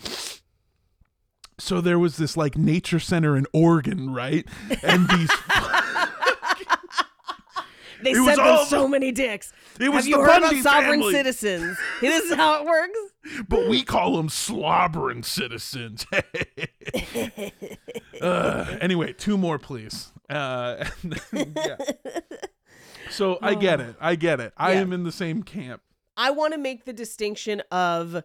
so 1.58 1.82
there 1.82 2.00
was 2.00 2.18
this 2.18 2.36
like 2.36 2.58
nature 2.58 3.00
center 3.00 3.38
in 3.38 3.46
Oregon, 3.54 4.14
right? 4.14 4.46
And 4.84 5.08
these 5.10 5.30
They 8.02 8.12
It 8.12 8.26
sent 8.26 8.38
them 8.38 8.66
so 8.68 8.88
many 8.88 9.12
dicks. 9.12 9.52
It 9.80 9.90
was 9.90 10.06
Have 10.06 10.08
you 10.08 10.18
the 10.18 10.22
heard 10.24 10.42
Bundy 10.42 10.60
about 10.62 10.74
sovereign 10.74 11.00
family. 11.00 11.14
citizens? 11.14 11.78
this 12.02 12.24
is 12.26 12.34
how 12.36 12.62
it 12.62 12.66
works. 12.66 13.46
but 13.48 13.68
we 13.68 13.84
call 13.84 14.18
them 14.18 14.30
slobbering 14.30 15.24
citizens. 15.24 16.06
uh, 18.22 18.78
anyway, 18.82 19.14
two 19.14 19.38
more, 19.38 19.60
please. 19.60 20.12
Uh, 20.30 20.86
yeah. 21.34 21.78
So 23.12 23.38
I 23.40 23.54
get 23.54 23.80
it. 23.80 23.96
I 24.02 24.16
get 24.16 24.40
it. 24.40 24.52
I 24.58 24.74
Yeah. 24.74 24.82
am 24.82 24.92
in 24.92 25.04
the 25.04 25.12
same 25.12 25.44
camp. 25.44 25.82
I 26.18 26.32
want 26.32 26.54
to 26.54 26.60
make 26.60 26.86
the 26.86 26.92
distinction 26.92 27.62
of 27.72 28.24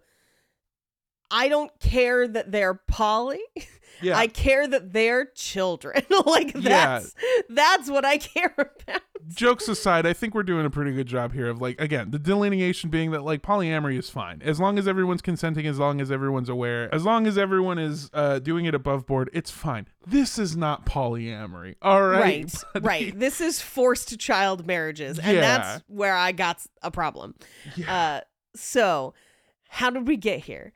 I 1.31 1.49
don't 1.49 1.70
care 1.81 2.26
that 2.28 2.53
they're 2.53 2.74
poly. 2.74 3.41
Yeah. 4.03 4.16
I 4.16 4.28
care 4.28 4.66
that 4.66 4.95
they're 4.95 5.26
children. 5.35 6.03
like 6.24 6.55
Yeah. 6.55 6.61
that's 7.01 7.14
that's 7.51 7.91
what 7.91 8.03
I 8.07 8.16
care 8.37 8.55
about. 8.57 9.03
Jokes 9.28 9.68
aside, 9.68 10.07
I 10.07 10.14
think 10.14 10.35
we're 10.35 10.43
doing 10.43 10.64
a 10.64 10.70
pretty 10.70 10.93
good 10.93 11.07
job 11.07 11.35
here 11.35 11.51
of 11.51 11.61
like 11.61 11.78
again 11.78 12.11
the 12.11 12.18
delineation 12.18 12.89
being 12.89 13.11
that 13.11 13.24
like 13.24 13.43
polyamory 13.43 13.99
is 13.99 14.09
fine 14.09 14.41
as 14.43 14.59
long 14.59 14.78
as 14.78 14.89
everyone's 14.89 15.20
consenting, 15.20 15.66
as 15.66 15.78
long 15.78 16.01
as 16.01 16.11
everyone's 16.11 16.49
aware, 16.49 16.89
as 16.95 17.05
long 17.05 17.26
as 17.26 17.37
everyone 17.37 17.78
is 17.78 18.09
uh, 18.14 18.39
doing 18.39 18.64
it 18.64 18.74
above 18.74 19.05
board. 19.05 19.28
It's 19.35 19.51
fine. 19.51 19.87
This 20.07 20.39
is 20.39 20.57
not 20.57 20.87
polyamory. 20.87 21.74
All 21.83 22.03
right. 22.03 22.20
Right. 22.22 22.55
buddy? 22.72 22.87
Right. 22.87 23.18
This 23.18 23.43
is 23.43 23.61
forced 23.61 24.18
child 24.18 24.66
marriages. 24.66 25.18
And 25.18 25.35
Yeah. 25.37 25.41
that's 25.43 25.85
where 25.89 26.14
I 26.16 26.33
got 26.33 26.62
a 26.83 26.91
problem. 26.91 27.35
Uh, 27.87 28.20
so, 28.57 29.12
how 29.68 29.91
did 29.91 30.09
we 30.09 30.16
get 30.16 30.41
here? 30.45 30.72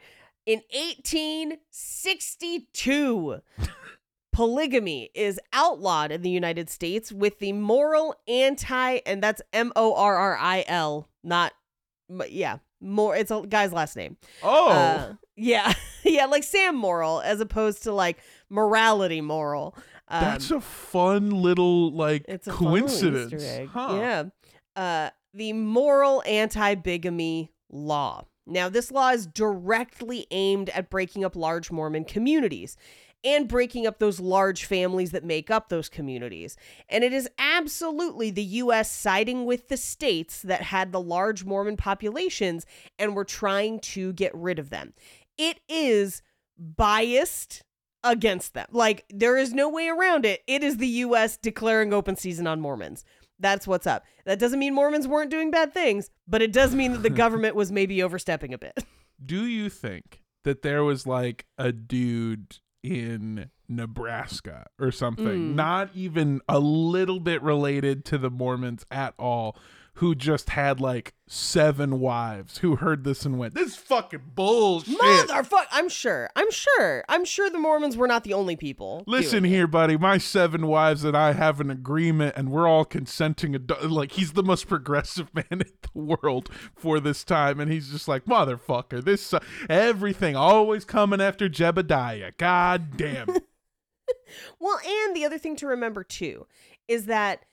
In 0.47 0.61
1862, 0.73 3.41
polygamy 4.33 5.11
is 5.15 5.41
outlawed 5.53 6.13
in 6.13 6.23
the 6.23 6.31
United 6.31 6.69
States 6.69 7.11
with 7.11 7.39
the 7.39 7.53
Morrill 7.53 8.15
anti, 8.29 9.01
and 9.07 9.23
that's 9.23 9.41
M 9.53 9.73
O 9.75 9.95
R 9.95 10.17
R 10.17 10.37
I 10.37 10.65
L, 10.67 11.09
not, 11.23 11.53
yeah, 12.29 12.59
more. 12.81 13.17
It's 13.17 13.31
a 13.31 13.43
guy's 13.49 13.73
last 13.73 13.97
name. 13.97 14.17
Oh. 14.43 14.71
Uh, 14.71 15.15
yeah. 15.37 15.73
yeah. 16.05 16.27
Like 16.27 16.45
Sam 16.45 16.77
Morrill, 16.77 17.23
as 17.25 17.41
opposed 17.41 17.85
to 17.85 17.93
like 17.93 18.19
morality 18.51 19.21
moral. 19.21 19.77
Um, 20.09 20.23
That's 20.23 20.51
a 20.51 20.61
fun 20.61 21.31
little 21.31 21.91
like 21.93 22.27
it's 22.29 22.47
a 22.47 22.51
coincidence. 22.51 23.71
Huh. 23.73 23.95
Yeah. 23.95 24.25
Uh, 24.77 25.11
the 25.33 25.55
Morrill 25.55 26.23
anti-bigamy 26.27 27.51
law. 27.71 28.27
Now, 28.47 28.69
this 28.69 28.91
law 28.91 29.11
is 29.11 29.27
directly 29.27 30.27
aimed 30.31 30.69
at 30.71 30.91
breaking 30.91 31.25
up 31.25 31.35
large 31.35 31.71
Mormon 31.71 32.05
communities 32.05 32.77
and 33.25 33.49
breaking 33.49 33.87
up 33.87 33.99
those 33.99 34.21
large 34.21 34.67
families 34.67 35.11
that 35.13 35.25
make 35.25 35.51
up 35.51 35.69
those 35.69 35.89
communities. 35.89 36.57
And 36.91 37.03
it 37.03 37.13
is 37.13 37.29
absolutely 37.39 38.31
the 38.31 38.43
U.S. 38.43 38.91
siding 38.93 39.47
with 39.47 39.69
the 39.69 39.79
states 39.79 40.43
that 40.43 40.61
had 40.61 40.93
the 40.93 41.01
large 41.01 41.45
Mormon 41.45 41.79
populations 41.79 42.67
and 42.99 43.17
were 43.17 43.25
trying 43.25 43.81
to 43.81 44.13
get 44.13 44.35
rid 44.35 44.59
of 44.59 44.69
them. 44.69 44.93
It 45.39 45.61
is 45.69 46.23
biased 46.59 47.63
against 48.03 48.53
them. 48.53 48.67
Like, 48.71 49.07
there 49.09 49.39
is 49.39 49.55
no 49.55 49.71
way 49.71 49.89
around 49.89 50.27
it. 50.27 50.43
It 50.47 50.63
is 50.63 50.77
the 50.77 50.87
U.S. 50.87 51.39
declaring 51.39 51.95
open 51.95 52.17
season 52.17 52.47
on 52.47 52.61
Mormons. 52.61 53.05
That's 53.39 53.67
what's 53.67 53.87
up. 53.87 54.05
That 54.27 54.39
doesn't 54.39 54.59
mean 54.59 54.75
Mormons 54.75 55.09
weren't 55.09 55.31
doing 55.31 55.51
bad 55.51 55.73
things, 55.75 56.11
but 56.29 56.41
it 56.43 56.53
does 56.53 56.75
mean 56.75 56.93
that 56.93 57.03
the 57.03 57.11
government 57.25 57.57
was 57.57 57.71
maybe 57.73 58.03
overstepping 58.03 58.55
a 58.55 58.59
bit. 58.59 58.85
Do 59.25 59.45
you 59.47 59.69
think 59.71 60.23
that 60.45 60.63
there 60.63 60.85
was 60.85 61.07
like 61.07 61.47
a 61.59 61.73
dude 61.73 62.59
in 62.83 63.51
Nebraska 63.69 64.67
or 64.79 64.91
something, 64.91 65.25
Mm. 65.27 65.55
not 65.55 65.91
even 65.95 66.41
a 66.49 66.59
little 66.59 67.21
bit 67.21 67.43
related 67.43 68.05
to 68.07 68.19
the 68.19 68.31
Mormons 68.31 68.85
at 68.91 69.15
all, 69.19 69.57
who 69.99 70.15
just 70.15 70.51
had 70.51 70.81
like 70.81 71.15
seven 71.27 72.01
wives 72.01 72.59
who 72.59 72.77
heard 72.77 73.05
this 73.05 73.25
and 73.25 73.39
went, 73.39 73.55
"This 73.55 73.69
is 73.69 73.77
fucking 73.77 74.23
bullshit." 74.35 74.99
Motherfuck! 74.99 75.67
I'm 75.71 75.89
sure. 75.89 76.29
I'm 76.35 76.51
sure. 76.51 77.05
I'm 77.09 77.25
sure 77.25 77.49
the 77.49 77.59
Mormons 77.59 77.97
were 77.97 78.09
not 78.09 78.25
the 78.25 78.33
only 78.35 78.57
people. 78.57 79.05
Listen 79.07 79.43
doing 79.43 79.53
it. 79.53 79.57
here, 79.57 79.67
buddy. 79.67 79.97
My 79.97 80.19
seven 80.19 80.67
wives 80.67 81.05
and 81.05 81.17
I 81.17 81.33
have 81.33 81.61
an 81.61 81.71
agreement, 81.71 82.35
and 82.37 82.51
we're 82.51 82.69
all 82.69 82.85
consenting. 82.85 83.55
Adu- 83.55 83.91
like 83.91 84.13
he's 84.13 84.33
the 84.33 84.43
most 84.43 84.67
progressive 84.69 85.33
man 85.35 85.45
in 85.51 85.59
the 85.59 85.89
world 85.95 86.49
for 86.75 86.99
this 87.01 87.23
time, 87.25 87.61
and 87.61 87.71
he's 87.71 87.91
just 87.91 88.09
like 88.09 88.25
motherfucker. 88.25 89.03
This 89.05 89.33
uh, 89.33 89.41
everything 89.71 90.35
always 90.37 90.85
coming 90.85 91.21
after 91.21 91.49
Jebediah. 91.49 92.37
God 92.37 92.97
damn. 92.97 93.29
it. 93.31 93.45
Well, 94.59 94.79
and 94.85 95.15
the 95.17 95.25
other 95.25 95.39
thing 95.39 95.57
to 95.57 95.67
remember 95.67 96.03
too 96.05 96.47
is 96.89 97.07
that, 97.07 97.45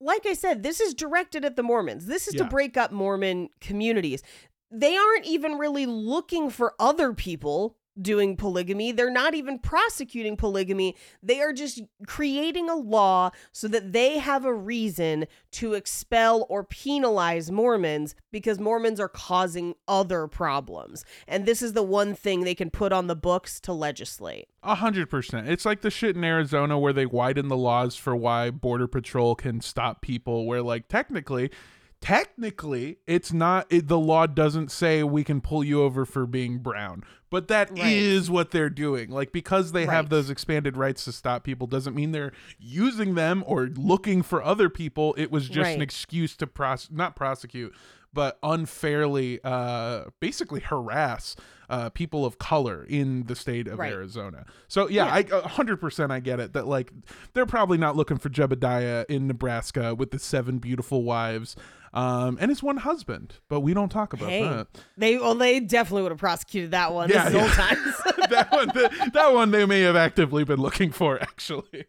like 0.00 0.26
I 0.26 0.34
said, 0.34 0.62
this 0.62 0.80
is 0.80 0.94
directed 0.94 1.44
at 1.44 1.56
the 1.56 1.62
Mormons. 1.62 2.06
This 2.06 2.28
is 2.28 2.34
to 2.34 2.44
break 2.44 2.76
up 2.76 2.92
Mormon 2.92 3.48
communities. 3.60 4.22
They 4.70 4.96
aren't 4.96 5.26
even 5.26 5.58
really 5.58 5.86
looking 5.86 6.50
for 6.50 6.74
other 6.78 7.12
people 7.12 7.76
doing 8.00 8.36
polygamy. 8.36 8.92
They're 8.92 9.10
not 9.10 9.34
even 9.34 9.58
prosecuting 9.58 10.36
polygamy. 10.36 10.96
They 11.22 11.40
are 11.40 11.52
just 11.52 11.82
creating 12.06 12.68
a 12.68 12.74
law 12.74 13.30
so 13.52 13.68
that 13.68 13.92
they 13.92 14.18
have 14.18 14.44
a 14.44 14.54
reason 14.54 15.26
to 15.52 15.74
expel 15.74 16.46
or 16.48 16.64
penalize 16.64 17.50
Mormons 17.50 18.14
because 18.30 18.58
Mormons 18.58 19.00
are 19.00 19.08
causing 19.08 19.74
other 19.88 20.26
problems. 20.26 21.04
And 21.26 21.46
this 21.46 21.62
is 21.62 21.72
the 21.72 21.82
one 21.82 22.14
thing 22.14 22.42
they 22.42 22.54
can 22.54 22.70
put 22.70 22.92
on 22.92 23.06
the 23.06 23.16
books 23.16 23.60
to 23.60 23.72
legislate. 23.72 24.48
A 24.62 24.74
hundred 24.74 25.08
percent. 25.08 25.48
It's 25.48 25.64
like 25.64 25.80
the 25.80 25.90
shit 25.90 26.16
in 26.16 26.24
Arizona 26.24 26.78
where 26.78 26.92
they 26.92 27.06
widen 27.06 27.48
the 27.48 27.56
laws 27.56 27.96
for 27.96 28.16
why 28.16 28.50
border 28.50 28.88
patrol 28.88 29.34
can 29.34 29.60
stop 29.60 30.02
people. 30.02 30.44
Where 30.44 30.62
like 30.62 30.88
technically, 30.88 31.50
technically, 32.00 32.98
it's 33.06 33.32
not. 33.32 33.66
It, 33.70 33.88
the 33.88 33.98
law 33.98 34.26
doesn't 34.26 34.70
say 34.70 35.02
we 35.02 35.24
can 35.24 35.40
pull 35.40 35.64
you 35.64 35.82
over 35.82 36.04
for 36.04 36.26
being 36.26 36.58
brown, 36.58 37.02
but 37.30 37.48
that 37.48 37.76
is 37.78 38.28
Right. 38.28 38.34
what 38.34 38.50
they're 38.50 38.70
doing. 38.70 39.10
Like 39.10 39.32
because 39.32 39.72
they 39.72 39.86
have 39.86 40.08
those 40.08 40.30
expanded 40.30 40.76
rights 40.76 41.04
to 41.04 41.12
stop 41.12 41.44
people 41.44 41.66
doesn't 41.66 41.94
mean 41.94 42.12
they're 42.12 42.32
using 42.58 43.14
them 43.14 43.42
or 43.46 43.66
looking 43.76 44.22
for 44.22 44.42
other 44.42 44.68
people. 44.68 45.14
It 45.18 45.30
was 45.30 45.48
just 45.48 45.70
an 45.70 45.82
excuse 45.82 46.36
to 46.36 46.46
pros 46.46 46.88
not 46.90 47.16
prosecute, 47.16 47.74
but 48.12 48.38
unfairly, 48.42 49.40
uh, 49.44 50.04
basically 50.20 50.60
harass 50.60 51.36
uh, 51.68 51.90
people 51.90 52.24
of 52.24 52.38
color 52.38 52.84
in 52.88 53.24
the 53.24 53.34
state 53.34 53.66
of 53.66 53.78
Right. 53.80 53.92
Arizona. 53.92 54.46
So 54.68 54.88
yeah, 54.88 55.06
I 55.06 55.24
a 55.32 55.48
hundred 55.48 55.78
percent 55.78 56.12
I 56.12 56.20
get 56.20 56.38
it 56.38 56.52
that 56.52 56.68
like 56.68 56.92
they're 57.34 57.44
probably 57.46 57.76
not 57.78 57.96
looking 57.96 58.18
for 58.18 58.28
Jebediah 58.28 59.06
in 59.08 59.26
Nebraska 59.26 59.92
with 59.94 60.12
the 60.12 60.18
seven 60.20 60.58
beautiful 60.58 61.02
wives 61.02 61.56
um, 61.96 62.36
and 62.40 62.50
his 62.50 62.62
one 62.62 62.76
husband, 62.76 63.34
but 63.48 63.60
we 63.60 63.72
don't 63.74 63.88
talk 63.88 64.12
about 64.12 64.28
Hey, 64.28 64.42
that. 64.42 64.66
they 64.96 65.16
well, 65.18 65.34
they 65.34 65.60
definitely 65.60 66.02
would 66.02 66.12
have 66.12 66.18
prosecuted 66.20 66.70
that 66.72 66.92
one. 66.92 67.08
Yeah, 67.08 67.28
yeah. 67.30 67.42
old 67.42 67.50
times. 67.52 67.94
that 68.30 68.52
one, 68.52 68.68
that, 68.74 69.10
that 69.14 69.32
one 69.32 69.50
they 69.50 69.64
may 69.64 69.80
have 69.80 69.96
actively 69.96 70.44
been 70.44 70.60
looking 70.60 70.92
for 70.92 71.20
actually. 71.22 71.86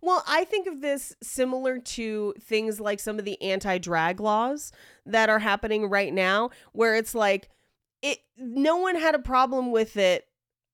well, 0.00 0.22
I 0.26 0.44
think 0.44 0.66
of 0.68 0.80
this 0.80 1.14
similar 1.22 1.78
to 1.78 2.34
things 2.40 2.80
like 2.80 3.00
some 3.00 3.18
of 3.18 3.24
the 3.24 3.40
anti-drag 3.42 4.20
laws 4.20 4.70
that 5.06 5.28
are 5.28 5.38
happening 5.40 5.88
right 5.90 6.12
now, 6.12 6.50
where 6.72 6.94
it's 6.94 7.14
like 7.14 7.48
it. 8.00 8.18
No 8.36 8.76
one 8.76 8.94
had 8.96 9.14
a 9.14 9.18
problem 9.20 9.70
with 9.72 9.96
it 9.96 10.26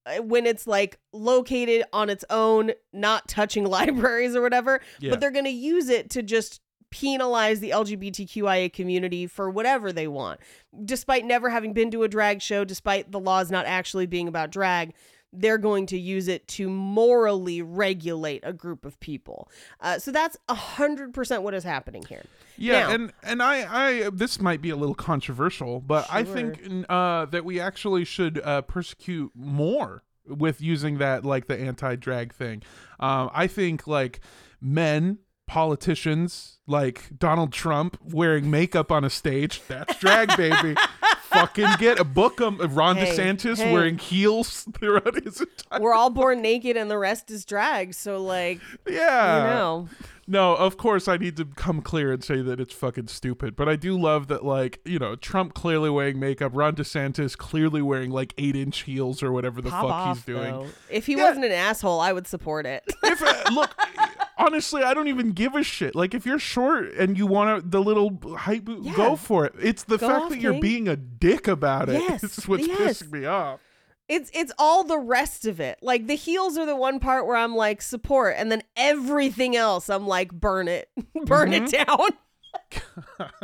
uh, 0.07 0.23
when 0.23 0.47
it's 0.47 0.67
like 0.67 0.99
located 1.13 1.85
on 1.93 2.11
its 2.11 2.25
own, 2.31 2.73
not 2.93 3.29
touching 3.29 3.65
libraries 3.79 4.37
or 4.37 4.43
whatever. 4.43 4.81
Yeah. 5.01 5.11
But 5.11 5.21
they're 5.21 5.31
going 5.31 5.45
to 5.47 5.51
use 5.51 5.89
it 5.89 6.11
to 6.11 6.23
just 6.23 6.61
penalize 6.91 7.61
the 7.61 7.71
LGBTQIA 7.71 8.73
community 8.73 9.27
for 9.27 9.51
whatever 9.51 9.93
they 9.93 10.09
want. 10.09 10.41
Despite 10.85 11.25
never 11.25 11.51
having 11.51 11.73
been 11.73 11.91
to 11.93 12.03
a 12.03 12.09
drag 12.09 12.41
show, 12.43 12.65
despite 12.65 13.13
the 13.13 13.21
laws 13.21 13.51
not 13.51 13.67
actually 13.67 14.07
being 14.07 14.29
about 14.29 14.51
drag, 14.51 14.95
they're 15.33 15.59
going 15.59 15.85
to 15.87 15.99
use 15.99 16.27
it 16.27 16.49
to 16.49 16.71
morally 16.71 17.61
regulate 17.61 18.41
a 18.45 18.53
group 18.53 18.87
of 18.87 18.99
people. 19.01 19.51
Uh, 19.81 19.99
so 19.99 20.11
that's 20.11 20.39
a 20.49 20.55
hundred 20.55 21.13
percent 21.13 21.43
what 21.43 21.53
is 21.53 21.65
happening 21.65 22.03
here. 22.09 22.25
Yeah, 22.57 22.81
Now- 22.81 22.91
and 22.91 23.13
and 23.23 23.43
I 23.43 24.05
I 24.05 24.11
this 24.11 24.41
might 24.41 24.63
be 24.63 24.71
a 24.71 24.77
little 24.77 24.95
controversial, 24.95 25.81
but 25.81 26.07
I 26.11 26.25
think 26.25 26.87
uh, 26.89 27.27
that 27.27 27.45
we 27.45 27.61
actually 27.61 28.05
should 28.05 28.41
uh, 28.43 28.63
persecute 28.63 29.33
more 29.35 30.03
with 30.27 30.61
using 30.61 30.99
that 30.99 31.25
like 31.25 31.47
the 31.47 31.59
anti-drag 31.59 32.33
thing. 32.35 32.63
Um, 33.01 33.31
I 33.33 33.47
think 33.47 33.87
like 33.87 34.21
men 34.61 35.19
politicians 35.49 36.59
like 36.67 37.11
Donald 37.19 37.53
Trump 37.53 37.99
wearing 38.05 38.51
makeup 38.51 38.93
on 38.93 39.05
a 39.05 39.11
stage 39.11 39.63
that's 39.69 39.99
drag 39.99 40.37
baby. 40.37 40.75
Fucking 41.29 41.69
get 41.79 41.99
a 41.99 42.05
book 42.05 42.41
of 42.41 42.75
Ron 42.77 42.97
Hey, 42.97 43.15
DeSantis 43.15 43.59
hey. 43.59 43.71
wearing 43.73 43.99
heels 43.99 44.67
throughout 44.79 45.23
his 45.23 45.41
entire 45.43 45.81
We're 45.81 45.93
all 45.93 46.09
born 46.09 46.41
naked 46.41 46.77
and 46.77 46.91
the 46.91 46.97
rest 46.97 47.31
is 47.31 47.45
drag. 47.45 47.93
So 47.95 48.23
like, 48.23 48.61
yeah 48.89 49.37
you 49.51 49.55
know, 49.55 49.89
No, 50.27 50.57
of 50.57 50.79
course 50.79 51.07
I 51.07 51.19
need 51.19 51.37
to 51.37 51.45
come 51.45 51.83
clear 51.83 52.13
and 52.13 52.25
say 52.25 52.41
that 52.41 52.59
it's 52.61 52.73
fucking 52.73 53.09
stupid. 53.09 53.57
But 53.57 53.69
I 53.69 53.77
do 53.77 53.99
love 54.01 54.29
that, 54.29 54.43
like, 54.43 54.81
you 54.87 54.99
know, 54.99 55.17
Trump 55.17 55.53
clearly 55.53 55.91
wearing 55.91 56.19
makeup, 56.19 56.53
Ron 56.55 56.75
DeSantis 56.77 57.37
clearly 57.37 57.83
wearing 57.83 58.11
like 58.11 58.33
eight 58.39 58.57
inch 58.57 58.83
heels 58.85 59.23
or 59.23 59.31
whatever 59.31 59.61
the 59.61 59.69
pop 59.71 59.83
fuck 59.83 59.91
off 59.93 60.17
he's 60.17 60.25
doing. 60.25 60.51
though. 60.53 60.67
If 60.91 61.05
he 61.07 61.15
Yeah. 61.17 61.25
wasn't 61.25 61.45
an 61.45 61.53
asshole, 61.53 62.01
I 62.01 62.13
would 62.15 62.27
support 62.27 62.65
it. 62.65 62.85
If 63.03 63.23
uh, 63.23 63.51
look, 63.53 63.71
honestly, 64.39 64.83
I 64.83 64.95
don't 64.95 65.09
even 65.09 65.33
give 65.33 65.55
a 65.55 65.63
shit. 65.63 65.95
Like 65.95 66.15
if 66.15 66.25
you're 66.25 66.39
short 66.39 66.93
and 66.95 67.19
you 67.19 67.27
want 67.27 67.63
to 67.63 67.69
the 67.69 67.83
little 67.83 68.19
height 68.37 68.65
boot, 68.65 68.83
Yeah. 68.83 68.97
go 68.97 69.17
for 69.17 69.45
it. 69.45 69.55
It's 69.61 69.85
the 69.85 69.99
Go 69.99 70.09
fact 70.09 70.23
off, 70.25 70.31
that 70.31 70.41
you're 70.41 70.53
King. 70.53 70.61
being 70.63 70.89
a 70.89 70.97
dick 70.97 71.49
about 71.49 71.89
it. 71.89 72.01
Yes, 72.01 72.23
It's 72.23 72.49
what's 72.49 72.67
yes. 72.67 73.03
pissing 73.03 73.13
me 73.13 73.27
off. 73.27 73.61
It's 74.09 74.31
it's 74.33 74.53
all 74.59 74.85
the 74.85 74.99
rest 74.99 75.45
of 75.45 75.61
it. 75.61 75.79
Like 75.83 76.07
the 76.07 76.15
heels 76.15 76.57
are 76.57 76.65
the 76.65 76.77
one 76.77 76.99
part 76.99 77.27
where 77.27 77.37
I'm 77.37 77.55
like 77.55 77.83
support, 77.83 78.37
and 78.39 78.51
then 78.51 78.63
everything 78.75 79.55
else 79.55 79.91
I'm 79.91 80.07
like 80.07 80.33
burn 80.33 80.67
it, 80.69 80.89
burn 81.27 81.53
it 81.53 81.65
mm-hmm. 81.65 81.85
down. 81.85 82.09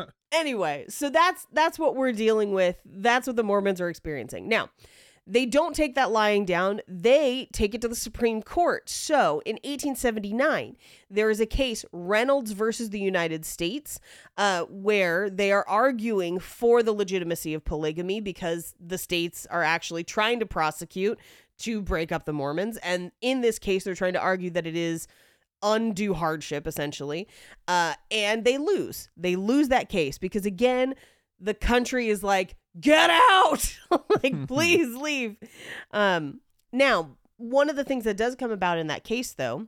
anyway, 0.33 0.87
so 0.89 1.11
that's 1.11 1.47
that's 1.53 1.79
what 1.79 1.97
we're 1.97 2.13
dealing 2.13 2.53
with. 2.53 2.77
That's 2.85 3.27
what 3.27 3.37
the 3.37 3.45
Mormons 3.45 3.81
are 3.81 3.89
experiencing. 3.89 4.49
Now, 4.49 4.71
they 5.27 5.47
don't 5.47 5.75
take 5.75 5.95
that 5.95 6.11
lying 6.11 6.45
down. 6.45 6.83
They 6.87 7.49
take 7.53 7.75
it 7.75 7.81
to 7.81 7.89
the 7.89 7.97
Supreme 7.97 8.43
Court. 8.43 8.89
So, 8.89 9.41
in 9.47 9.55
1879, 9.57 10.77
there 11.09 11.31
is 11.31 11.41
a 11.41 11.47
case, 11.47 11.85
Reynolds 11.93 12.53
versus 12.53 12.91
the 12.91 13.01
United 13.01 13.47
States, 13.47 14.01
uh, 14.37 14.64
where 14.64 15.31
they 15.31 15.51
are 15.51 15.66
arguing 15.66 16.39
for 16.39 16.83
the 16.83 16.93
legitimacy 16.93 17.55
of 17.55 17.64
polygamy 17.64 18.20
because 18.20 18.75
the 18.79 18.99
states 18.99 19.47
are 19.51 19.62
actually 19.62 20.05
trying 20.05 20.41
to 20.41 20.47
prosecute 20.47 21.18
to 21.59 21.81
break 21.81 22.12
up 22.12 22.27
the 22.27 22.33
Mormons. 22.33 22.77
And 22.79 23.11
in 23.22 23.41
this 23.41 23.59
case, 23.59 23.85
they're 23.85 23.95
trying 23.95 24.14
to 24.14 24.20
argue 24.20 24.51
that 24.51 24.66
it 24.66 24.77
is 24.77 25.09
undue 25.62 26.12
hardship, 26.12 26.66
essentially. 26.66 27.27
Uh, 27.66 27.95
and 28.11 28.45
they 28.45 28.59
lose. 28.59 29.09
They 29.16 29.37
lose 29.37 29.68
that 29.68 29.89
case 29.89 30.18
because, 30.18 30.45
again, 30.45 30.95
the 31.41 31.55
country 31.55 32.09
is 32.09 32.22
like, 32.22 32.57
get 32.81 33.11
out! 33.11 33.79
like, 34.22 34.47
please 34.49 34.95
leave. 34.97 35.37
Um, 35.93 36.41
now, 36.72 37.16
one 37.37 37.70
of 37.70 37.77
the 37.77 37.85
things 37.85 38.05
that 38.05 38.16
does 38.16 38.35
come 38.35 38.51
about 38.51 38.79
in 38.79 38.87
that 38.89 39.05
case, 39.05 39.33
though, 39.33 39.66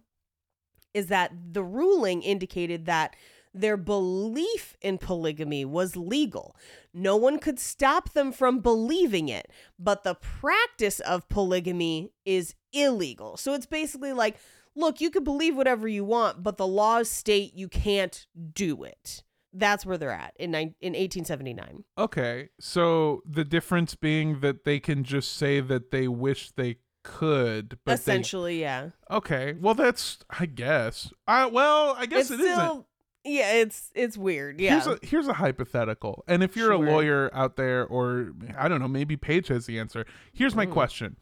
is 0.94 1.08
that 1.08 1.32
the 1.52 1.62
ruling 1.62 2.22
indicated 2.22 2.86
that 2.86 3.14
their 3.52 3.76
belief 3.76 4.76
in 4.82 4.98
polygamy 4.98 5.64
was 5.64 5.96
legal. 5.96 6.54
No 6.92 7.16
one 7.16 7.38
could 7.38 7.58
stop 7.58 8.12
them 8.12 8.30
from 8.30 8.60
believing 8.60 9.28
it, 9.28 9.50
but 9.78 10.04
the 10.04 10.14
practice 10.14 11.00
of 11.00 11.28
polygamy 11.28 12.12
is 12.24 12.54
illegal. 12.72 13.36
So 13.36 13.54
it's 13.54 13.66
basically 13.66 14.12
like, 14.12 14.36
look, 14.74 15.00
you 15.00 15.10
can 15.10 15.24
believe 15.24 15.56
whatever 15.56 15.88
you 15.88 16.04
want, 16.04 16.42
but 16.42 16.58
the 16.58 16.66
laws 16.66 17.10
state 17.10 17.54
you 17.54 17.68
can't 17.68 18.26
do 18.52 18.84
it. 18.84 19.22
That's 19.58 19.86
where 19.86 19.96
they're 19.98 20.10
at 20.10 20.34
in 20.38 20.50
nine, 20.50 20.74
in 20.80 20.92
1879. 20.92 21.84
Okay, 21.98 22.48
so 22.60 23.22
the 23.24 23.44
difference 23.44 23.94
being 23.94 24.40
that 24.40 24.64
they 24.64 24.78
can 24.80 25.04
just 25.04 25.36
say 25.36 25.60
that 25.60 25.90
they 25.90 26.08
wish 26.08 26.50
they 26.52 26.76
could, 27.02 27.78
but 27.84 27.92
they 27.92 27.94
Essentially, 27.94 28.60
yeah. 28.60 28.90
Okay, 29.10 29.54
well 29.60 29.74
that's 29.74 30.18
I 30.28 30.46
guess. 30.46 31.12
I 31.26 31.46
well 31.46 31.94
I 31.98 32.06
guess 32.06 32.30
it's 32.30 32.40
it 32.40 32.44
still 32.44 32.56
not 32.56 32.84
yeah, 33.28 33.54
it's 33.54 33.90
it's 33.94 34.16
weird. 34.16 34.60
Yeah. 34.60 34.72
Here's 34.80 34.86
a 34.86 34.98
here's 35.02 35.28
a 35.28 35.32
hypothetical, 35.32 36.22
and 36.28 36.42
if 36.44 36.56
you're 36.56 36.72
Sure. 36.72 36.84
a 36.86 36.90
lawyer 36.90 37.30
out 37.32 37.56
there, 37.56 37.84
or 37.86 38.32
I 38.56 38.68
don't 38.68 38.80
know, 38.80 38.86
maybe 38.88 39.16
Paige 39.16 39.48
has 39.48 39.66
the 39.66 39.78
answer. 39.80 40.04
Here's 40.32 40.54
my 40.54 40.66
Mm. 40.66 40.72
question: 40.72 41.16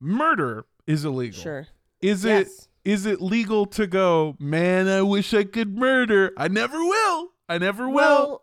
Murder 0.00 0.66
is 0.86 1.04
illegal. 1.04 1.40
sure. 1.40 1.66
Is 2.00 2.24
Yes. 2.24 2.46
it 2.84 2.90
is 2.90 3.06
it 3.06 3.20
legal 3.22 3.66
to 3.66 3.86
go? 3.86 4.36
Man, 4.38 4.86
I 4.88 5.00
wish 5.02 5.32
I 5.32 5.44
could 5.44 5.76
murder. 5.78 6.32
I 6.36 6.48
never 6.48 6.78
will. 6.84 7.30
I 7.48 7.58
never 7.58 7.86
will. 7.88 7.94
Well, 7.94 8.42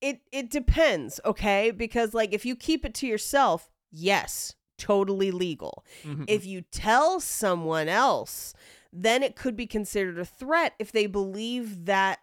it 0.00 0.20
it 0.32 0.50
depends, 0.50 1.20
okay? 1.24 1.70
Because 1.70 2.14
like 2.14 2.32
if 2.32 2.44
you 2.46 2.56
keep 2.56 2.84
it 2.84 2.94
to 2.94 3.06
yourself, 3.06 3.70
yes, 3.90 4.54
totally 4.78 5.30
legal. 5.30 5.84
Mhm. 6.04 6.24
If 6.28 6.46
you 6.46 6.62
tell 6.62 7.20
someone 7.20 7.88
else, 7.88 8.54
then 8.92 9.22
it 9.22 9.36
could 9.36 9.56
be 9.56 9.66
considered 9.66 10.18
a 10.18 10.24
threat 10.24 10.74
if 10.78 10.90
they 10.90 11.06
believe 11.06 11.84
that 11.84 12.20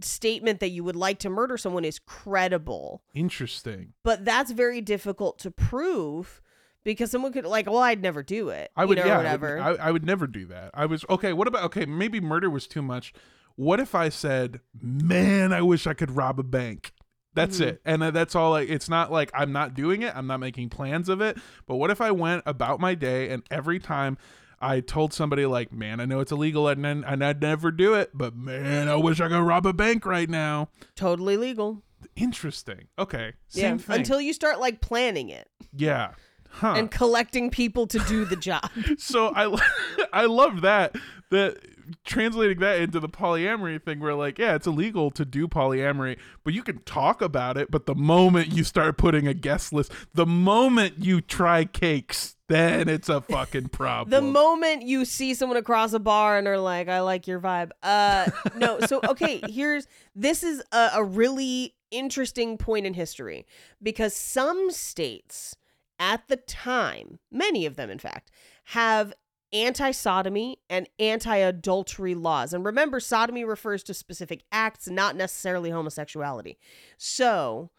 statement 0.00 0.60
that 0.60 0.68
you 0.68 0.84
would 0.84 0.96
like 0.96 1.18
to 1.20 1.30
murder 1.30 1.56
someone 1.56 1.84
is 1.84 1.98
credible. 1.98 3.02
Interesting. 3.14 3.94
But 4.04 4.24
that's 4.24 4.50
very 4.52 4.80
difficult 4.80 5.38
to 5.40 5.50
prove 5.50 6.40
because 6.84 7.10
someone 7.10 7.32
could 7.32 7.44
like, 7.44 7.66
well, 7.66 7.78
I'd 7.78 8.00
never 8.02 8.22
do 8.22 8.50
it. 8.50 8.70
I 8.76 8.82
you 8.82 8.88
would 8.88 8.98
know, 8.98 9.06
yeah, 9.06 9.14
I 9.14 9.16
would- 9.16 9.24
whatever. 9.24 9.58
I, 9.60 9.70
I 9.88 9.90
would 9.90 10.04
never 10.04 10.26
do 10.26 10.46
that. 10.46 10.70
I 10.74 10.86
was 10.86 11.04
okay. 11.10 11.32
What 11.32 11.48
about 11.48 11.64
okay? 11.64 11.86
Maybe 11.86 12.20
murder 12.20 12.48
was 12.50 12.66
too 12.66 12.82
much. 12.82 13.12
What 13.56 13.80
if 13.80 13.94
I 13.94 14.08
said, 14.10 14.60
"Man, 14.80 15.52
I 15.52 15.62
wish 15.62 15.86
I 15.86 15.94
could 15.94 16.12
rob 16.16 16.38
a 16.38 16.42
bank." 16.42 16.92
That's 17.34 17.58
Mhm. 17.58 17.66
it, 17.66 17.80
and 17.84 18.02
that's 18.02 18.34
all. 18.34 18.52
Like, 18.52 18.70
it's 18.70 18.88
not 18.88 19.12
like 19.12 19.30
I'm 19.34 19.52
not 19.52 19.74
doing 19.74 20.00
it. 20.02 20.14
I'm 20.16 20.26
not 20.26 20.40
making 20.40 20.70
plans 20.70 21.08
of 21.10 21.20
it. 21.20 21.36
But 21.66 21.76
what 21.76 21.90
if 21.90 22.00
I 22.00 22.10
went 22.10 22.42
about 22.46 22.80
my 22.80 22.94
day 22.94 23.28
and 23.28 23.42
every 23.50 23.78
time 23.78 24.16
I 24.58 24.80
told 24.80 25.12
somebody 25.12 25.44
like, 25.44 25.70
"Man, 25.70 26.00
I 26.00 26.06
know 26.06 26.20
it's 26.20 26.32
illegal 26.32 26.66
and 26.68 26.86
and 26.86 27.22
I'd 27.22 27.42
never 27.42 27.70
do 27.70 27.92
it, 27.92 28.10
but 28.14 28.34
man, 28.34 28.88
I 28.88 28.96
wish 28.96 29.20
I 29.20 29.28
could 29.28 29.40
rob 29.42 29.66
a 29.66 29.74
bank 29.74 30.06
right 30.06 30.30
now." 30.30 30.70
totally 30.94 31.36
legal. 31.36 31.82
Interesting. 32.14 32.88
Okay, 32.98 33.34
yeah. 33.50 33.62
same 33.62 33.78
thing. 33.78 33.96
Until 33.98 34.20
you 34.20 34.32
start 34.32 34.58
like 34.58 34.80
planning 34.80 35.28
it 35.28 35.48
yeah, 35.74 36.12
huh? 36.48 36.74
and 36.76 36.90
collecting 36.90 37.50
people 37.50 37.86
to 37.88 37.98
do 38.00 38.24
the 38.24 38.36
job. 38.48 38.70
so 38.96 39.32
I 39.34 39.54
I 40.12 40.24
love 40.24 40.62
that 40.62 40.96
that 41.30 41.58
translating 42.04 42.58
that 42.60 42.80
into 42.80 43.00
the 43.00 43.08
polyamory 43.08 43.82
thing 43.82 44.00
where 44.00 44.14
like 44.14 44.38
yeah 44.38 44.54
it's 44.54 44.66
illegal 44.66 45.10
to 45.10 45.24
do 45.24 45.46
polyamory 45.46 46.16
but 46.44 46.54
you 46.54 46.62
can 46.62 46.78
talk 46.80 47.20
about 47.22 47.56
it 47.56 47.70
but 47.70 47.86
the 47.86 47.94
moment 47.94 48.52
you 48.52 48.64
start 48.64 48.96
putting 48.96 49.26
a 49.26 49.34
guest 49.34 49.72
list 49.72 49.92
the 50.14 50.26
moment 50.26 50.94
you 50.98 51.20
try 51.20 51.64
cakes 51.64 52.36
then 52.48 52.88
it's 52.88 53.08
a 53.08 53.20
fucking 53.20 53.68
problem 53.72 54.10
The 54.10 54.30
moment 54.32 54.82
you 54.82 55.04
see 55.04 55.34
someone 55.34 55.56
across 55.56 55.92
a 55.92 55.98
bar 55.98 56.38
and 56.38 56.46
are 56.46 56.58
like, 56.58 56.88
I 56.88 57.00
like 57.00 57.26
your 57.26 57.40
vibe. 57.40 57.70
Uh 57.82 58.30
no, 58.56 58.80
so 58.80 59.00
okay, 59.08 59.40
here's 59.48 59.86
this 60.14 60.42
is 60.42 60.62
a, 60.72 60.90
a 60.94 61.04
really 61.04 61.74
interesting 61.90 62.58
point 62.58 62.86
in 62.86 62.94
history 62.94 63.46
because 63.82 64.14
some 64.14 64.70
states 64.70 65.56
at 65.98 66.28
the 66.28 66.36
time, 66.36 67.18
many 67.30 67.66
of 67.66 67.76
them 67.76 67.90
in 67.90 67.98
fact, 67.98 68.30
have 68.66 69.12
anti-sodomy 69.52 70.58
and 70.68 70.88
anti-adultery 70.98 72.14
laws. 72.14 72.52
And 72.52 72.64
remember, 72.64 73.00
sodomy 73.00 73.44
refers 73.44 73.82
to 73.84 73.94
specific 73.94 74.42
acts, 74.50 74.88
not 74.88 75.16
necessarily 75.16 75.70
homosexuality. 75.70 76.58
So 76.96 77.70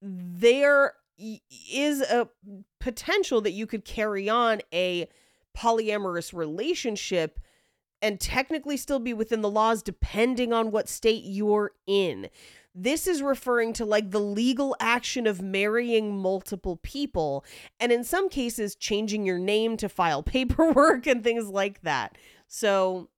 there 0.00 0.94
is 1.18 2.02
a 2.02 2.28
potential 2.80 3.40
that 3.40 3.52
you 3.52 3.66
could 3.66 3.84
carry 3.84 4.28
on 4.28 4.60
a 4.72 5.08
polyamorous 5.56 6.34
relationship 6.34 7.40
and 8.02 8.20
technically 8.20 8.76
still 8.76 8.98
be 8.98 9.14
within 9.14 9.40
the 9.40 9.50
laws 9.50 9.82
depending 9.82 10.52
on 10.52 10.70
what 10.70 10.88
state 10.88 11.24
you're 11.24 11.72
in. 11.86 12.28
This 12.78 13.06
is 13.06 13.22
referring 13.22 13.72
to 13.74 13.86
like 13.86 14.10
the 14.10 14.20
legal 14.20 14.76
action 14.80 15.26
of 15.26 15.40
marrying 15.40 16.14
multiple 16.18 16.76
people 16.82 17.42
and 17.80 17.90
in 17.90 18.04
some 18.04 18.28
cases 18.28 18.76
changing 18.76 19.24
your 19.24 19.38
name 19.38 19.78
to 19.78 19.88
file 19.88 20.22
paperwork 20.34 21.06
and 21.06 21.24
things 21.24 21.48
like 21.48 21.80
that. 21.82 22.18
So 22.48 23.08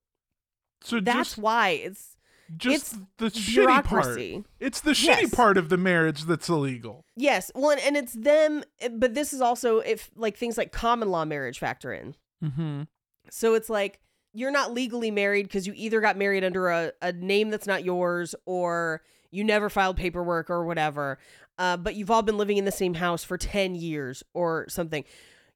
so 0.81 1.01
that's 1.01 1.31
just, 1.31 1.39
why 1.39 1.71
it's 1.71 2.17
just 2.57 2.95
it's 2.95 2.99
the 3.19 3.27
shitty 3.27 3.85
part 3.85 4.17
it's 4.61 4.81
the 4.81 4.93
shitty 4.93 5.23
Yes. 5.23 5.35
part 5.35 5.59
of 5.59 5.69
the 5.71 5.77
marriage 5.77 6.23
that's 6.23 6.49
illegal 6.49 7.05
Yes, 7.17 7.51
well, 7.55 7.73
and- 7.73 7.81
and 7.81 7.97
it's 7.97 8.13
them, 8.13 8.63
eh, 8.81 8.89
but 8.93 9.15
this 9.15 9.33
is 9.33 9.41
also 9.41 9.81
if 9.81 10.09
like 10.15 10.37
things 10.37 10.57
like 10.57 10.71
common 10.71 11.11
law 11.11 11.25
marriage 11.25 11.59
factor 11.59 11.93
in. 11.93 12.15
mm-hmm. 12.43 12.83
So 13.31 13.55
it's 13.55 13.69
like 13.69 13.99
you're 14.33 14.53
not 14.53 14.73
legally 14.73 15.11
married 15.11 15.49
because 15.49 15.67
you 15.67 15.73
either 15.77 16.01
got 16.01 16.17
married 16.17 16.45
under 16.45 16.69
a, 16.71 16.93
a 17.03 17.13
name 17.13 17.51
that's 17.51 17.67
not 17.67 17.83
yours 17.85 18.35
or 18.47 19.03
you 19.31 19.45
never 19.45 19.69
filed 19.69 19.97
paperwork 19.97 20.51
or 20.51 20.65
whatever. 20.65 21.19
Uh, 21.59 21.77
but 21.77 21.95
you've 21.95 22.11
all 22.11 22.23
been 22.23 22.39
living 22.39 22.57
in 22.57 22.65
the 22.65 22.73
same 22.73 22.95
house 22.95 23.25
for 23.25 23.37
10 23.37 23.75
years 23.75 24.23
or 24.33 24.67
something. 24.69 25.05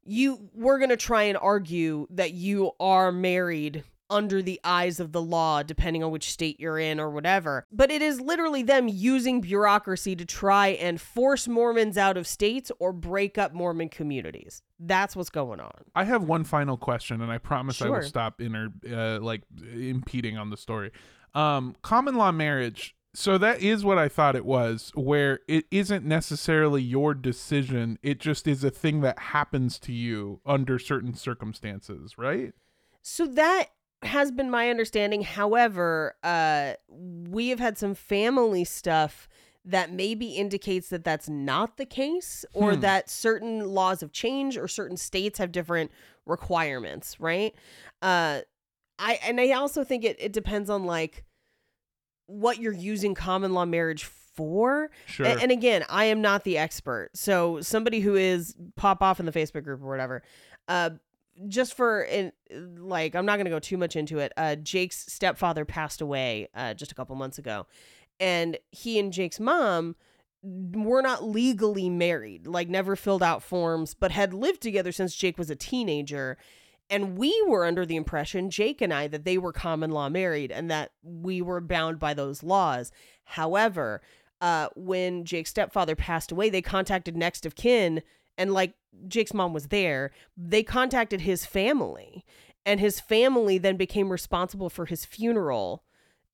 You 0.05 0.49
we're 0.53 0.81
gonna 0.81 0.97
try 0.97 1.23
and 1.25 1.39
argue 1.39 2.09
that 2.11 2.33
you 2.33 2.73
are 2.81 3.13
married 3.13 3.85
under 4.13 4.43
the 4.43 4.61
eyes 4.63 5.01
of 5.01 5.13
the 5.13 5.23
law, 5.23 5.63
depending 5.63 6.05
on 6.05 6.11
which 6.11 6.31
state 6.31 6.61
you're 6.61 6.79
in 6.79 7.01
or 7.01 7.11
whatever. 7.11 7.67
But 7.73 7.91
it 7.91 8.03
is 8.03 8.21
literally 8.21 8.63
them 8.63 8.87
using 8.87 9.41
bureaucracy 9.41 10.15
to 10.17 10.25
try 10.25 10.69
and 10.69 11.01
force 11.01 11.49
Mormons 11.49 11.97
out 11.97 12.17
of 12.17 12.27
states 12.27 12.71
or 12.79 12.93
break 12.93 13.39
up 13.39 13.55
Mormon 13.55 13.89
communities. 13.89 14.63
That's 14.79 15.17
what's 15.17 15.31
going 15.31 15.61
on. 15.61 15.73
I 15.95 16.05
have 16.05 16.25
one 16.25 16.45
final 16.45 16.77
question, 16.77 17.23
and 17.23 17.33
I 17.33 17.39
promise 17.39 17.81
I 17.81 17.89
will 17.89 18.03
stop 18.03 18.41
inter 18.41 18.69
uh, 18.91 19.19
like 19.21 19.43
impeding 19.73 20.37
on 20.37 20.51
the 20.51 20.57
story. 20.57 20.93
Um, 21.35 21.75
common 21.83 22.17
law 22.17 22.33
marriage. 22.33 22.95
So 23.15 23.37
that 23.39 23.61
is 23.61 23.85
what 23.85 23.99
I 23.99 24.09
thought 24.09 24.37
it 24.37 24.45
was, 24.47 24.91
where 24.95 25.41
it 25.47 25.67
isn't 25.71 26.05
necessarily 26.05 26.83
your 26.83 27.13
decision; 27.13 27.99
it 28.03 28.19
just 28.21 28.47
is 28.47 28.65
a 28.65 28.71
thing 28.71 29.03
that 29.03 29.19
happens 29.19 29.79
to 29.81 29.93
you 29.93 30.41
under 30.47 30.79
certain 30.79 31.15
circumstances, 31.15 32.17
right? 32.17 32.55
So 33.03 33.27
that 33.27 33.67
has 34.03 34.31
been 34.33 34.51
my 34.51 34.71
understanding. 34.71 35.23
However, 35.23 36.17
uh, 36.23 36.75
we 36.89 37.49
have 37.49 37.61
had 37.61 37.77
some 37.77 37.95
family 37.95 38.65
stuff 38.65 39.29
that 39.65 39.93
maybe 39.93 40.33
indicates 40.37 40.89
that 40.89 41.05
that's 41.05 41.29
not 41.29 41.77
the 41.77 41.87
case, 41.87 42.45
or 42.55 42.75
Hmm. 42.75 42.81
that 42.81 43.11
certain 43.11 43.69
laws 43.69 44.01
have 44.01 44.13
changed, 44.13 44.57
or 44.57 44.69
certain 44.69 44.97
states 44.97 45.39
have 45.39 45.53
different 45.53 45.91
requirements. 46.25 47.21
Right? 47.21 47.55
Uh, 48.01 48.41
I 48.99 49.19
and 49.23 49.41
I 49.41 49.53
also 49.53 49.85
think 49.85 50.05
it 50.05 50.17
it 50.19 50.33
depends 50.33 50.71
on 50.71 50.85
like 50.85 51.25
what 52.27 52.59
you're 52.61 52.73
using 52.73 53.15
common 53.15 53.53
law 53.55 53.65
marriage 53.65 54.05
for. 54.05 54.91
Sure. 55.07 55.27
A- 55.27 55.41
And, 55.43 55.51
again, 55.53 55.85
I 55.91 56.07
am 56.07 56.21
not 56.23 56.45
the 56.45 56.57
expert. 56.59 57.11
So 57.15 57.61
somebody 57.61 58.01
who 58.01 58.15
is 58.15 58.55
pop 58.77 59.03
off 59.03 59.21
in 59.21 59.27
the 59.27 59.33
Facebook 59.33 59.65
group 59.65 59.83
or 59.83 59.89
whatever. 59.89 60.23
Uh 60.69 60.91
just 61.49 61.75
for 61.75 62.03
in 62.03 62.31
like 62.77 63.15
I'm 63.15 63.25
not 63.27 63.37
going 63.37 63.47
to 63.47 63.51
go 63.51 63.59
too 63.59 63.79
much 63.79 63.97
into 63.97 64.19
it. 64.19 64.33
Uh 64.37 64.55
Jake's 64.57 65.11
stepfather 65.13 65.65
passed 65.65 66.01
away 66.01 66.49
uh 66.55 66.75
just 66.75 66.93
a 66.93 66.95
couple 66.95 67.17
months 67.17 67.39
ago. 67.39 67.67
And 68.21 68.59
he 68.71 68.99
and 68.99 69.13
Jake's 69.13 69.41
mom 69.41 69.97
were 70.43 71.03
not 71.03 71.25
legally 71.25 71.89
married, 71.89 72.47
like 72.47 72.69
never 72.69 72.97
filled 72.97 73.23
out 73.23 73.43
forms, 73.43 73.95
but 73.95 74.11
had 74.13 74.35
lived 74.35 74.61
together 74.61 74.93
since 74.93 75.15
Jake 75.15 75.39
was 75.39 75.51
a 75.51 75.57
teenager. 75.57 76.37
And 76.93 77.17
we 77.17 77.43
were 77.49 77.65
under 77.65 77.87
the 77.87 77.97
impression, 77.97 78.51
Jake 78.51 78.83
and 78.83 78.93
I, 78.93 79.09
that 79.09 79.25
they 79.25 79.39
were 79.39 79.53
common 79.53 79.91
law 79.91 80.11
married 80.11 80.53
and 80.53 80.71
that 80.71 80.93
we 81.03 81.41
were 81.41 81.63
bound 81.63 81.99
by 81.99 82.13
those 82.13 82.43
laws. 82.43 82.93
However, 83.25 84.03
uh, 84.43 84.69
when 84.77 85.25
Jake's 85.25 85.49
stepfather 85.49 85.97
passed 85.97 86.31
away, 86.31 86.51
they 86.51 86.61
contacted 86.61 87.17
next 87.17 87.47
of 87.47 87.55
kin, 87.55 88.03
and 88.37 88.53
like 88.53 88.75
Jake's 89.09 89.33
mom 89.33 89.55
was 89.55 89.69
there, 89.69 90.11
they 90.37 90.63
contacted 90.63 91.23
his 91.23 91.47
family, 91.47 92.27
and 92.67 92.79
his 92.79 93.01
family 93.01 93.57
then 93.57 93.79
became 93.79 94.13
responsible 94.13 94.69
for 94.69 94.85
his 94.85 95.07
funeral 95.07 95.85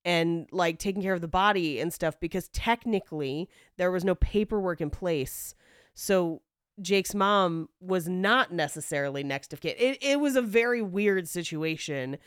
and 0.03 0.49
like 0.51 0.77
taking 0.77 1.01
care 1.01 1.13
of 1.13 1.21
the 1.21 1.27
body 1.29 1.79
and 1.79 1.93
stuff 1.93 2.19
because 2.19 2.49
technically 2.49 3.47
there 3.77 3.91
was 3.91 4.03
no 4.03 4.15
paperwork 4.15 4.81
in 4.81 4.89
place. 4.89 5.55
So 5.93 6.41
Jake's 6.81 7.13
mom 7.15 7.69
was 7.79 8.07
not 8.07 8.51
necessarily 8.53 9.23
next 9.23 9.53
of 9.53 9.61
kin. 9.61 9.75
It 9.77 9.97
it 10.01 10.19
was 10.19 10.35
a 10.35 10.41
very 10.41 10.81
weird 10.81 11.27
situation. 11.27 12.17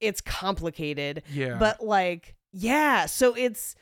It's 0.00 0.20
complicated. 0.20 1.22
yeah. 1.32 1.56
But 1.58 1.82
like, 1.84 2.36
yeah, 2.52 3.06
so 3.06 3.34
it's 3.34 3.74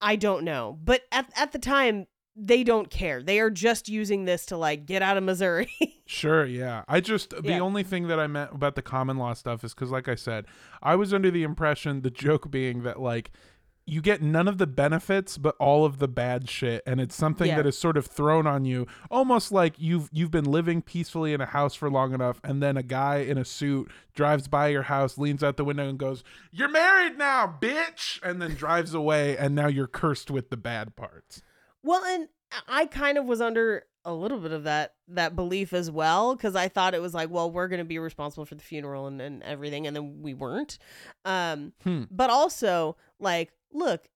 I 0.00 0.16
don't 0.16 0.44
know. 0.44 0.78
But 0.82 1.02
at 1.12 1.30
at 1.36 1.52
the 1.52 1.58
time 1.58 2.06
they 2.40 2.62
don't 2.62 2.88
care. 2.88 3.20
They 3.20 3.40
are 3.40 3.50
just 3.50 3.88
using 3.88 4.24
this 4.24 4.46
to 4.46 4.56
like 4.56 4.86
get 4.86 5.02
out 5.02 5.16
of 5.16 5.24
Missouri. 5.24 5.68
Sure, 6.10 6.46
yeah. 6.46 6.84
I 6.88 7.00
just 7.00 7.30
the 7.30 7.42
Yeah. 7.50 7.60
only 7.60 7.82
thing 7.82 8.08
that 8.08 8.18
I 8.18 8.26
meant 8.26 8.52
about 8.54 8.76
the 8.76 8.80
common 8.80 9.18
law 9.18 9.34
stuff 9.34 9.62
is 9.62 9.74
because, 9.74 9.90
like 9.90 10.08
I 10.08 10.14
said, 10.14 10.46
I 10.82 10.96
was 10.96 11.12
under 11.12 11.30
the 11.30 11.42
impression 11.42 12.00
the 12.00 12.08
joke 12.10 12.50
being 12.50 12.82
that 12.84 12.98
like 12.98 13.30
you 13.88 14.00
get 14.02 14.20
none 14.22 14.46
of 14.46 14.58
the 14.58 14.66
benefits 14.66 15.38
but 15.38 15.54
all 15.58 15.84
of 15.84 15.98
the 15.98 16.06
bad 16.08 16.48
shit, 16.48 16.82
and 16.86 17.00
it's 17.00 17.14
something 17.16 17.48
Yeah. 17.48 17.56
that 17.56 17.66
is 17.66 17.78
sort 17.78 17.96
of 17.96 18.06
thrown 18.06 18.46
on 18.46 18.64
you, 18.64 18.86
almost 19.10 19.50
like 19.50 19.74
you've 19.78 20.08
you've 20.12 20.30
been 20.30 20.44
living 20.44 20.82
peacefully 20.82 21.32
in 21.32 21.40
a 21.40 21.46
house 21.46 21.74
for 21.74 21.90
long 21.90 22.12
enough, 22.12 22.40
and 22.44 22.62
then 22.62 22.76
a 22.76 22.82
guy 22.82 23.16
in 23.18 23.38
a 23.38 23.44
suit 23.44 23.90
drives 24.14 24.46
by 24.48 24.68
your 24.68 24.82
house, 24.82 25.16
leans 25.18 25.42
out 25.42 25.56
the 25.56 25.64
window, 25.64 25.88
and 25.88 25.98
goes, 25.98 26.22
"You're 26.52 26.68
married 26.68 27.16
now, 27.18 27.56
bitch," 27.60 28.20
and 28.22 28.40
then 28.42 28.54
drives 28.54 28.94
away, 28.94 29.36
and 29.36 29.54
now 29.54 29.68
you're 29.68 29.86
cursed 29.86 30.30
with 30.30 30.50
the 30.50 30.56
bad 30.56 30.94
parts. 30.94 31.42
Well, 31.82 32.04
and 32.04 32.28
I 32.66 32.86
kind 32.86 33.16
of 33.18 33.24
was 33.24 33.40
under 33.40 33.84
a 34.04 34.12
little 34.14 34.38
bit 34.38 34.52
of 34.52 34.64
that 34.64 34.94
that 35.08 35.36
belief 35.36 35.72
as 35.72 35.90
well 35.90 36.34
because 36.34 36.54
I 36.56 36.68
thought 36.68 36.94
it 36.94 37.02
was 37.02 37.12
like, 37.14 37.28
well, 37.30 37.50
we're 37.50 37.68
going 37.68 37.78
to 37.80 37.84
be 37.84 37.98
responsible 37.98 38.44
for 38.46 38.54
the 38.54 38.62
funeral 38.62 39.06
and, 39.06 39.20
and 39.20 39.42
everything, 39.42 39.86
and 39.86 39.94
then 39.96 40.22
we 40.22 40.34
weren't. 40.34 40.78
Um, 41.24 41.72
Hmm. 41.82 42.04
but 42.10 42.30
also 42.30 42.96
like, 43.20 43.52
look, 43.72 44.08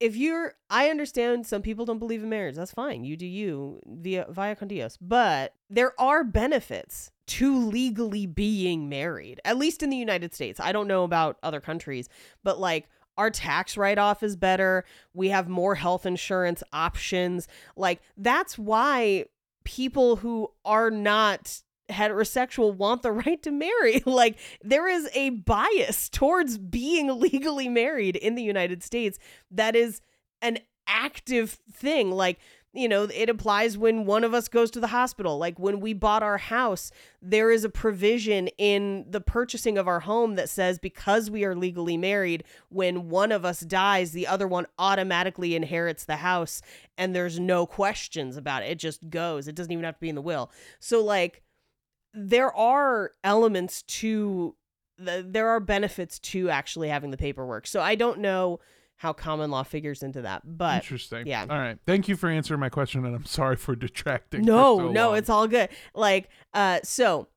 if 0.00 0.16
you're, 0.16 0.54
I 0.70 0.88
understand 0.88 1.46
some 1.46 1.62
people 1.62 1.84
don't 1.84 1.98
believe 1.98 2.22
in 2.22 2.30
marriage. 2.30 2.56
That's 2.56 2.72
fine. 2.72 3.04
You 3.04 3.16
do 3.16 3.26
you 3.26 3.80
via 3.86 4.26
via 4.30 4.56
con 4.56 4.68
Dios. 4.68 4.96
But 4.96 5.54
there 5.68 5.98
are 6.00 6.24
benefits 6.24 7.12
to 7.26 7.56
legally 7.56 8.26
being 8.26 8.88
married, 8.88 9.40
at 9.44 9.58
least 9.58 9.82
in 9.82 9.90
the 9.90 9.96
United 9.96 10.34
States. 10.34 10.58
I 10.58 10.72
don't 10.72 10.88
know 10.88 11.04
about 11.04 11.38
other 11.42 11.60
countries, 11.60 12.08
but 12.42 12.58
like 12.58 12.88
our 13.18 13.30
tax 13.30 13.76
write 13.76 13.98
off 13.98 14.22
is 14.22 14.36
better. 14.36 14.84
We 15.12 15.28
have 15.28 15.48
more 15.48 15.74
health 15.74 16.06
insurance 16.06 16.62
options. 16.72 17.46
Like 17.76 18.00
that's 18.16 18.58
why 18.58 19.26
people 19.64 20.16
who 20.16 20.50
are 20.64 20.90
not 20.90 21.60
heterosexual 21.90 22.74
want 22.74 23.02
the 23.02 23.12
right 23.24 23.42
to 23.42 23.50
marry. 23.50 24.02
Like 24.10 24.38
there 24.62 24.88
is 24.88 25.08
a 25.14 25.30
bias 25.30 26.08
towards 26.08 26.58
being 26.58 27.20
legally 27.20 27.68
married 27.68 28.16
in 28.16 28.34
the 28.34 28.42
United 28.42 28.82
States 28.82 29.18
that 29.50 29.76
is 29.76 30.00
an 30.42 30.58
active 30.86 31.58
thing. 31.72 32.10
Like, 32.10 32.40
you 32.72 32.88
know, 32.88 33.04
it 33.04 33.28
applies 33.28 33.76
when 33.76 34.04
one 34.04 34.22
of 34.22 34.32
us 34.32 34.48
goes 34.48 34.70
to 34.72 34.80
the 34.80 34.88
hospital. 34.88 35.38
Like 35.38 35.58
when 35.58 35.80
we 35.80 35.92
bought 35.92 36.22
our 36.22 36.38
house, 36.38 36.92
there 37.20 37.50
is 37.50 37.64
a 37.64 37.68
provision 37.68 38.48
in 38.58 39.06
the 39.08 39.20
purchasing 39.20 39.76
of 39.76 39.88
our 39.88 40.00
home 40.00 40.36
that 40.36 40.48
says 40.48 40.78
because 40.78 41.30
we 41.30 41.44
are 41.44 41.54
legally 41.54 41.96
married, 41.96 42.44
when 42.68 43.08
one 43.08 43.32
of 43.32 43.44
us 43.44 43.60
dies, 43.60 44.12
the 44.12 44.26
other 44.26 44.46
one 44.46 44.66
automatically 44.78 45.56
inherits 45.56 46.04
the 46.04 46.16
house 46.16 46.62
and 46.96 47.14
there's 47.14 47.40
no 47.40 47.66
questions 47.66 48.36
about 48.36 48.62
it. 48.62 48.70
It 48.70 48.78
just 48.78 49.10
goes. 49.10 49.48
It 49.48 49.54
doesn't 49.54 49.72
even 49.72 49.84
have 49.84 49.96
to 49.96 50.00
be 50.00 50.08
in 50.08 50.14
the 50.14 50.22
will. 50.22 50.50
So 50.78 51.02
like 51.02 51.42
there 52.14 52.54
are 52.54 53.12
elements 53.24 53.82
to 53.82 54.56
the, 54.98 55.24
there 55.26 55.48
are 55.48 55.60
benefits 55.60 56.18
to 56.18 56.50
actually 56.50 56.88
having 56.88 57.10
the 57.10 57.16
paperwork. 57.16 57.66
So 57.66 57.80
I 57.80 57.94
don't 57.94 58.18
know 58.18 58.60
how 58.96 59.14
common 59.14 59.50
law 59.50 59.62
figures 59.62 60.02
into 60.02 60.20
that, 60.22 60.42
but 60.44 60.82
Interesting. 60.82 61.26
yeah. 61.26 61.46
All 61.48 61.58
right. 61.58 61.78
Thank 61.86 62.06
you 62.06 62.16
for 62.16 62.28
answering 62.28 62.60
my 62.60 62.68
question, 62.68 63.04
and 63.06 63.14
I'm 63.16 63.24
sorry 63.26 63.56
for 63.56 63.74
detracting. 63.74 64.40
for 64.40 64.46
no, 64.46 64.78
so 64.78 64.88
no, 64.92 65.08
long. 65.10 65.18
it's 65.18 65.30
all 65.30 65.48
good. 65.48 65.70
Like, 65.94 66.28
uh, 66.52 66.80
so 66.82 67.28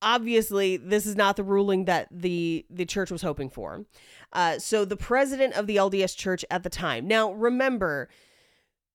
obviously 0.00 0.76
this 0.76 1.06
is 1.06 1.16
not 1.16 1.34
the 1.34 1.42
ruling 1.42 1.86
that 1.86 2.06
the 2.12 2.64
the 2.70 2.84
church 2.84 3.10
was 3.10 3.22
hoping 3.22 3.50
for. 3.50 3.84
Uh, 4.32 4.58
so 4.60 4.84
the 4.84 4.96
president 4.96 5.54
of 5.54 5.66
the 5.66 5.76
LDS 5.76 6.16
Church 6.16 6.44
at 6.50 6.62
the 6.62 6.70
time. 6.70 7.08
Now, 7.08 7.32
remember, 7.32 8.08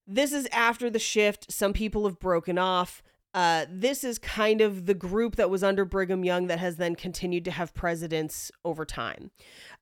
this 0.06 0.32
is 0.32 0.46
after 0.50 0.88
the 0.88 0.98
shift. 0.98 1.52
Some 1.52 1.74
people 1.74 2.06
have 2.06 2.18
broken 2.18 2.56
off. 2.56 3.02
Uh, 3.34 3.66
this 3.68 4.04
is 4.04 4.18
kind 4.18 4.60
of 4.60 4.86
the 4.86 4.94
group 4.94 5.34
that 5.34 5.50
was 5.50 5.64
under 5.64 5.84
Brigham 5.84 6.24
Young 6.24 6.46
that 6.46 6.60
has 6.60 6.76
then 6.76 6.94
continued 6.94 7.44
to 7.46 7.50
have 7.50 7.74
presidents 7.74 8.52
over 8.64 8.84
time. 8.84 9.32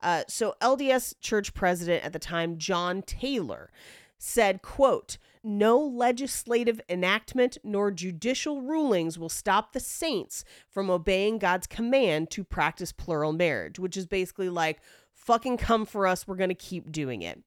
Uh, 0.02 0.22
so 0.26 0.54
LDS 0.62 1.14
Church 1.20 1.52
president 1.52 2.02
at 2.02 2.14
the 2.14 2.18
time, 2.18 2.56
John 2.56 3.02
Taylor, 3.02 3.70
said, 4.16 4.62
quote, 4.62 5.18
no 5.44 5.78
legislative 5.78 6.80
enactment 6.88 7.58
nor 7.64 7.90
judicial 7.90 8.62
rulings 8.62 9.18
will 9.18 9.28
stop 9.28 9.72
the 9.72 9.80
saints 9.80 10.44
from 10.70 10.88
obeying 10.88 11.38
God's 11.38 11.66
command 11.66 12.30
to 12.30 12.44
practice 12.44 12.92
plural 12.92 13.32
marriage, 13.32 13.78
which 13.78 13.96
is 13.96 14.06
basically 14.06 14.48
like, 14.48 14.80
fucking 15.12 15.56
come 15.56 15.84
for 15.84 16.06
us, 16.06 16.26
we're 16.26 16.36
going 16.36 16.48
to 16.48 16.54
keep 16.54 16.90
doing 16.90 17.22
it 17.22 17.42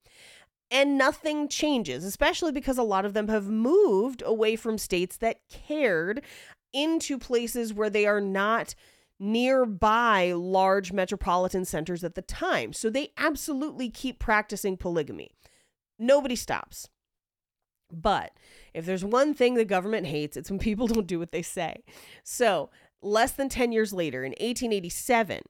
and 0.72 0.98
nothing 0.98 1.48
changes, 1.48 2.04
especially 2.04 2.52
because 2.52 2.78
a 2.78 2.84
lot 2.84 3.06
of 3.06 3.14
them 3.14 3.28
have 3.28 3.48
moved 3.48 4.24
away 4.26 4.56
from 4.56 4.78
states 4.78 5.18
that 5.18 5.40
cared 5.50 6.24
into 6.74 7.18
places 7.18 7.74
where 7.74 7.90
they 7.90 8.06
are 8.06 8.22
not 8.22 8.76
nearby 9.20 10.34
large 10.34 10.92
metropolitan 10.92 11.64
centers 11.64 12.04
at 12.04 12.16
the 12.16 12.22
time. 12.22 12.74
So 12.74 12.90
they 12.90 13.12
absolutely 13.18 13.90
keep 13.90 14.20
practicing 14.20 14.76
polygamy. 14.76 15.32
Nobody 15.98 16.36
stops. 16.36 16.90
But 17.92 18.32
if 18.74 18.86
there's 18.86 19.06
one 19.06 19.34
thing 19.34 19.54
the 19.54 19.66
government 19.66 20.08
hates, 20.08 20.36
it's 20.36 20.50
when 20.50 20.60
people 20.60 20.88
don't 20.90 21.08
do 21.08 21.20
what 21.20 21.32
they 21.32 21.42
say. 21.42 21.84
So, 22.24 22.70
less 23.02 23.32
than 23.32 23.50
10 23.50 23.72
years 23.72 23.94
later, 23.94 24.24
in 24.24 24.32
1887, 24.32 25.42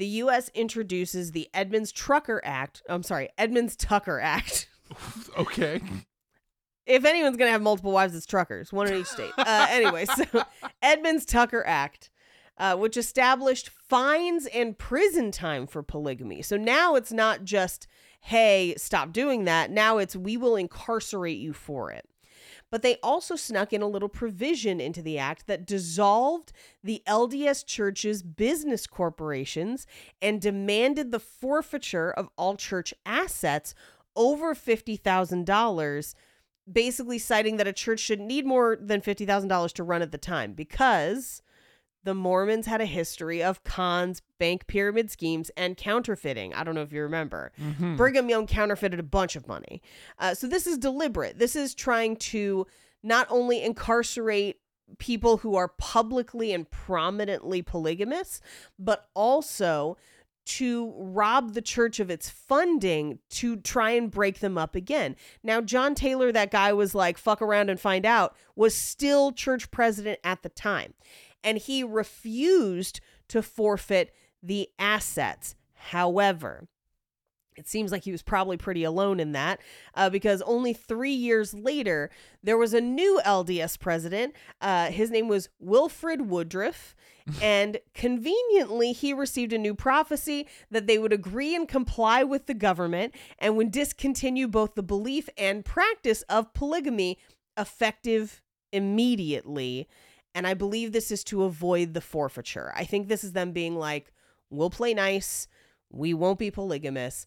the 0.00 0.06
US 0.06 0.48
introduces 0.54 1.32
the 1.32 1.50
Edmunds 1.52 1.92
Trucker 1.92 2.40
Act. 2.42 2.82
I'm 2.88 3.02
sorry, 3.02 3.28
Edmunds 3.36 3.76
Tucker 3.76 4.18
Act. 4.18 4.66
okay. 5.38 5.82
if 6.86 7.04
anyone's 7.04 7.36
gonna 7.36 7.50
have 7.50 7.60
multiple 7.60 7.92
wives, 7.92 8.16
it's 8.16 8.24
truckers, 8.24 8.72
one 8.72 8.88
in 8.88 8.94
each 8.94 9.06
state. 9.06 9.30
Uh, 9.36 9.66
anyway, 9.70 10.06
so 10.06 10.24
Edmunds 10.82 11.26
Tucker 11.26 11.62
Act, 11.66 12.08
uh, 12.56 12.76
which 12.76 12.96
established 12.96 13.68
fines 13.68 14.46
and 14.46 14.78
prison 14.78 15.30
time 15.30 15.66
for 15.66 15.82
polygamy. 15.82 16.40
So 16.40 16.56
now 16.56 16.94
it's 16.94 17.12
not 17.12 17.44
just 17.44 17.86
hey, 18.22 18.74
stop 18.78 19.12
doing 19.12 19.44
that. 19.44 19.70
Now 19.70 19.98
it's 19.98 20.16
we 20.16 20.38
will 20.38 20.56
incarcerate 20.56 21.38
you 21.38 21.52
for 21.52 21.90
it. 21.90 22.08
But 22.70 22.82
they 22.82 22.96
also 23.02 23.34
snuck 23.34 23.72
in 23.72 23.82
a 23.82 23.88
little 23.88 24.08
provision 24.08 24.80
into 24.80 25.02
the 25.02 25.18
act 25.18 25.46
that 25.46 25.66
dissolved 25.66 26.52
the 26.84 27.02
LDS 27.06 27.66
Church's 27.66 28.22
business 28.22 28.86
corporations 28.86 29.86
and 30.22 30.40
demanded 30.40 31.10
the 31.10 31.18
forfeiture 31.20 32.12
of 32.12 32.28
all 32.36 32.56
church 32.56 32.94
assets 33.04 33.74
over 34.14 34.54
$50,000, 34.54 36.14
basically 36.70 37.18
citing 37.18 37.56
that 37.56 37.66
a 37.66 37.72
church 37.72 38.00
shouldn't 38.00 38.28
need 38.28 38.46
more 38.46 38.78
than 38.80 39.00
$50,000 39.00 39.72
to 39.72 39.82
run 39.82 40.02
at 40.02 40.12
the 40.12 40.18
time 40.18 40.52
because 40.52 41.42
the 42.02 42.14
Mormons 42.14 42.66
had 42.66 42.80
a 42.80 42.86
history 42.86 43.42
of 43.42 43.62
cons, 43.64 44.22
bank 44.38 44.66
pyramid 44.66 45.10
schemes, 45.10 45.50
and 45.56 45.76
counterfeiting. 45.76 46.54
I 46.54 46.64
don't 46.64 46.74
know 46.74 46.82
if 46.82 46.92
you 46.92 47.02
remember. 47.02 47.52
Mhm. 47.60 47.96
Brigham 47.96 48.28
Young 48.30 48.46
counterfeited 48.46 48.98
a 48.98 49.02
bunch 49.04 49.36
of 49.36 49.46
money. 49.46 49.82
Uh, 50.18 50.34
so 50.34 50.46
this 50.46 50.66
is 50.66 50.78
deliberate. 50.78 51.38
This 51.38 51.54
is 51.54 51.74
trying 51.74 52.16
to 52.16 52.66
not 53.02 53.26
only 53.30 53.62
incarcerate 53.62 54.60
people 54.98 55.38
who 55.38 55.54
are 55.54 55.68
publicly 55.68 56.52
and 56.52 56.68
prominently 56.70 57.62
polygamous, 57.62 58.40
but 58.78 59.08
also 59.14 59.96
to 60.46 60.92
rob 60.96 61.52
the 61.52 61.62
church 61.62 62.00
of 62.00 62.10
its 62.10 62.28
funding 62.28 63.18
to 63.28 63.56
try 63.56 63.90
and 63.90 64.10
break 64.10 64.40
them 64.40 64.58
up 64.58 64.74
again. 64.74 65.14
Now, 65.44 65.60
John 65.60 65.94
Taylor, 65.94 66.32
that 66.32 66.50
guy 66.50 66.72
was 66.72 66.94
like, 66.94 67.18
fuck 67.18 67.40
around 67.40 67.70
and 67.70 67.78
find 67.78 68.04
out, 68.04 68.34
was 68.56 68.74
still 68.74 69.30
church 69.32 69.70
president 69.70 70.18
at 70.24 70.42
the 70.42 70.48
time. 70.48 70.94
And 71.42 71.58
he 71.58 71.82
refused 71.82 73.00
to 73.28 73.42
forfeit 73.42 74.14
the 74.42 74.68
assets. 74.78 75.54
However, 75.74 76.68
it 77.60 77.68
seems 77.68 77.92
like 77.92 78.04
he 78.04 78.12
was 78.12 78.22
probably 78.22 78.56
pretty 78.56 78.84
alone 78.84 79.20
in 79.20 79.32
that 79.32 79.60
uh, 79.94 80.08
because 80.08 80.40
only 80.42 80.72
three 80.72 81.12
years 81.12 81.52
later, 81.52 82.10
there 82.42 82.56
was 82.56 82.72
a 82.72 82.80
new 82.80 83.20
LDS 83.24 83.78
president. 83.78 84.34
Uh, 84.60 84.86
his 84.86 85.10
name 85.10 85.28
was 85.28 85.48
Wilford 85.58 86.22
Woodruff. 86.22 86.94
and 87.42 87.78
conveniently, 87.94 88.92
he 88.92 89.12
received 89.12 89.52
a 89.52 89.58
new 89.58 89.74
prophecy 89.74 90.48
that 90.70 90.86
they 90.86 90.98
would 90.98 91.12
agree 91.12 91.54
and 91.54 91.68
comply 91.68 92.24
with 92.24 92.46
the 92.46 92.54
government 92.54 93.14
and 93.38 93.56
would 93.56 93.70
discontinue 93.70 94.48
both 94.48 94.74
the 94.74 94.82
belief 94.82 95.28
and 95.36 95.64
practice 95.64 96.22
of 96.22 96.54
polygamy 96.54 97.18
effective 97.58 98.42
immediately. 98.72 99.86
And 100.34 100.46
I 100.46 100.54
believe 100.54 100.92
this 100.92 101.10
is 101.10 101.24
to 101.24 101.44
avoid 101.44 101.94
the 101.94 102.00
forfeiture. 102.00 102.72
I 102.76 102.84
think 102.84 103.08
this 103.08 103.24
is 103.24 103.32
them 103.32 103.52
being 103.52 103.76
like, 103.76 104.12
we'll 104.48 104.70
play 104.70 104.94
nice, 104.94 105.48
we 105.90 106.14
won't 106.14 106.38
be 106.38 106.50
polygamous. 106.50 107.26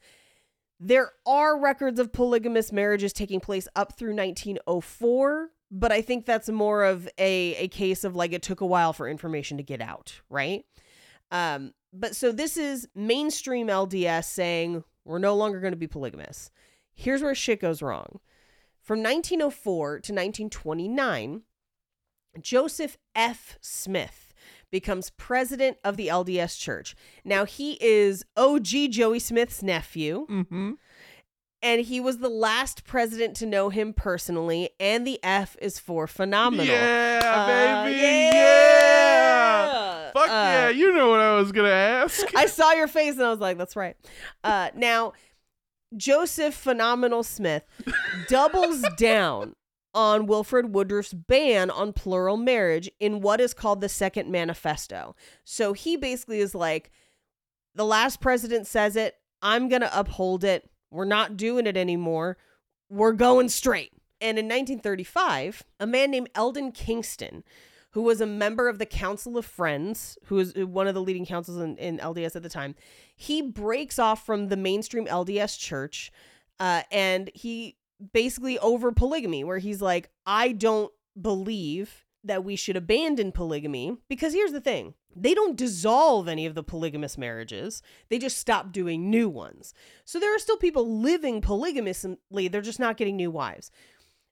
There 0.80 1.12
are 1.26 1.60
records 1.60 1.99
of 1.99 2.12
polygamous 2.12 2.72
marriages 2.72 3.14
taking 3.14 3.39
place 3.39 3.68
up 3.76 3.97
through 3.97 4.16
1904, 4.16 5.49
but 5.72 5.91
I 5.91 6.01
think 6.01 6.26
that's 6.26 6.49
more 6.49 6.84
of 6.84 7.08
a, 7.18 7.56
a 7.56 7.68
case 7.68 8.04
of 8.04 8.16
like 8.16 8.34
it 8.34 8.41
took 8.41 8.62
a 8.62 8.66
while 8.66 8.93
for 8.93 9.08
information 9.08 9.58
to 9.58 9.64
get 9.64 9.82
out, 9.82 10.22
right? 10.30 10.66
Um, 11.32 11.74
but 11.91 12.16
so 12.16 12.32
this 12.32 12.58
is 12.58 12.88
mainstream 12.95 13.68
LDS 13.68 14.26
saying 14.26 14.84
we're 15.06 15.20
no 15.20 15.36
longer 15.36 15.60
going 15.60 15.74
to 15.74 15.78
be 15.78 15.88
polygamous. 15.88 16.51
Here's 16.93 17.22
where 17.22 17.36
shit 17.36 17.60
goes 17.60 17.82
wrong. 17.82 18.20
From 18.82 18.99
1904 18.99 19.88
to 19.88 20.14
1929, 20.14 21.41
Joseph 22.39 22.97
F. 23.15 23.57
Smith 23.61 24.34
becomes 24.71 25.11
president 25.11 25.77
of 25.84 25.97
the 25.97 26.07
LDS 26.07 26.57
Church. 26.59 26.95
Now, 27.23 27.45
he 27.45 27.77
is 27.79 28.25
OG 28.36 28.89
Joey 28.89 29.19
Smith's 29.19 29.61
nephew, 29.61 30.25
Mm-hmm. 30.29 30.71
and 31.61 31.81
he 31.81 31.99
was 31.99 32.17
the 32.17 32.29
last 32.29 32.84
president 32.86 33.36
to 33.38 33.45
know 33.45 33.69
him 33.69 33.93
personally. 33.93 34.71
And 34.79 35.05
the 35.05 35.19
F 35.23 35.55
is 35.61 35.77
for 35.79 36.07
phenomenal. 36.07 36.65
Yeah, 36.65 37.21
Uh, 37.23 37.86
baby. 37.86 37.99
yeah. 38.01 38.31
Yeah. 38.34 40.11
Fuck 40.11 40.29
Uh, 40.29 40.34
yeah. 40.34 40.69
You 40.69 40.93
know 40.93 41.09
what 41.09 41.19
I 41.19 41.36
was 41.36 41.51
going 41.51 41.67
to 41.69 41.75
ask. 41.75 42.23
I 42.36 42.45
saw 42.47 42.71
your 42.73 42.88
face 42.88 43.13
and 43.15 43.23
I 43.23 43.29
was 43.29 43.39
like, 43.39 43.57
that's 43.57 43.75
right. 43.75 43.95
Uh, 44.43 44.69
now, 44.75 45.13
Joseph 45.95 46.53
Phenomenal 46.55 47.21
Smith 47.23 47.63
doubles 48.27 48.84
down 48.97 49.55
on 49.94 50.26
Wilford 50.26 50.74
Woodruff's 50.74 51.14
ban 51.14 51.70
on 51.70 51.94
plural 51.94 52.38
marriage 52.38 52.89
in 53.00 53.22
what 53.22 53.39
is 53.39 53.54
called 53.54 53.82
the 53.82 53.89
Second 53.89 54.32
Manifesto. 54.32 55.16
So 55.44 55.74
he 55.74 55.98
basically 55.98 56.39
is 56.39 56.56
like, 56.56 56.91
the 57.76 57.86
last 57.86 58.22
president 58.22 58.68
says 58.68 58.96
it, 58.96 59.16
I'm 59.41 59.70
going 59.70 59.82
to 59.82 60.00
uphold 60.00 60.44
it. 60.44 60.70
We're 60.91 61.06
not 61.06 61.38
doing 61.38 61.68
it 61.68 61.78
anymore. 61.78 62.38
We're 62.89 63.14
going 63.14 63.50
straight. 63.50 63.91
And 64.22 64.39
in 64.39 64.46
1935, 64.46 65.64
a 65.80 65.88
man 65.88 66.12
named 66.12 66.30
Elden 66.34 66.72
Kingston, 66.72 67.44
who 67.91 68.02
was 68.02 68.22
a 68.22 68.26
member 68.26 68.70
of 68.70 68.80
the 68.80 68.86
Council 68.86 69.38
of 69.38 69.46
Friends, 69.46 70.18
who 70.26 70.36
was 70.36 70.54
one 70.56 70.88
of 70.88 70.94
the 70.94 71.02
leading 71.02 71.26
councils 71.26 71.58
in, 71.58 71.78
in 71.78 71.98
LDS 71.98 72.36
at 72.36 72.44
the 72.44 72.50
time, 72.50 72.76
he 73.16 73.41
breaks 73.41 74.00
off 74.00 74.26
from 74.26 74.48
the 74.48 74.58
mainstream 74.58 75.06
LDS 75.06 75.60
church 75.60 76.12
uh, 76.60 76.84
and 76.91 77.30
he 77.34 77.76
basically 78.12 78.58
over 78.60 78.91
polygamy, 78.91 79.43
where 79.43 79.60
he's 79.60 79.82
like, 79.82 80.10
I 80.26 80.51
don't 80.51 80.91
believe 81.20 82.06
that 82.24 82.43
we 82.43 82.56
should 82.56 82.76
abandon 82.78 83.32
polygamy. 83.32 83.97
Because 84.10 84.34
here's 84.34 84.51
the 84.51 84.62
thing 84.62 84.93
they 85.16 85.34
don't 85.36 85.56
dissolve 85.56 86.28
any 86.28 86.45
of 86.45 86.56
the 86.56 86.64
polygamous 86.64 87.18
marriages. 87.18 87.82
They 88.10 88.18
just 88.18 88.38
stop 88.38 88.72
doing 88.72 89.10
new 89.10 89.30
ones. 89.30 89.74
So 90.06 90.20
there 90.20 90.36
are 90.36 90.39
still 90.39 90.58
people 90.58 90.99
living 90.99 91.39
polygamously 91.41 92.51
they're 92.51 92.62
just 92.62 92.80
not 92.80 92.97
getting 92.97 93.16
new 93.16 93.30
wives. 93.32 93.70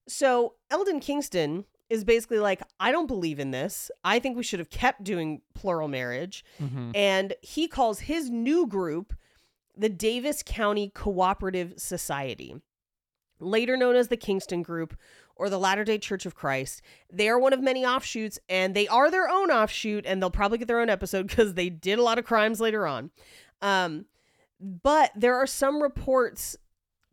So 0.08 0.56
elden 0.70 1.00
kingston 1.00 1.66
is 1.90 2.04
basically 2.06 2.40
like 2.40 2.62
i 2.80 2.92
don't 2.92 3.08
believe 3.08 3.40
in 3.40 3.52
this. 3.52 3.92
I 4.04 4.20
think 4.20 4.36
we 4.38 4.44
should 4.44 4.60
have 4.60 4.70
kept 4.70 5.04
doing 5.04 5.42
plural 5.54 5.88
marriage. 5.88 6.44
Mhm. 6.60 6.92
and 6.96 7.34
he 7.42 7.68
calls 7.68 8.00
his 8.02 8.30
new 8.30 8.66
group 8.66 9.14
the 9.78 9.90
Davis 9.90 10.44
County 10.46 10.90
Cooperative 10.94 11.74
Society, 11.78 12.56
later 13.42 13.76
known 13.76 13.96
as 13.96 14.08
the 14.08 14.18
Kingston 14.18 14.62
Group 14.62 14.96
or 15.36 15.50
the 15.50 15.58
Latter 15.58 15.84
day 15.84 15.98
Church 15.98 16.26
of 16.26 16.36
Christ. 16.36 16.82
They 17.12 17.28
are 17.28 17.40
one 17.40 17.54
of 17.54 17.62
many 17.62 17.86
offshoots, 17.86 18.40
and 18.48 18.76
they 18.76 18.88
are 18.88 19.10
their 19.10 19.28
own 19.30 19.52
offshoot, 19.52 20.06
and 20.06 20.22
they'll 20.22 20.30
probably 20.30 20.58
get 20.58 20.68
their 20.68 20.80
own 20.80 20.90
episode 20.90 21.28
because 21.28 21.56
they 21.56 21.70
did 21.70 22.00
a 22.00 22.04
lot 22.04 22.20
of 22.20 22.26
crimes 22.26 22.62
later 22.62 22.86
on. 22.86 23.12
Um, 23.62 24.06
but 24.60 25.12
there 25.16 25.36
are 25.36 25.48
some 25.48 25.82
reports 25.82 26.56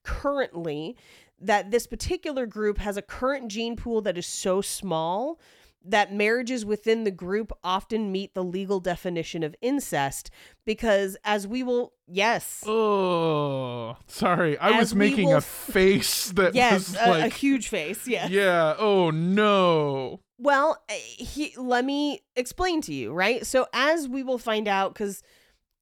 currently 0.02 0.96
that 1.40 1.70
this 1.70 1.86
particular 1.86 2.46
group 2.46 2.78
has 2.78 2.96
a 2.96 3.02
current 3.02 3.48
gene 3.48 3.76
pool 3.76 4.00
that 4.02 4.18
is 4.18 4.26
so 4.26 4.60
small 4.60 5.38
that 5.84 6.12
marriages 6.12 6.64
within 6.64 7.04
the 7.04 7.10
group 7.10 7.52
often 7.62 8.12
meet 8.12 8.34
the 8.34 8.44
legal 8.44 8.80
definition 8.80 9.42
of 9.42 9.54
incest 9.62 10.30
because 10.64 11.16
as 11.24 11.46
we 11.46 11.62
will 11.62 11.92
yes 12.06 12.64
Oh, 12.66 13.96
sorry. 14.06 14.58
I 14.58 14.70
As 14.70 14.80
was 14.80 14.94
making 14.94 15.28
will 15.28 15.36
a 15.36 15.40
face 15.40 16.30
that 16.32 16.54
yes 16.54 16.90
was 16.90 16.96
a, 16.96 17.26
a 17.26 17.28
huge 17.28 17.68
face 17.68 18.06
yeah 18.06 18.26
yeah. 18.28 18.74
Oh 18.78 19.10
no. 19.10 20.20
Well, 20.40 20.80
eh, 20.88 20.94
he, 20.94 21.54
let 21.56 21.84
me 21.84 22.20
explain 22.36 22.80
to 22.82 22.94
you, 22.94 23.12
right? 23.12 23.44
So, 23.44 23.66
as 23.72 24.08
we 24.08 24.22
will 24.22 24.38
find 24.38 24.68
out, 24.68 24.94
because 24.94 25.22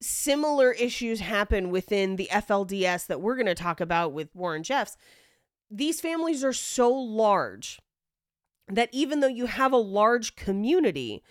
similar 0.01 0.71
issues 0.71 1.19
happen 1.19 1.69
within 1.69 2.15
the 2.15 2.27
FLDS 2.31 3.05
that 3.07 3.21
we're 3.21 3.35
going 3.35 3.45
to 3.45 3.55
talk 3.55 3.79
about 3.79 4.13
with 4.13 4.33
Warren 4.35 4.63
Jeffs, 4.63 4.97
these 5.69 6.01
families 6.01 6.43
are 6.43 6.53
so 6.53 6.91
large 6.91 7.79
that 8.67 8.89
even 8.91 9.19
though 9.19 9.27
you 9.27 9.45
have 9.45 9.71
a 9.71 9.77
large 9.77 10.35
community, 10.35 11.23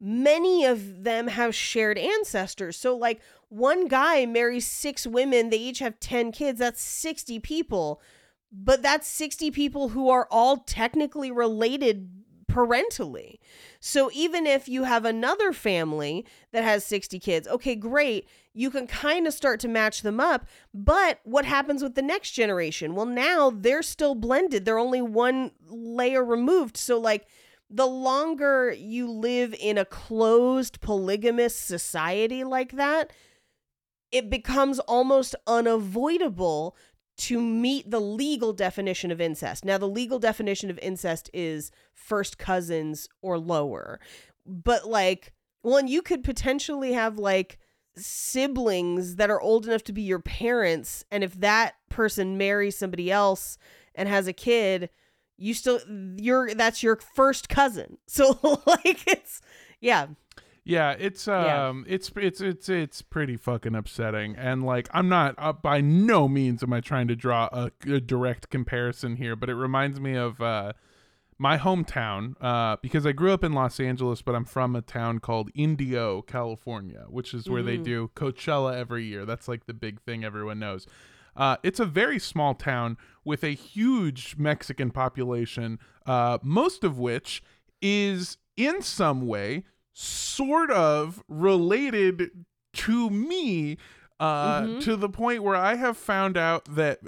many 0.00 0.64
of 0.64 1.04
them 1.04 1.28
have 1.28 1.54
shared 1.54 1.98
ancestors. 1.98 2.76
So, 2.76 2.96
like, 2.96 3.20
one 3.48 3.88
guy 3.88 4.26
marries 4.26 4.66
six 4.66 5.06
women, 5.06 5.50
they 5.50 5.56
each 5.56 5.80
have 5.80 5.98
10 6.00 6.32
kids, 6.32 6.58
that's 6.58 6.82
60 6.82 7.40
people. 7.40 8.00
But 8.50 8.82
that's 8.82 9.06
60 9.08 9.50
people 9.50 9.90
who 9.90 10.08
are 10.08 10.26
all 10.30 10.58
technically 10.58 11.30
related 11.30 12.08
parentally. 12.66 13.40
So 13.80 14.10
even 14.12 14.46
if 14.46 14.68
you 14.68 14.84
have 14.84 15.04
another 15.04 15.52
family 15.52 16.26
that 16.52 16.64
has 16.64 16.84
60 16.84 17.18
kids, 17.20 17.46
okay, 17.48 17.74
great, 17.74 18.28
you 18.52 18.70
can 18.70 18.86
kind 18.86 19.26
of 19.26 19.34
start 19.34 19.60
to 19.60 19.68
match 19.68 20.02
them 20.02 20.18
up. 20.18 20.46
But 20.74 21.20
what 21.24 21.44
happens 21.44 21.82
with 21.82 21.94
the 21.94 22.02
next 22.02 22.32
generation? 22.32 22.94
Well, 22.94 23.06
now 23.06 23.50
they're 23.50 23.82
still 23.82 24.14
blended. 24.14 24.64
They're 24.64 24.78
only 24.78 25.02
one 25.02 25.52
layer 25.66 26.24
removed. 26.24 26.76
So, 26.76 26.98
like, 26.98 27.26
the 27.70 27.86
longer 27.86 28.74
you 28.76 29.10
live 29.10 29.54
in 29.60 29.78
a 29.78 29.84
closed 29.84 30.80
polygamous 30.80 31.54
society 31.54 32.42
like 32.42 32.72
that, 32.72 33.12
it 34.10 34.30
becomes 34.30 34.78
almost 34.80 35.34
unavoidable 35.46 36.74
to 37.18 37.40
meet 37.40 37.90
the 37.90 38.00
legal 38.00 38.52
definition 38.52 39.10
of 39.10 39.20
incest. 39.20 39.64
Now, 39.64 39.76
the 39.76 39.88
legal 39.88 40.20
definition 40.20 40.70
of 40.70 40.78
incest 40.78 41.28
is 41.34 41.72
first 41.92 42.38
cousins 42.38 43.08
or 43.20 43.38
lower. 43.38 43.98
But, 44.46 44.86
like, 44.88 45.32
and 45.64 45.90
you 45.90 46.00
could 46.00 46.22
potentially 46.22 46.92
have, 46.92 47.18
like, 47.18 47.58
siblings 47.96 49.16
that 49.16 49.30
are 49.30 49.40
old 49.40 49.66
enough 49.66 49.82
to 49.84 49.92
be 49.92 50.02
your 50.02 50.20
parents. 50.20 51.04
And 51.10 51.24
if 51.24 51.38
that 51.40 51.74
person 51.88 52.38
marries 52.38 52.78
somebody 52.78 53.10
else 53.10 53.58
and 53.96 54.08
has 54.08 54.28
a 54.28 54.32
kid, 54.32 54.88
you 55.36 55.54
still, 55.54 55.80
you're, 56.16 56.54
that's 56.54 56.84
your 56.84 56.96
first 56.96 57.48
cousin. 57.48 57.98
So, 58.06 58.38
like, 58.64 59.06
it's, 59.08 59.40
yeah. 59.80 60.06
Yeah, 60.68 60.90
it's 60.98 61.26
Yeah. 61.26 61.68
um, 61.68 61.86
it's 61.88 62.12
it's 62.16 62.42
it's 62.42 62.68
it's 62.68 63.00
pretty 63.00 63.38
fucking 63.38 63.74
upsetting, 63.74 64.36
and 64.36 64.62
like 64.62 64.86
I'm 64.92 65.08
not 65.08 65.34
uh, 65.38 65.54
by 65.54 65.80
no 65.80 66.28
means 66.28 66.62
am 66.62 66.74
I 66.74 66.82
trying 66.82 67.08
to 67.08 67.16
draw 67.16 67.48
a, 67.52 67.70
a 67.90 68.00
direct 68.00 68.50
comparison 68.50 69.16
here, 69.16 69.34
but 69.34 69.48
it 69.48 69.54
reminds 69.54 69.98
me 69.98 70.14
of 70.14 70.42
uh, 70.42 70.74
my 71.38 71.56
hometown 71.56 72.34
uh, 72.42 72.76
because 72.82 73.06
I 73.06 73.12
grew 73.12 73.32
up 73.32 73.42
in 73.42 73.52
Los 73.54 73.80
Angeles, 73.80 74.20
but 74.20 74.34
I'm 74.34 74.44
from 74.44 74.76
a 74.76 74.82
town 74.82 75.20
called 75.20 75.50
Indio, 75.54 76.20
California, 76.20 77.06
which 77.08 77.32
is 77.32 77.48
where 77.48 77.62
they 77.62 77.78
Mhm. 77.78 77.84
do 77.84 78.10
Coachella 78.14 78.74
every 78.76 79.04
year. 79.06 79.24
That's 79.24 79.48
like 79.48 79.64
the 79.64 79.72
big 79.74 80.02
thing 80.02 80.22
everyone 80.22 80.58
knows. 80.58 80.86
Uh, 81.34 81.56
it's 81.62 81.80
a 81.80 81.86
very 81.86 82.18
small 82.18 82.52
town 82.54 82.98
with 83.24 83.42
a 83.42 83.54
huge 83.54 84.36
Mexican 84.36 84.90
population, 84.90 85.78
uh, 86.04 86.36
most 86.42 86.84
of 86.84 86.98
which 86.98 87.42
is 87.80 88.36
in 88.56 88.82
some 88.82 89.26
way 89.26 89.64
sort 90.02 90.70
of 90.70 91.22
related 91.28 92.30
to 92.72 93.10
me 93.10 93.76
uh, 94.20 94.62
Mhm. 94.62 94.80
to 94.82 94.96
the 94.96 95.08
point 95.08 95.42
where 95.42 95.56
I 95.56 95.74
have 95.76 95.96
found 95.96 96.36
out 96.36 96.64
that 96.76 97.00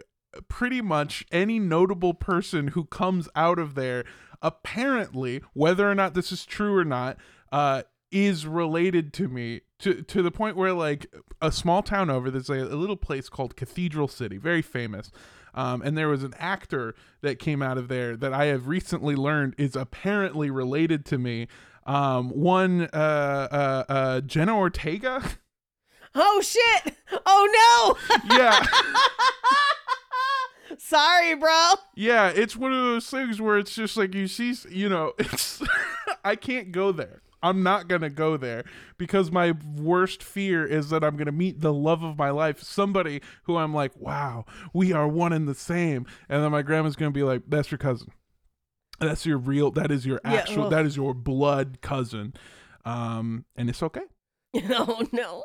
pretty 0.49 0.81
much 0.81 1.25
any 1.33 1.59
notable 1.59 2.15
person 2.15 2.69
who 2.69 2.85
comes 2.85 3.29
out 3.35 3.59
of 3.59 3.75
there, 3.75 4.05
apparently, 4.43 5.43
whether 5.53 5.91
or 5.91 5.95
not 5.95 6.15
this 6.15 6.31
is 6.33 6.45
true 6.45 6.77
or 6.77 6.85
not, 6.85 7.17
uh, 7.53 7.83
is 8.13 8.45
related 8.47 9.13
to 9.15 9.29
me 9.29 9.61
to 9.79 10.03
to 10.03 10.21
the 10.23 10.31
point 10.33 10.57
where 10.57 10.73
like 10.73 11.07
a 11.41 11.53
small 11.53 11.83
town 11.83 12.11
over 12.11 12.29
there's 12.31 12.51
a, 12.51 12.55
a 12.55 12.75
little 12.77 12.97
place 12.97 13.29
called 13.29 13.55
Cathedral 13.57 14.09
City, 14.09 14.37
very 14.37 14.63
famous. 14.63 15.11
Um, 15.55 15.83
and 15.83 15.97
there 15.99 16.09
was 16.09 16.23
an 16.23 16.35
actor 16.39 16.95
that 17.23 17.39
came 17.41 17.61
out 17.63 17.77
of 17.79 17.89
there 17.89 18.17
that 18.17 18.33
I 18.33 18.47
have 18.47 18.69
recently 18.69 19.17
learned 19.17 19.55
is 19.59 19.75
apparently 19.75 20.49
related 20.51 21.05
to 21.07 21.19
me. 21.19 21.49
Um, 21.87 22.31
one 22.31 22.83
uh, 22.93 23.49
uh, 23.51 23.85
uh, 23.93 24.21
Jenna 24.23 24.57
Ortega. 24.57 25.23
Oh 26.15 26.41
shit! 26.41 26.97
Oh 27.25 27.97
no! 28.19 28.37
yeah! 28.37 28.67
Sorry, 30.79 31.35
bro. 31.35 31.73
yeah. 31.95 32.33
It's 32.35 32.57
one 32.57 32.73
of 32.73 32.83
those 32.83 33.09
things 33.09 33.41
where 33.41 33.59
it's 33.59 33.75
just 33.75 33.97
like 33.97 34.15
you 34.15 34.27
see, 34.27 34.55
you 34.69 34.89
know, 34.89 35.13
it's 35.19 35.63
I 36.25 36.37
can't 36.37 36.73
go 36.73 36.93
there. 36.93 37.23
I'm 37.43 37.63
not 37.63 37.89
gonna 37.89 38.11
go 38.11 38.37
there 38.37 38.65
because 38.99 39.33
my 39.33 39.55
worst 39.77 40.23
fear 40.23 40.67
is 40.67 40.91
that 40.91 41.03
I'm 41.03 41.17
gonna 41.17 41.33
meet 41.33 41.61
the 41.61 41.73
love 41.73 42.03
of 42.03 42.19
my 42.19 42.31
life, 42.31 42.63
somebody 42.63 43.23
who 43.45 43.57
I'm 43.57 43.73
like, 43.73 43.93
wow, 43.97 44.45
we 44.75 44.93
are 44.93 45.09
one 45.09 45.33
and 45.33 45.49
the 45.49 45.55
same, 45.55 46.07
and 46.29 46.43
then 46.43 46.53
my 46.53 46.63
grandma's 46.63 46.97
gonna 46.97 47.13
be 47.13 47.23
like, 47.23 47.43
that's 47.49 47.71
your 47.71 47.79
cousin, 47.79 48.09
that's 49.01 49.27
your 49.27 49.39
real, 49.39 49.71
that 49.73 49.91
is 49.91 50.07
your 50.07 50.21
Yeah, 50.25 50.33
actual, 50.35 50.65
ugh. 50.65 50.71
that 50.71 50.87
is 50.87 50.97
your 50.97 51.15
blood 51.15 51.79
cousin, 51.81 52.35
um, 52.85 53.45
and 53.57 53.69
it's 53.69 53.83
okay. 53.83 54.03
oh 54.55 55.07
no. 55.13 55.43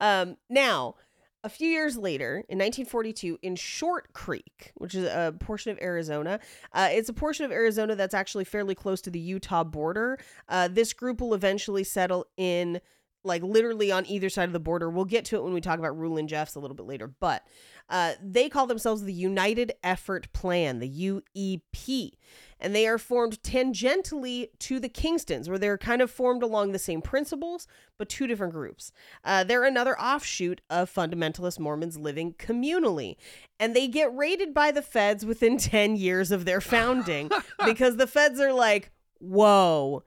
Um, 0.00 0.36
now, 0.48 0.94
a 1.42 1.48
few 1.48 1.68
years 1.68 1.96
later, 1.96 2.44
in 2.48 2.58
1942, 2.58 3.38
in 3.42 3.56
Short 3.56 4.12
Creek, 4.12 4.72
which 4.74 4.94
is 4.94 5.04
a 5.04 5.34
portion 5.38 5.72
of 5.72 5.78
Arizona, 5.80 6.38
uh, 6.72 6.88
it's 6.90 7.08
a 7.08 7.14
portion 7.14 7.44
of 7.46 7.52
Arizona 7.52 7.94
that's 7.96 8.14
actually 8.14 8.44
fairly 8.44 8.74
close 8.74 9.00
to 9.02 9.10
the 9.10 9.18
Utah 9.18 9.64
border. 9.64 10.18
Uh, 10.48 10.68
this 10.68 10.92
group 10.92 11.20
will 11.20 11.32
eventually 11.32 11.84
settle 11.84 12.26
in, 12.36 12.80
like 13.24 13.42
literally 13.42 13.90
on 13.90 14.04
either 14.06 14.28
side 14.28 14.48
of 14.48 14.52
the 14.52 14.60
border. 14.60 14.90
We'll 14.90 15.06
get 15.06 15.24
to 15.26 15.36
it 15.36 15.42
when 15.42 15.54
we 15.54 15.60
talk 15.62 15.78
about 15.78 15.98
Rulon 15.98 16.28
Jeffs 16.28 16.56
a 16.56 16.60
little 16.60 16.76
bit 16.76 16.86
later, 16.86 17.08
but 17.08 17.42
uh, 17.88 18.12
they 18.22 18.48
call 18.50 18.66
themselves 18.66 19.02
the 19.04 19.12
United 19.12 19.72
Effort 19.82 20.30
Plan, 20.34 20.78
the 20.78 21.22
UEP 21.42 22.12
and 22.60 22.74
they 22.74 22.86
are 22.86 22.98
formed 22.98 23.42
tangentially 23.42 24.48
to 24.60 24.78
the 24.78 24.88
Kingstons, 24.88 25.48
where 25.48 25.58
they're 25.58 25.78
kind 25.78 26.02
of 26.02 26.10
formed 26.10 26.42
along 26.42 26.72
the 26.72 26.78
same 26.78 27.02
principles, 27.02 27.66
but 27.98 28.08
two 28.08 28.26
different 28.26 28.52
groups. 28.52 28.92
Uh, 29.24 29.44
they're 29.44 29.64
another 29.64 29.98
offshoot 29.98 30.60
of 30.68 30.92
fundamentalist 30.92 31.58
Mormons 31.58 31.98
living 31.98 32.34
communally, 32.34 33.16
and 33.58 33.74
they 33.74 33.88
get 33.88 34.14
raided 34.14 34.52
by 34.52 34.70
the 34.70 34.82
feds 34.82 35.24
within 35.24 35.56
10 35.58 35.96
years 35.96 36.30
of 36.30 36.44
their 36.44 36.60
founding 36.60 37.30
because 37.64 37.96
the 37.96 38.06
feds 38.06 38.38
are 38.38 38.52
like, 38.52 38.90
whoa, 39.18 40.02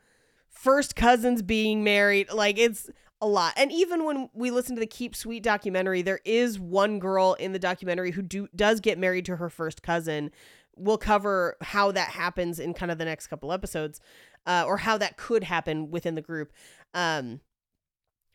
first 0.50 0.96
cousins 0.96 1.42
being 1.42 1.84
married. 1.84 2.32
Like, 2.32 2.58
it's 2.58 2.90
a 3.24 3.28
lot. 3.28 3.54
And 3.56 3.72
even 3.72 4.04
when 4.04 4.30
we 4.34 4.52
listen 4.52 4.76
to 4.76 4.82
the 4.82 4.86
Keep 4.86 5.16
Sweet 5.16 5.44
documentary, 5.44 6.02
there 6.02 6.20
is 6.26 6.60
one 6.60 7.00
girl 7.00 7.36
in 7.36 7.54
the 7.54 7.60
documentary 7.60 8.12
who 8.12 8.22
do, 8.22 8.50
does 8.54 8.82
get 8.82 9.00
married 9.00 9.26
to 9.26 9.38
her 9.38 9.50
first 9.50 9.82
cousin. 9.82 10.30
We'll 10.76 10.98
cover 10.98 11.58
how 11.62 11.92
that 11.92 12.10
happens 12.10 12.60
in 12.60 12.74
kind 12.74 12.92
of 12.92 12.98
the 12.98 13.06
next 13.06 13.28
couple 13.28 13.52
episodes, 13.52 14.00
uh, 14.46 14.64
or 14.68 14.78
how 14.78 14.98
that 14.98 15.18
could 15.18 15.44
happen 15.44 15.92
within 15.92 16.16
the 16.16 16.22
group. 16.22 16.52
Um, 16.94 17.42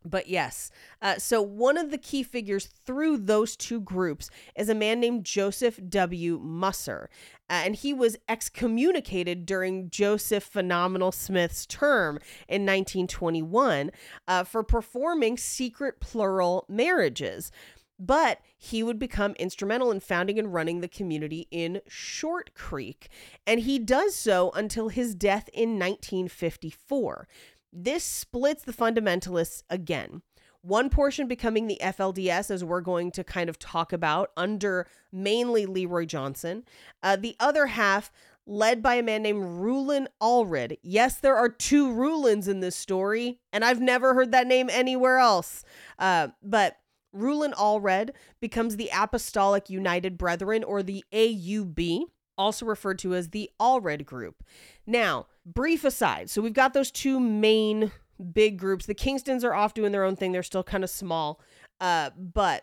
but 0.05 0.28
yes, 0.28 0.70
uh, 1.03 1.16
so 1.18 1.43
one 1.43 1.76
of 1.76 1.91
the 1.91 1.99
key 1.99 2.22
figures 2.22 2.66
through 2.66 3.18
those 3.18 3.57
two 3.57 3.80
groups 3.80 4.30
is 4.57 4.68
a 4.68 4.74
man 4.74 5.01
named 5.01 5.24
Joseph 5.24 5.80
W. 5.89 6.39
Musser. 6.39 7.11
Uh, 7.51 7.62
and 7.64 7.74
he 7.74 7.93
was 7.93 8.16
excommunicated 8.28 9.45
during 9.45 9.91
Joseph 9.91 10.45
Phenomenal 10.45 11.11
Smith's 11.11 11.66
term 11.66 12.16
in 12.47 12.62
1921 12.62 13.91
uh, 14.28 14.45
for 14.45 14.62
performing 14.62 15.36
secret 15.36 15.99
plural 16.01 16.64
marriages. 16.68 17.51
But 17.99 18.40
he 18.57 18.82
would 18.82 18.99
become 18.99 19.32
instrumental 19.38 19.90
in 19.90 20.01
founding 20.01 20.38
and 20.38 20.55
running 20.55 20.80
the 20.80 20.88
community 20.88 21.49
in 21.51 21.80
Short 21.88 22.55
Creek. 22.55 23.09
And 23.46 23.61
he 23.61 23.78
does 23.78 24.14
so 24.14 24.51
until 24.53 24.88
his 24.88 25.14
death 25.14 25.49
in 25.53 25.70
1954. 25.78 27.26
This 27.72 28.05
splits 28.05 28.62
the 28.62 28.72
fundamentalists 28.72 29.62
again. 29.68 30.22
One 30.62 30.90
portion 30.90 31.28
becoming 31.28 31.66
the 31.66 31.78
FLDS, 31.80 32.51
as 32.51 32.64
we're 32.64 32.80
going 32.80 33.12
to 33.12 33.24
kind 33.24 33.49
of 33.49 33.59
talk 33.59 33.92
about, 33.92 34.30
under 34.36 34.86
mainly 35.12 35.66
Leroy 35.66 36.05
Johnson. 36.05 36.64
Uh, 37.03 37.16
the 37.16 37.36
other 37.38 37.66
half, 37.66 38.11
led 38.44 38.82
by 38.82 38.94
a 38.94 39.03
man 39.03 39.22
named 39.22 39.44
Rulon 39.44 40.09
Allred. 40.20 40.78
Yes, 40.82 41.20
there 41.20 41.36
are 41.36 41.49
two 41.49 41.92
Rulons 41.92 42.49
in 42.49 42.61
this 42.61 42.74
story, 42.74 43.38
and 43.53 43.64
I've 43.64 43.80
never 43.80 44.14
heard 44.14 44.32
that 44.32 44.46
name 44.46 44.68
anywhere 44.70 45.18
else. 45.18 45.64
Uh, 45.99 46.28
but 46.42 46.78
Rulon 47.12 47.52
Allred 47.52 48.11
becomes 48.40 48.76
the 48.76 48.90
Apostolic 48.94 49.70
United 49.70 50.18
Brethren, 50.18 50.62
or 50.64 50.82
the 50.82 51.04
AUB, 51.12 52.02
also 52.36 52.66
referred 52.66 52.98
to 53.00 53.14
as 53.14 53.30
the 53.30 53.50
Allred 53.61 54.04
Group. 54.04 54.44
Now, 54.86 55.26
brief 55.44 55.84
aside, 55.84 56.30
so 56.30 56.40
we've 56.40 56.52
got 56.52 56.74
those 56.74 56.90
two 56.90 57.18
main 57.18 57.92
big 58.32 58.59
groups. 58.59 58.86
The 58.86 58.94
Kingstons 58.94 59.44
are 59.44 59.54
off 59.54 59.74
doing 59.74 59.92
their 59.92 60.04
own 60.04 60.16
thing, 60.16 60.32
they're 60.32 60.42
still 60.42 60.64
kind 60.64 60.84
of 60.84 60.90
small. 60.90 61.40
Uh, 61.80 62.11
but 62.16 62.62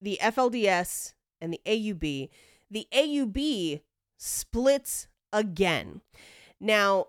the 0.00 0.18
FLDS 0.22 1.14
and 1.40 1.52
the 1.52 1.60
AUB, 1.66 2.28
the 2.70 2.86
AUB 2.92 3.80
splits 4.18 5.08
again. 5.32 6.00
Now, 6.60 7.06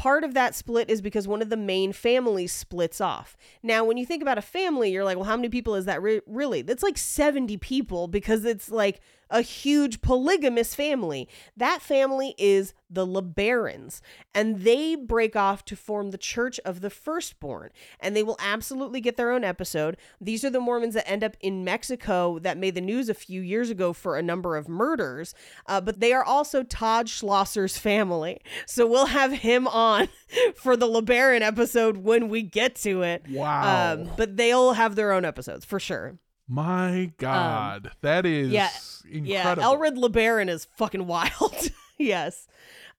part 0.00 0.24
of 0.24 0.32
that 0.32 0.54
split 0.54 0.88
is 0.88 1.02
because 1.02 1.28
one 1.28 1.42
of 1.42 1.50
the 1.50 1.58
main 1.58 1.92
families 1.92 2.52
splits 2.52 3.02
off. 3.02 3.36
Now, 3.62 3.84
when 3.84 3.98
you 3.98 4.06
think 4.06 4.22
about 4.22 4.38
a 4.38 4.42
family, 4.42 4.90
you're 4.90 5.04
like, 5.04 5.18
well, 5.18 5.26
how 5.26 5.36
many 5.36 5.50
people 5.50 5.74
is 5.74 5.84
that 5.84 6.00
re- 6.00 6.22
really? 6.26 6.62
That's 6.62 6.82
like 6.82 6.96
70 6.96 7.58
people 7.58 8.08
because 8.08 8.46
it's 8.46 8.70
like 8.70 9.02
a 9.30 9.42
huge 9.42 10.02
polygamous 10.02 10.74
family. 10.74 11.28
That 11.56 11.80
family 11.80 12.34
is 12.38 12.74
the 12.90 13.06
LeBarons, 13.06 14.00
and 14.34 14.62
they 14.62 14.96
break 14.96 15.36
off 15.36 15.64
to 15.66 15.76
form 15.76 16.10
the 16.10 16.18
Church 16.18 16.58
of 16.64 16.80
the 16.80 16.90
Firstborn, 16.90 17.70
and 18.00 18.16
they 18.16 18.22
will 18.22 18.36
absolutely 18.40 19.00
get 19.00 19.16
their 19.16 19.30
own 19.30 19.44
episode. 19.44 19.96
These 20.20 20.44
are 20.44 20.50
the 20.50 20.60
Mormons 20.60 20.94
that 20.94 21.08
end 21.08 21.22
up 21.22 21.36
in 21.40 21.64
Mexico 21.64 22.38
that 22.40 22.58
made 22.58 22.74
the 22.74 22.80
news 22.80 23.08
a 23.08 23.14
few 23.14 23.40
years 23.40 23.70
ago 23.70 23.92
for 23.92 24.16
a 24.16 24.22
number 24.22 24.56
of 24.56 24.68
murders, 24.68 25.34
uh, 25.66 25.80
but 25.80 26.00
they 26.00 26.12
are 26.12 26.24
also 26.24 26.62
Todd 26.64 27.06
Schlosser's 27.06 27.78
family. 27.78 28.40
So 28.66 28.86
we'll 28.86 29.06
have 29.06 29.32
him 29.32 29.68
on 29.68 30.08
for 30.56 30.76
the 30.76 30.88
LeBaron 30.88 31.42
episode 31.42 31.98
when 31.98 32.28
we 32.28 32.42
get 32.42 32.74
to 32.76 33.02
it. 33.02 33.24
Wow. 33.30 33.94
Um, 33.94 34.10
but 34.16 34.36
they'll 34.36 34.72
have 34.72 34.96
their 34.96 35.12
own 35.12 35.24
episodes 35.24 35.64
for 35.64 35.78
sure. 35.78 36.18
My 36.52 37.12
God, 37.18 37.92
that 38.00 38.26
is 38.26 38.48
Um, 38.48 38.52
yeah, 38.52 38.70
incredible. 39.08 39.62
Yeah, 39.62 39.68
Elred 39.68 39.96
LeBaron 39.96 40.48
is 40.48 40.66
fucking 40.76 41.06
wild. 41.06 41.70
yes. 41.98 42.48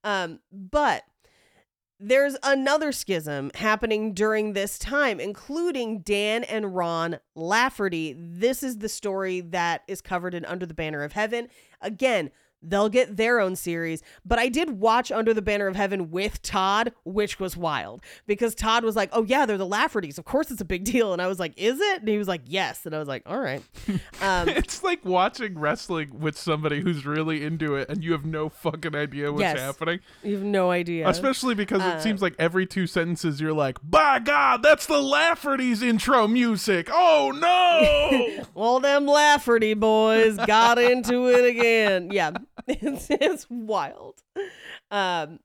Um, 0.05 0.39
but 0.53 1.03
there's 1.99 2.37
another 2.43 2.93
schism 2.93 3.51
happening 3.55 4.13
during 4.13 4.53
this 4.53 4.79
time, 4.79 5.19
including 5.19 5.99
Dan 5.99 6.45
and 6.45 6.73
Ron 6.73 7.19
Lafferty. 7.35 8.15
This 8.17 8.63
is 8.63 8.77
the 8.77 8.89
story 8.89 9.41
that 9.41 9.81
is 9.85 10.01
covered 10.01 10.33
in 10.33 10.45
Under 10.45 10.65
the 10.65 10.73
Banner 10.73 11.03
of 11.03 11.11
Heaven. 11.11 11.49
Again, 11.81 12.31
they'll 12.61 12.89
get 12.89 13.17
their 13.17 13.39
own 13.39 13.55
series, 13.55 14.03
but 14.25 14.39
I 14.39 14.49
did 14.49 14.71
watch 14.79 15.11
Under 15.11 15.33
the 15.33 15.41
Banner 15.41 15.67
of 15.67 15.75
Heaven 15.75 16.11
with 16.11 16.41
Todd, 16.41 16.93
which 17.03 17.39
was 17.39 17.57
wild 17.57 18.01
because 18.27 18.53
Todd 18.55 18.83
was 18.83 18.95
like, 18.95 19.09
"Oh 19.13 19.23
yeah, 19.23 19.45
they're 19.45 19.57
the 19.57 19.67
Laffertys. 19.67 20.17
Of 20.17 20.25
course 20.25 20.51
it's 20.51 20.61
a 20.61 20.65
big 20.65 20.83
deal." 20.83 21.13
And 21.13 21.21
I 21.21 21.27
was 21.27 21.39
like, 21.39 21.53
"Is 21.57 21.79
it?" 21.79 21.99
And 22.01 22.07
he 22.09 22.17
was 22.17 22.27
like, 22.27 22.41
"Yes." 22.45 22.85
And 22.85 22.95
I 22.95 22.99
was 22.99 23.07
like, 23.07 23.23
"All 23.25 23.39
right." 23.39 23.63
Um, 24.21 24.47
it's 24.49 24.83
like 24.83 25.03
watching 25.03 25.57
wrestling 25.57 26.19
with 26.19 26.37
somebody 26.37 26.79
who's 26.81 27.05
really 27.07 27.43
into 27.43 27.75
it 27.75 27.89
and 27.89 28.03
you 28.03 28.11
have 28.11 28.23
no 28.23 28.49
fucking 28.49 28.95
idea 28.95 29.31
what's 29.31 29.41
Yes. 29.41 29.59
happening. 29.59 29.99
you 30.23 30.35
have 30.35 30.43
no 30.43 30.69
idea. 30.69 31.09
Especially 31.09 31.55
because 31.55 31.81
Uh, 31.81 31.95
it 31.97 32.01
seems 32.03 32.21
like 32.21 32.35
every 32.37 32.67
two 32.67 32.85
sentences 32.85 33.41
you're 33.41 33.51
like, 33.53 33.79
by 33.83 34.19
God, 34.19 34.61
that's 34.61 34.85
the 34.85 35.01
Lafferty's 35.01 35.81
intro 35.81 36.27
music. 36.27 36.87
Oh 36.91 37.31
no! 37.35 38.43
All 38.55 38.79
them 38.79 39.07
Lafferty 39.07 39.73
boys 39.73 40.37
got 40.45 40.77
into 40.77 41.27
it 41.29 41.45
again. 41.45 42.09
Yeah, 42.11 42.31
it's, 42.67 43.07
it's 43.09 43.47
wild. 43.49 44.21
Um, 44.89 45.39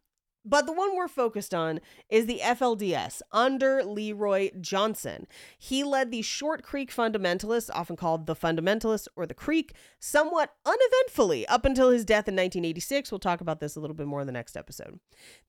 But 0.48 0.66
the 0.66 0.72
one 0.72 0.94
we're 0.94 1.09
focused 1.09 1.52
on 1.52 1.80
is 2.09 2.26
the 2.26 2.38
FLDS 2.38 3.20
under 3.32 3.82
Leroy 3.82 4.50
Johnson. 4.61 5.26
He 5.59 5.82
led 5.82 6.12
the 6.12 6.22
Short 6.22 6.62
Creek 6.62 6.92
Fundamentalists, 6.94 7.68
often 7.74 7.96
called 7.96 8.26
the 8.26 8.36
Fundamentalists 8.36 9.09
or 9.16 9.26
the 9.26 9.34
Creek, 9.34 9.74
somewhat 9.98 10.54
uneventfully 10.64 11.48
up 11.48 11.64
until 11.64 11.90
his 11.90 12.04
death 12.04 12.28
in 12.28 12.34
1986. 12.36 13.11
We'll 13.11 13.18
talk 13.18 13.40
about 13.40 13.59
this 13.59 13.74
a 13.74 13.80
little 13.80 13.96
bit 13.96 14.07
more 14.07 14.20
in 14.20 14.28
the 14.28 14.32
next 14.32 14.57
episode. 14.57 15.00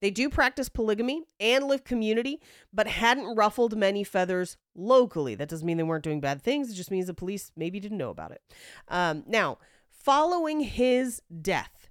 They 0.01 0.09
do 0.09 0.31
practice 0.31 0.67
polygamy 0.67 1.25
and 1.39 1.65
live 1.67 1.83
community, 1.83 2.41
but 2.73 2.87
hadn't 2.87 3.35
ruffled 3.35 3.77
many 3.77 4.03
feathers 4.03 4.57
locally. 4.73 5.35
That 5.35 5.49
doesn't 5.49 5.65
mean 5.67 5.77
they 5.77 5.83
weren't 5.83 6.03
doing 6.03 6.21
bad 6.21 6.41
things, 6.41 6.71
it 6.71 6.75
just 6.75 6.89
means 6.89 7.05
the 7.05 7.13
police 7.13 7.51
maybe 7.55 7.79
didn't 7.79 7.99
know 7.99 8.09
about 8.09 8.31
it. 8.31 8.41
Um, 8.87 9.23
now, 9.27 9.59
following 10.07 10.61
his 10.61 11.21
death, 11.41 11.89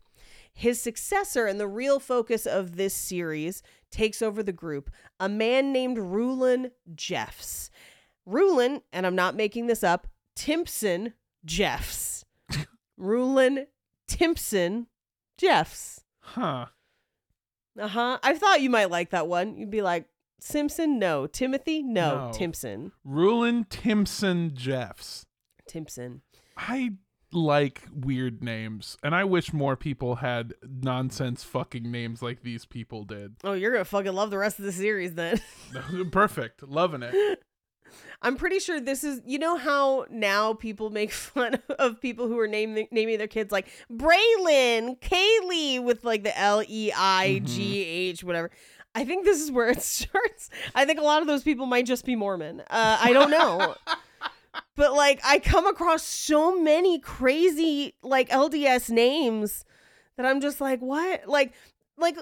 his 0.54 0.80
successor 0.80 1.44
and 1.44 1.60
the 1.60 1.68
real 1.68 2.00
focus 2.00 2.46
of 2.46 2.76
this 2.76 2.94
series 2.94 3.62
takes 3.90 4.22
over 4.22 4.42
the 4.42 4.54
group, 4.54 4.90
a 5.20 5.28
man 5.28 5.70
named 5.70 5.98
Rulon 5.98 6.70
Jeffs. 6.94 7.70
Rulon, 8.24 8.80
and 8.90 9.06
I'm 9.06 9.14
not 9.14 9.36
making 9.36 9.66
this 9.66 9.84
up, 9.84 10.06
Timpson 10.34 11.12
Jeffs. 11.44 12.24
Rulon 12.96 13.66
Timpson 14.08 14.86
Jeffs. 15.36 16.00
Huh. 16.20 16.66
Uh 17.78 17.88
huh. 17.88 18.18
I 18.22 18.34
thought 18.34 18.62
you 18.62 18.70
might 18.70 18.90
like 18.90 19.10
that 19.10 19.28
one. 19.28 19.58
You'd 19.58 19.68
be 19.68 19.82
like, 19.82 20.06
Simpson? 20.40 20.98
No. 20.98 21.26
Timothy? 21.26 21.82
No. 21.82 22.28
No. 22.28 22.32
Timpson. 22.32 22.92
Rulon 23.04 23.66
Timpson 23.68 24.52
Jeffs. 24.54 25.26
Timpson. 25.68 26.22
I 26.56 26.94
like 27.32 27.82
weird 27.92 28.42
names, 28.42 28.96
and 29.02 29.14
I 29.14 29.24
wish 29.24 29.52
more 29.52 29.76
people 29.76 30.16
had 30.16 30.54
nonsense 30.62 31.42
fucking 31.44 31.90
names 31.90 32.22
like 32.22 32.42
these 32.42 32.64
people 32.64 33.04
did. 33.04 33.36
Oh, 33.44 33.52
you're 33.52 33.72
to 33.72 33.84
fucking 33.84 34.12
love 34.12 34.30
the 34.30 34.38
rest 34.38 34.58
of 34.58 34.64
the 34.64 34.72
series 34.72 35.14
then. 35.14 35.40
Perfect. 36.12 36.62
Loving 36.62 37.02
it. 37.02 37.42
I'm 38.22 38.36
pretty 38.36 38.58
sure 38.58 38.80
this 38.80 39.04
is 39.04 39.20
you 39.26 39.38
know 39.38 39.56
how 39.56 40.06
now 40.10 40.54
people 40.54 40.90
make 40.90 41.12
fun 41.12 41.60
of 41.78 42.00
people 42.00 42.28
who 42.28 42.38
are 42.38 42.48
naming 42.48 42.88
naming 42.90 43.18
their 43.18 43.28
kids 43.28 43.52
like 43.52 43.68
Braylon, 43.90 44.98
Kaylee 45.00 45.82
with 45.82 46.04
like 46.04 46.22
the 46.22 46.36
L 46.38 46.62
E 46.66 46.92
I 46.96 47.40
G 47.44 47.84
H 47.84 48.24
whatever. 48.24 48.50
I 48.94 49.04
think 49.04 49.24
this 49.26 49.42
is 49.42 49.50
where 49.50 49.68
it 49.68 49.82
starts. 49.82 50.48
I 50.74 50.86
think 50.86 50.98
a 50.98 51.02
lot 51.02 51.20
of 51.20 51.28
those 51.28 51.42
people 51.42 51.66
might 51.66 51.84
just 51.84 52.04
be 52.06 52.16
Mormon. 52.16 52.60
Uh, 52.60 52.98
I 53.00 53.12
don't 53.12 53.30
know. 53.30 53.74
But 54.76 54.92
like 54.92 55.20
I 55.24 55.38
come 55.38 55.66
across 55.66 56.02
so 56.02 56.60
many 56.60 56.98
crazy 56.98 57.94
like 58.02 58.28
LDS 58.28 58.90
names 58.90 59.64
that 60.16 60.26
I'm 60.26 60.40
just 60.40 60.60
like, 60.60 60.80
what? 60.80 61.26
Like 61.28 61.52
like 61.98 62.18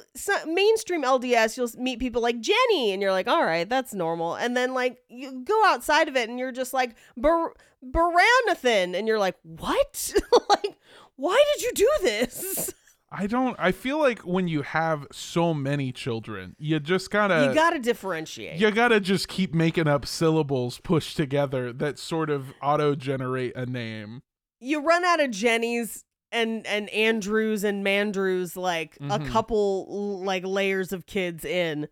mainstream 0.46 1.02
LDS, 1.02 1.56
you'll 1.56 1.82
meet 1.82 1.98
people 1.98 2.22
like 2.22 2.40
Jenny, 2.40 2.92
and 2.92 3.02
you're 3.02 3.10
like, 3.10 3.26
all 3.26 3.44
right, 3.44 3.68
that's 3.68 3.92
normal. 3.92 4.36
And 4.36 4.56
then 4.56 4.72
like 4.72 4.98
you 5.08 5.42
go 5.44 5.64
outside 5.66 6.08
of 6.08 6.16
it, 6.16 6.28
and 6.28 6.38
you're 6.38 6.52
just 6.52 6.72
like 6.72 6.94
Bar- 7.16 7.54
Baranathan, 7.84 8.96
and 8.96 9.08
you're 9.08 9.18
like, 9.18 9.36
what? 9.42 10.14
like, 10.48 10.76
why 11.16 11.42
did 11.54 11.62
you 11.64 11.72
do 11.74 11.90
this? 12.02 12.72
I 13.16 13.26
don't. 13.26 13.56
I 13.58 13.70
feel 13.72 13.98
like 13.98 14.20
when 14.20 14.48
you 14.48 14.62
have 14.62 15.06
so 15.12 15.54
many 15.54 15.92
children, 15.92 16.56
you 16.58 16.80
just 16.80 17.10
gotta. 17.10 17.46
you 17.48 17.54
gotta 17.54 17.78
differentiate. 17.78 18.58
you 18.60 18.70
gotta 18.70 19.00
just 19.00 19.28
keep 19.28 19.54
making 19.54 19.86
up 19.86 20.04
syllables 20.06 20.80
pushed 20.82 21.16
together 21.16 21.72
that 21.72 21.98
sort 21.98 22.28
of 22.30 22.52
auto 22.62 22.94
generate 22.94 23.54
a 23.56 23.66
name. 23.66 24.22
you 24.60 24.80
run 24.80 25.04
out 25.04 25.20
of 25.20 25.30
Jennies 25.30 26.04
and 26.32 26.66
and 26.66 26.88
Andrews 26.90 27.62
and 27.64 27.84
Mandrews 27.86 28.56
like 28.56 28.96
a 29.00 29.18
Mhm. 29.20 29.28
couple 29.28 30.20
like 30.24 30.44
layers 30.44 30.92
of 30.92 31.06
kids 31.06 31.44
in. 31.44 31.86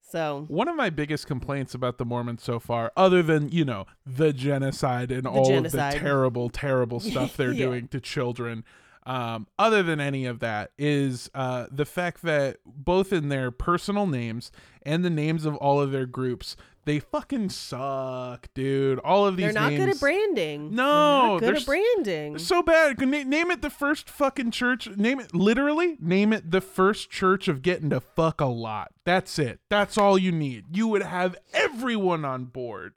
So 0.00 0.44
One 0.48 0.68
of 0.68 0.76
my 0.76 0.90
biggest 0.90 1.26
complaints 1.26 1.74
about 1.74 1.96
the 1.98 2.04
Mormons 2.04 2.42
so 2.42 2.58
far, 2.60 2.92
other 2.96 3.22
than, 3.22 3.48
you 3.48 3.64
know, 3.64 3.86
the 4.04 4.32
genocide 4.32 5.10
and 5.10 5.26
all 5.26 5.46
genocide. 5.46 5.94
of 5.94 6.00
the 6.00 6.04
terrible, 6.06 6.50
terrible 6.50 7.00
stuff 7.10 7.36
they're 7.36 7.52
Yeah. 7.52 7.66
doing 7.66 7.88
to 7.88 8.00
children, 8.00 8.62
um, 9.04 9.46
other 9.58 9.82
than 9.82 10.00
any 10.00 10.26
of 10.26 10.40
that, 10.40 10.70
is 10.78 11.30
uh, 11.34 11.66
the 11.70 11.84
fact 11.84 12.22
that 12.22 12.58
both 12.64 13.12
in 13.12 13.28
their 13.28 13.50
personal 13.50 14.06
names 14.06 14.52
and 14.82 15.04
the 15.04 15.10
names 15.10 15.44
of 15.44 15.56
all 15.56 15.80
of 15.80 15.90
their 15.92 16.06
groups, 16.06 16.56
they 16.84 16.98
fucking 16.98 17.50
suck, 17.50 18.48
dude. 18.54 18.98
All 19.00 19.26
of 19.26 19.36
these 19.36 19.52
they're 19.52 19.62
not 19.62 19.70
good 19.76 19.88
at 19.88 20.00
branding. 20.00 20.74
No, 20.74 21.38
they're 21.38 21.52
they're 21.52 21.52
good 21.52 21.62
at 21.62 21.66
branding. 21.66 22.38
So 22.38 22.62
bad. 22.62 22.98
Na- 23.00 23.22
name 23.22 23.50
it 23.52 23.62
the 23.62 23.70
first 23.70 24.08
fucking 24.08 24.50
church. 24.50 24.88
Name 24.88 25.20
it 25.20 25.34
literally. 25.34 25.96
Name 26.00 26.32
it 26.32 26.50
the 26.50 26.60
first 26.60 27.08
church 27.10 27.46
of 27.46 27.62
getting 27.62 27.90
to 27.90 28.00
fuck 28.00 28.40
a 28.40 28.46
lot. 28.46 28.92
That's 29.04 29.38
it. 29.38 29.60
That's 29.68 29.96
all 29.96 30.18
you 30.18 30.32
need. 30.32 30.76
You 30.76 30.88
would 30.88 31.02
have 31.02 31.36
everyone 31.54 32.24
on 32.24 32.46
board. 32.46 32.94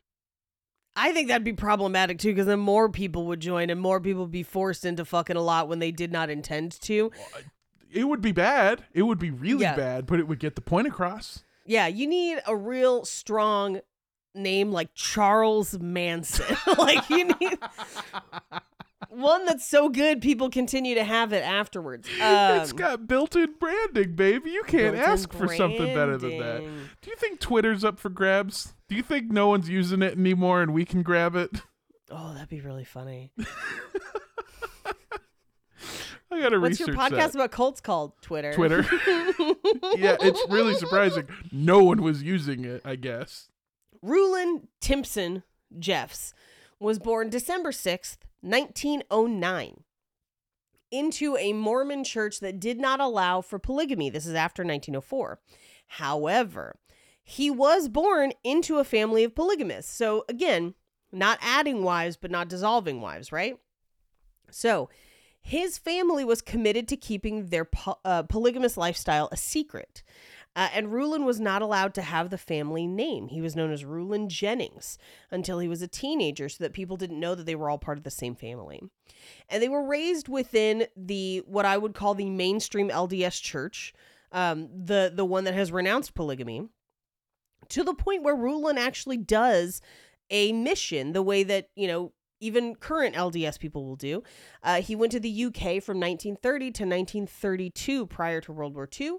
I 0.95 1.11
think 1.11 1.27
that'd 1.27 1.43
be 1.43 1.53
problematic 1.53 2.19
too, 2.19 2.29
because 2.29 2.45
then 2.47 2.59
more 2.59 2.89
people 2.89 3.25
would 3.27 3.39
join 3.41 3.69
and 3.69 3.79
more 3.81 3.99
people 3.99 4.21
would 4.23 4.31
be 4.31 4.43
forced 4.43 4.85
into 4.85 5.03
fucking 5.05 5.35
a 5.35 5.41
lot 5.41 5.67
when 5.67 5.79
they 5.79 5.91
did 5.91 6.11
not 6.11 6.29
intend 6.29 6.79
to. 6.81 7.11
It 7.91 8.05
would 8.05 8.21
be 8.21 8.31
bad. 8.31 8.85
It 8.93 9.03
would 9.03 9.19
be 9.19 9.31
really 9.31 9.63
Yeah. 9.63 9.75
bad, 9.75 10.05
but 10.05 10.19
it 10.19 10.27
would 10.27 10.39
get 10.39 10.55
the 10.55 10.61
point 10.61 10.87
across. 10.87 11.43
Yeah, 11.65 11.87
you 11.87 12.07
need 12.07 12.39
a 12.47 12.55
real 12.55 13.05
strong 13.05 13.81
name 14.33 14.71
like 14.71 14.93
Charles 14.93 15.77
Manson. 15.79 16.55
like 16.77 17.09
you 17.09 17.25
need 17.25 17.57
one 19.09 19.45
that's 19.45 19.67
so 19.67 19.89
good 19.89 20.21
people 20.21 20.49
continue 20.49 20.95
to 20.95 21.03
have 21.03 21.33
it 21.33 21.43
afterwards. 21.43 22.07
Um, 22.21 22.61
it's 22.61 22.71
got 22.73 23.07
built-in 23.07 23.55
branding, 23.59 24.15
baby. 24.15 24.51
You 24.51 24.63
can't 24.63 24.95
ask 24.95 25.31
for 25.33 25.47
something 25.53 25.93
better 25.93 26.17
than 26.17 26.37
that. 26.39 26.59
Do 27.01 27.09
you 27.09 27.15
think 27.15 27.39
Twitter's 27.39 27.83
up 27.83 27.99
for 27.99 28.09
grabs? 28.09 28.73
Do 28.87 28.95
you 28.95 29.03
think 29.03 29.31
no 29.31 29.47
one's 29.47 29.69
using 29.69 30.01
it 30.01 30.17
anymore 30.17 30.61
and 30.61 30.73
we 30.73 30.85
can 30.85 31.01
grab 31.01 31.35
it? 31.35 31.51
Oh, 32.11 32.33
that'd 32.33 32.49
be 32.49 32.61
really 32.61 32.83
funny. 32.83 33.31
I 36.31 36.41
gotta 36.41 36.59
What's 36.59 36.79
research 36.79 36.95
What's 36.95 37.11
your 37.11 37.19
podcast 37.19 37.31
that. 37.31 37.35
about 37.35 37.51
cults 37.51 37.81
called? 37.81 38.13
Twitter. 38.21 38.53
Twitter. 38.53 38.81
yeah, 39.95 40.17
it's 40.19 40.43
really 40.49 40.75
surprising. 40.75 41.27
No 41.51 41.83
one 41.83 42.01
was 42.01 42.23
using 42.23 42.65
it, 42.65 42.81
I 42.83 42.95
guess. 42.95 43.49
Rulon 44.01 44.67
Timpson 44.81 45.43
Jeffs 45.79 46.33
was 46.79 46.99
born 46.99 47.29
December 47.29 47.71
6th, 47.71 48.17
1909, 48.45 49.83
into 50.91 51.35
a 51.37 51.53
Mormon 51.53 52.03
church 52.03 52.39
that 52.39 52.59
did 52.59 52.79
not 52.79 52.99
allow 52.99 53.41
for 53.41 53.59
polygamy. 53.59 54.09
This 54.09 54.25
is 54.25 54.35
after 54.35 54.61
1904. 54.63 55.39
However, 55.87 56.77
he 57.23 57.49
was 57.49 57.89
born 57.89 58.33
into 58.43 58.77
a 58.77 58.83
family 58.83 59.23
of 59.23 59.35
polygamists. 59.35 59.93
So, 59.93 60.25
again, 60.29 60.75
not 61.11 61.39
adding 61.41 61.83
wives, 61.83 62.17
but 62.17 62.31
not 62.31 62.47
dissolving 62.47 63.01
wives, 63.01 63.31
right? 63.31 63.57
So, 64.51 64.89
his 65.41 65.77
family 65.77 66.23
was 66.23 66.41
committed 66.41 66.87
to 66.87 66.97
keeping 66.97 67.47
their 67.47 67.65
po- 67.65 67.99
uh, 68.05 68.23
polygamous 68.23 68.77
lifestyle 68.77 69.29
a 69.31 69.37
secret. 69.37 70.03
Uh, 70.55 70.69
and 70.73 70.93
Rulon 70.93 71.25
was 71.25 71.39
not 71.39 71.61
allowed 71.61 71.93
to 71.95 72.01
have 72.01 72.29
the 72.29 72.37
family 72.37 72.87
name. 72.87 73.27
He 73.27 73.41
was 73.41 73.55
known 73.55 73.71
as 73.71 73.83
Rulon 73.83 74.29
Jennings 74.29 74.97
until 75.29 75.59
he 75.59 75.67
was 75.67 75.81
a 75.81 75.87
teenager, 75.87 76.47
so 76.47 76.63
that 76.63 76.73
people 76.73 76.95
didn't 76.95 77.19
know 77.19 77.35
that 77.35 77.45
they 77.45 77.55
were 77.55 77.69
all 77.69 77.77
part 77.77 77.97
of 77.97 78.05
the 78.05 78.11
same 78.11 78.35
family. 78.35 78.81
And 79.49 79.61
they 79.61 79.67
were 79.67 79.85
raised 79.85 80.29
within 80.29 80.87
the 80.95 81.43
what 81.45 81.65
I 81.65 81.77
would 81.77 81.93
call 81.93 82.13
the 82.13 82.29
mainstream 82.29 82.89
LDS 82.89 83.41
church, 83.41 83.93
um, 84.31 84.69
the 84.73 85.11
the 85.13 85.25
one 85.25 85.43
that 85.43 85.53
has 85.53 85.71
renounced 85.71 86.15
polygamy, 86.15 86.69
to 87.69 87.83
the 87.83 87.93
point 87.93 88.23
where 88.23 88.35
Rulon 88.35 88.77
actually 88.77 89.17
does 89.17 89.81
a 90.29 90.53
mission 90.53 91.11
the 91.11 91.21
way 91.21 91.43
that 91.43 91.69
you 91.75 91.87
know 91.87 92.13
even 92.39 92.75
current 92.75 93.15
LDS 93.15 93.59
people 93.59 93.85
will 93.85 93.95
do. 93.95 94.23
Uh, 94.63 94.81
he 94.81 94.95
went 94.95 95.11
to 95.13 95.19
the 95.19 95.45
UK 95.45 95.81
from 95.81 95.99
1930 95.99 96.65
to 96.71 96.83
1932 96.83 98.05
prior 98.07 98.41
to 98.41 98.51
World 98.51 98.75
War 98.75 98.89
II. 98.99 99.17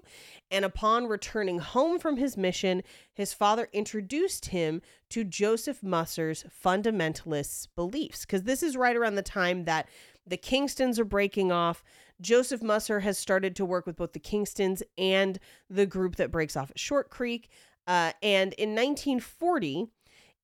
And 0.51 0.63
upon 0.63 1.07
returning 1.07 1.59
home 1.59 1.99
from 1.99 2.17
his 2.17 2.37
mission, 2.37 2.83
his 3.13 3.33
father 3.33 3.69
introduced 3.73 4.47
him 4.47 4.81
to 5.09 5.23
Joseph 5.23 5.81
Musser's 5.81 6.45
fundamentalist 6.63 7.69
beliefs. 7.75 8.25
Because 8.25 8.43
this 8.43 8.61
is 8.61 8.77
right 8.77 8.95
around 8.95 9.15
the 9.15 9.21
time 9.21 9.65
that 9.65 9.87
the 10.25 10.37
Kingstons 10.37 10.99
are 10.99 11.05
breaking 11.05 11.51
off. 11.51 11.83
Joseph 12.19 12.61
Musser 12.61 12.99
has 13.01 13.17
started 13.17 13.55
to 13.55 13.65
work 13.65 13.85
with 13.85 13.95
both 13.95 14.13
the 14.13 14.19
Kingstons 14.19 14.81
and 14.97 15.39
the 15.69 15.85
group 15.85 16.15
that 16.15 16.31
breaks 16.31 16.55
off 16.55 16.71
at 16.71 16.79
Short 16.79 17.09
Creek. 17.09 17.49
Uh, 17.85 18.11
and 18.21 18.53
in 18.53 18.69
1940, 18.69 19.87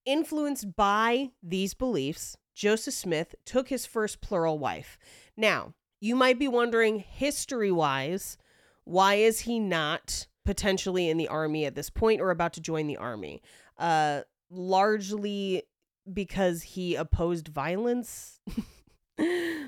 influenced 0.05 0.75
by 0.75 1.31
these 1.41 1.73
beliefs, 1.73 2.37
Joseph 2.53 2.93
Smith 2.93 3.35
took 3.45 3.69
his 3.69 3.85
first 3.85 4.21
plural 4.21 4.59
wife. 4.59 4.97
Now, 5.35 5.73
you 5.99 6.15
might 6.15 6.37
be 6.37 6.47
wondering, 6.47 6.99
history 6.99 7.71
wise, 7.71 8.37
why 8.83 9.15
is 9.15 9.41
he 9.41 9.59
not 9.59 10.27
potentially 10.45 11.09
in 11.09 11.17
the 11.17 11.27
army 11.27 11.65
at 11.65 11.75
this 11.75 11.89
point 11.89 12.21
or 12.21 12.29
about 12.31 12.53
to 12.53 12.61
join 12.61 12.87
the 12.87 12.97
army? 12.97 13.41
Uh, 13.77 14.21
largely 14.49 15.63
because 16.11 16.61
he 16.61 16.95
opposed 16.95 17.47
violence. 17.47 18.39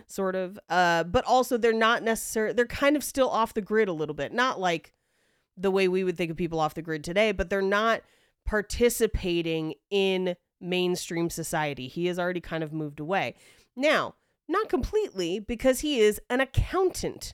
sort 0.08 0.36
of 0.36 0.58
uh 0.70 1.04
but 1.04 1.24
also 1.26 1.56
they're 1.56 1.72
not 1.72 2.02
necessarily 2.02 2.52
they're 2.52 2.66
kind 2.66 2.96
of 2.96 3.04
still 3.04 3.30
off 3.30 3.54
the 3.54 3.62
grid 3.62 3.88
a 3.88 3.94
little 3.94 4.16
bit 4.16 4.34
not 4.34 4.60
like 4.60 4.92
the 5.58 5.72
way 5.72 5.88
we 5.88 6.04
would 6.04 6.18
think 6.18 6.32
of 6.32 6.38
people 6.38 6.60
off 6.60 6.74
the 6.74 6.82
grid 6.82 7.04
today, 7.04 7.32
but 7.32 7.50
they're 7.50 7.62
not 7.62 8.02
participating 8.46 9.74
in 9.90 10.36
mainstream 10.66 11.30
society. 11.30 11.88
He 11.88 12.08
has 12.08 12.20
already 12.20 12.42
kind 12.42 12.64
of 12.64 12.74
moved 12.74 13.00
away. 13.00 13.36
Now, 13.76 14.16
not 14.48 14.70
completely, 14.70 15.40
because 15.40 15.80
he 15.80 16.00
is 16.00 16.22
an 16.30 16.42
accountant 16.42 17.34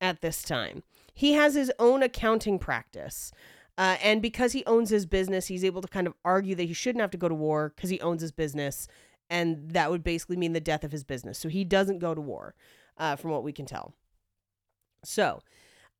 at 0.00 0.20
this 0.20 0.42
time. 0.42 0.82
He 1.12 1.32
has 1.32 1.54
his 1.54 1.72
own 1.78 2.02
accounting 2.02 2.58
practice. 2.58 3.32
Uh, 3.76 3.96
and 4.02 4.22
because 4.22 4.52
he 4.52 4.64
owns 4.66 4.90
his 4.90 5.06
business, 5.06 5.46
he's 5.46 5.64
able 5.64 5.82
to 5.82 5.88
kind 5.88 6.06
of 6.06 6.14
argue 6.24 6.54
that 6.54 6.64
he 6.64 6.72
shouldn't 6.72 7.00
have 7.00 7.10
to 7.10 7.18
go 7.18 7.28
to 7.28 7.34
war 7.34 7.72
because 7.74 7.90
he 7.90 8.00
owns 8.00 8.22
his 8.22 8.32
business. 8.32 8.86
And 9.30 9.70
that 9.70 9.90
would 9.90 10.04
basically 10.04 10.36
mean 10.36 10.52
the 10.52 10.60
death 10.60 10.84
of 10.84 10.92
his 10.92 11.02
business. 11.02 11.38
So 11.38 11.48
he 11.48 11.64
doesn't 11.64 11.98
go 11.98 12.14
to 12.14 12.20
war, 12.20 12.54
uh, 12.98 13.16
from 13.16 13.30
what 13.30 13.42
we 13.42 13.52
can 13.52 13.66
tell. 13.66 13.94
So, 15.04 15.40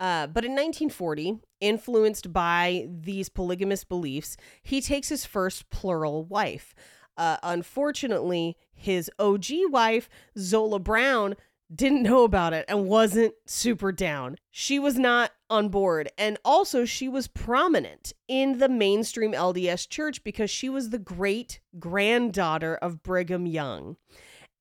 uh, 0.00 0.26
but 0.26 0.44
in 0.44 0.52
1940, 0.52 1.38
influenced 1.60 2.32
by 2.32 2.86
these 2.90 3.28
polygamous 3.28 3.84
beliefs, 3.84 4.36
he 4.62 4.80
takes 4.80 5.08
his 5.08 5.24
first 5.24 5.70
plural 5.70 6.24
wife. 6.24 6.74
Uh, 7.16 7.36
unfortunately, 7.42 8.56
his 8.72 9.10
OG 9.18 9.46
wife, 9.70 10.08
Zola 10.36 10.78
Brown, 10.78 11.36
didn't 11.74 12.02
know 12.02 12.24
about 12.24 12.52
it 12.52 12.64
and 12.68 12.86
wasn't 12.86 13.34
super 13.46 13.92
down. 13.92 14.36
She 14.50 14.78
was 14.78 14.98
not 14.98 15.32
on 15.48 15.68
board. 15.68 16.10
And 16.18 16.38
also, 16.44 16.84
she 16.84 17.08
was 17.08 17.28
prominent 17.28 18.12
in 18.28 18.58
the 18.58 18.68
mainstream 18.68 19.32
LDS 19.32 19.88
church 19.88 20.22
because 20.24 20.50
she 20.50 20.68
was 20.68 20.90
the 20.90 20.98
great 20.98 21.60
granddaughter 21.78 22.76
of 22.76 23.02
Brigham 23.02 23.46
Young. 23.46 23.96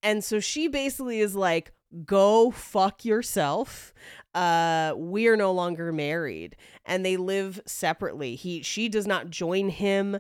And 0.02 0.24
so 0.24 0.40
she 0.40 0.68
basically 0.68 1.20
is 1.20 1.36
like, 1.36 1.72
go 2.06 2.52
fuck 2.52 3.06
yourself. 3.06 3.94
Uh, 4.34 4.94
we 4.98 5.28
are 5.28 5.38
no 5.38 5.52
longer 5.52 5.92
married. 5.92 6.56
And 6.86 7.06
they 7.06 7.18
live 7.18 7.62
separately. 7.66 8.36
He 8.36 8.62
she 8.62 8.90
does 8.90 9.08
not 9.08 9.30
join 9.30 9.70
him 9.70 10.18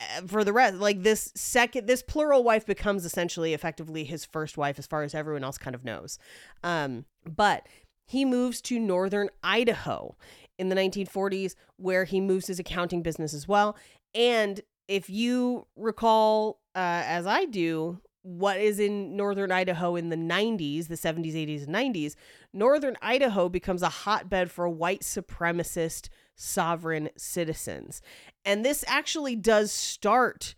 uh, 0.00 0.26
for 0.26 0.44
the 0.44 0.52
rest 0.52 0.76
like 0.76 1.02
this 1.02 1.32
second 1.34 1.88
this 1.88 2.02
plural 2.02 2.44
wife 2.44 2.64
becomes 2.64 3.04
essentially 3.04 3.52
effectively 3.52 4.04
his 4.04 4.24
first 4.24 4.56
wife 4.56 4.78
as 4.78 4.86
far 4.86 5.02
as 5.02 5.12
everyone 5.12 5.42
else 5.42 5.58
kind 5.58 5.74
of 5.74 5.84
knows 5.84 6.20
um 6.62 7.04
but 7.24 7.66
he 8.06 8.24
moves 8.24 8.60
to 8.60 8.78
northern 8.78 9.28
idaho 9.42 10.14
in 10.56 10.68
the 10.68 10.76
1940s 10.76 11.56
where 11.78 12.04
he 12.04 12.20
moves 12.20 12.46
his 12.46 12.60
accounting 12.60 13.02
business 13.02 13.34
as 13.34 13.48
well 13.48 13.76
and 14.14 14.60
if 14.86 15.10
you 15.10 15.66
recall 15.74 16.60
uh, 16.76 17.02
as 17.04 17.26
i 17.26 17.44
do 17.44 18.00
what 18.22 18.58
is 18.58 18.78
in 18.78 19.16
northern 19.16 19.52
idaho 19.52 19.96
in 19.96 20.08
the 20.08 20.16
90s 20.16 20.88
the 20.88 20.96
70s 20.96 21.34
80s 21.34 21.66
and 21.66 21.74
90s 21.74 22.14
northern 22.52 22.96
idaho 23.00 23.48
becomes 23.48 23.82
a 23.82 23.88
hotbed 23.88 24.50
for 24.50 24.68
white 24.68 25.00
supremacist 25.00 26.08
sovereign 26.34 27.10
citizens. 27.16 28.00
And 28.44 28.64
this 28.64 28.84
actually 28.86 29.34
does 29.34 29.72
start 29.72 30.54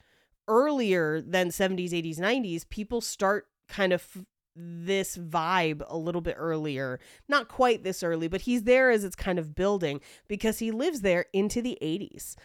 earlier 0.47 1.21
than 1.21 1.49
70s 1.49 1.91
80s 1.91 2.19
90s 2.19 2.69
people 2.69 3.01
start 3.01 3.47
kind 3.69 3.93
of 3.93 4.07
f- 4.15 4.25
this 4.57 5.17
vibe 5.17 5.83
a 5.87 5.97
little 5.97 6.21
bit 6.21 6.35
earlier. 6.37 6.99
Not 7.29 7.49
quite 7.49 7.83
this 7.83 8.03
early 8.03 8.29
but 8.29 8.43
he's 8.43 8.65
there 8.65 8.91
as 8.91 9.05
it's 9.05 9.17
kind 9.17 9.39
of 9.39 9.55
building 9.55 10.01
because 10.29 10.59
he 10.59 10.71
lives 10.71 11.01
there 11.01 11.27
into 11.33 11.63
the 11.63 11.79
80s 11.81 12.37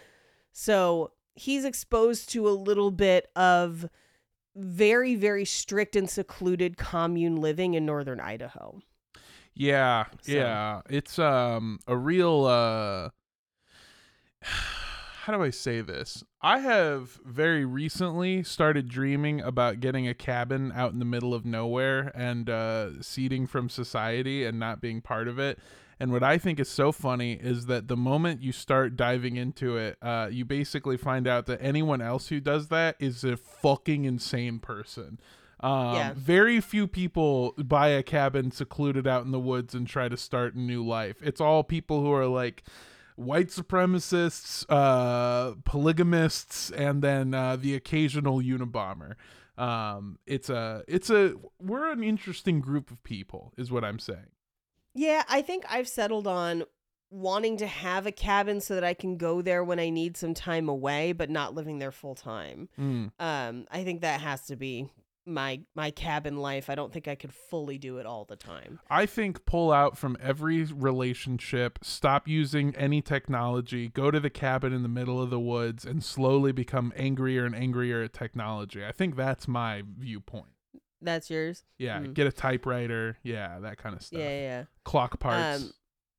so 0.57 1.11
he's 1.35 1.65
exposed 1.65 2.29
to 2.29 2.47
a 2.47 2.51
little 2.51 2.91
bit 2.91 3.27
of 3.35 3.89
very 4.55 5.15
very 5.15 5.45
strict 5.45 5.95
and 5.95 6.09
secluded 6.09 6.77
commune 6.77 7.35
living 7.35 7.73
in 7.73 7.85
northern 7.85 8.19
idaho 8.19 8.79
Yeah, 9.53 10.05
So- 10.21 10.31
yeah. 10.31 10.81
It's 10.89 11.17
um 11.19 11.79
a 11.87 11.95
real 11.97 12.45
uh 12.45 13.09
how 15.25 15.33
do 15.35 15.41
I 15.41 15.49
say 15.49 15.81
this? 15.81 16.23
I 16.41 16.59
have 16.59 17.19
very 17.25 17.65
recently 17.65 18.43
started 18.43 18.87
dreaming 18.87 19.41
about 19.41 19.79
getting 19.79 20.07
a 20.07 20.13
cabin 20.13 20.71
out 20.75 20.93
in 20.93 20.99
the 20.99 21.05
middle 21.05 21.33
of 21.33 21.45
nowhere 21.45 22.11
and 22.13 22.49
uh 22.49 23.01
seeding 23.01 23.47
from 23.47 23.69
society 23.69 24.45
and 24.45 24.59
not 24.59 24.81
being 24.81 25.01
part 25.01 25.27
of 25.27 25.39
it. 25.39 25.57
And 25.99 26.11
what 26.11 26.23
I 26.23 26.37
think 26.37 26.59
is 26.59 26.67
so 26.69 26.91
funny 26.91 27.33
is 27.33 27.67
that 27.67 27.87
the 27.87 27.95
moment 27.95 28.41
you 28.41 28.51
start 28.51 28.97
diving 28.97 29.37
into 29.37 29.77
it, 29.77 29.97
uh, 30.01 30.27
you 30.29 30.43
basically 30.43 30.97
find 30.97 31.27
out 31.27 31.45
that 31.45 31.59
anyone 31.61 32.01
else 32.01 32.27
who 32.27 32.39
does 32.39 32.67
that 32.67 32.97
is 32.99 33.23
a 33.23 33.37
fucking 33.37 34.03
insane 34.03 34.59
person. 34.59 35.19
Um, 35.61 35.95
Yeah. 35.95 36.13
Very 36.15 36.59
few 36.59 36.85
people 36.85 37.53
buy 37.57 37.87
a 37.87 38.03
cabin 38.03 38.51
secluded 38.51 39.07
out 39.07 39.23
in 39.23 39.31
the 39.31 39.39
woods 39.39 39.73
and 39.73 39.87
try 39.87 40.09
to 40.09 40.17
start 40.17 40.53
a 40.55 40.59
new 40.59 40.85
life. 40.85 41.17
It's 41.21 41.39
all 41.39 41.63
people 41.63 42.01
who 42.01 42.11
are 42.11 42.27
like 42.27 42.63
white 43.15 43.47
supremacists, 43.47 44.65
uh, 44.67 45.55
polygamists, 45.63 46.71
and 46.71 47.01
then 47.01 47.33
uh, 47.33 47.55
the 47.55 47.73
occasional 47.73 48.39
Unabomber. 48.39 49.13
Um, 49.57 50.19
it's 50.27 50.49
a, 50.49 50.83
it's 50.89 51.09
a, 51.09 51.35
we're 51.59 51.89
an 51.89 52.03
interesting 52.03 52.59
group 52.59 52.91
of 52.91 53.01
people, 53.03 53.53
is 53.55 53.71
what 53.71 53.85
I'm 53.85 53.99
saying. 53.99 54.27
Yeah, 54.95 55.23
I 55.29 55.41
think 55.41 55.65
I've 55.69 55.87
settled 55.87 56.25
on 56.25 56.63
wanting 57.11 57.57
to 57.57 57.67
have 57.67 58.07
a 58.07 58.11
cabin 58.11 58.59
so 58.61 58.75
that 58.75 58.83
I 58.83 58.93
can 58.93 59.17
go 59.17 59.41
there 59.41 59.63
when 59.63 59.79
I 59.79 59.89
need 59.89 60.17
some 60.17 60.33
time 60.33 60.67
away, 60.67 61.11
but 61.11 61.29
not 61.29 61.53
living 61.53 61.79
there 61.79 61.91
full 61.91 62.15
time. 62.15 62.69
Mm. 62.79 63.11
Um, 63.19 63.67
I 63.69 63.83
think 63.83 64.01
that 64.01 64.21
has 64.21 64.47
to 64.47 64.55
be 64.55 64.89
my 65.25 65.61
my 65.75 65.91
cabin 65.91 66.37
life. 66.37 66.69
I 66.69 66.75
don't 66.75 66.93
think 66.93 67.07
I 67.07 67.15
could 67.15 67.33
fully 67.33 67.77
do 67.77 67.97
it 67.97 68.05
all 68.05 68.25
the 68.25 68.35
time. 68.35 68.79
I 68.89 69.05
think 69.05 69.45
pull 69.45 69.71
out 69.71 69.97
from 69.97 70.17
every 70.21 70.63
relationship, 70.63 71.79
stop 71.81 72.27
using 72.27 72.75
any 72.75 73.01
technology, 73.01 73.89
go 73.89 74.11
to 74.11 74.19
the 74.19 74.29
cabin 74.29 74.73
in 74.73 74.83
the 74.83 74.89
middle 74.89 75.21
of 75.21 75.29
the 75.29 75.39
woods, 75.39 75.85
and 75.85 76.03
slowly 76.03 76.51
become 76.51 76.93
angrier 76.95 77.45
and 77.45 77.55
angrier 77.55 78.03
at 78.03 78.13
technology. 78.13 78.85
I 78.85 78.91
think 78.91 79.15
that's 79.15 79.47
my 79.47 79.83
viewpoint. 79.97 80.54
That's 81.05 81.29
yours. 81.29 81.63
Yeah, 81.77 81.99
Mm. 81.99 82.13
get 82.13 82.27
a 82.27 82.31
typewriter. 82.31 83.17
Yeah, 83.23 83.59
that 83.59 83.77
kind 83.77 83.95
of 83.95 84.01
stuff. 84.01 84.19
Yeah, 84.19 84.29
yeah. 84.29 84.63
Clock 84.83 85.19
parts. 85.19 85.71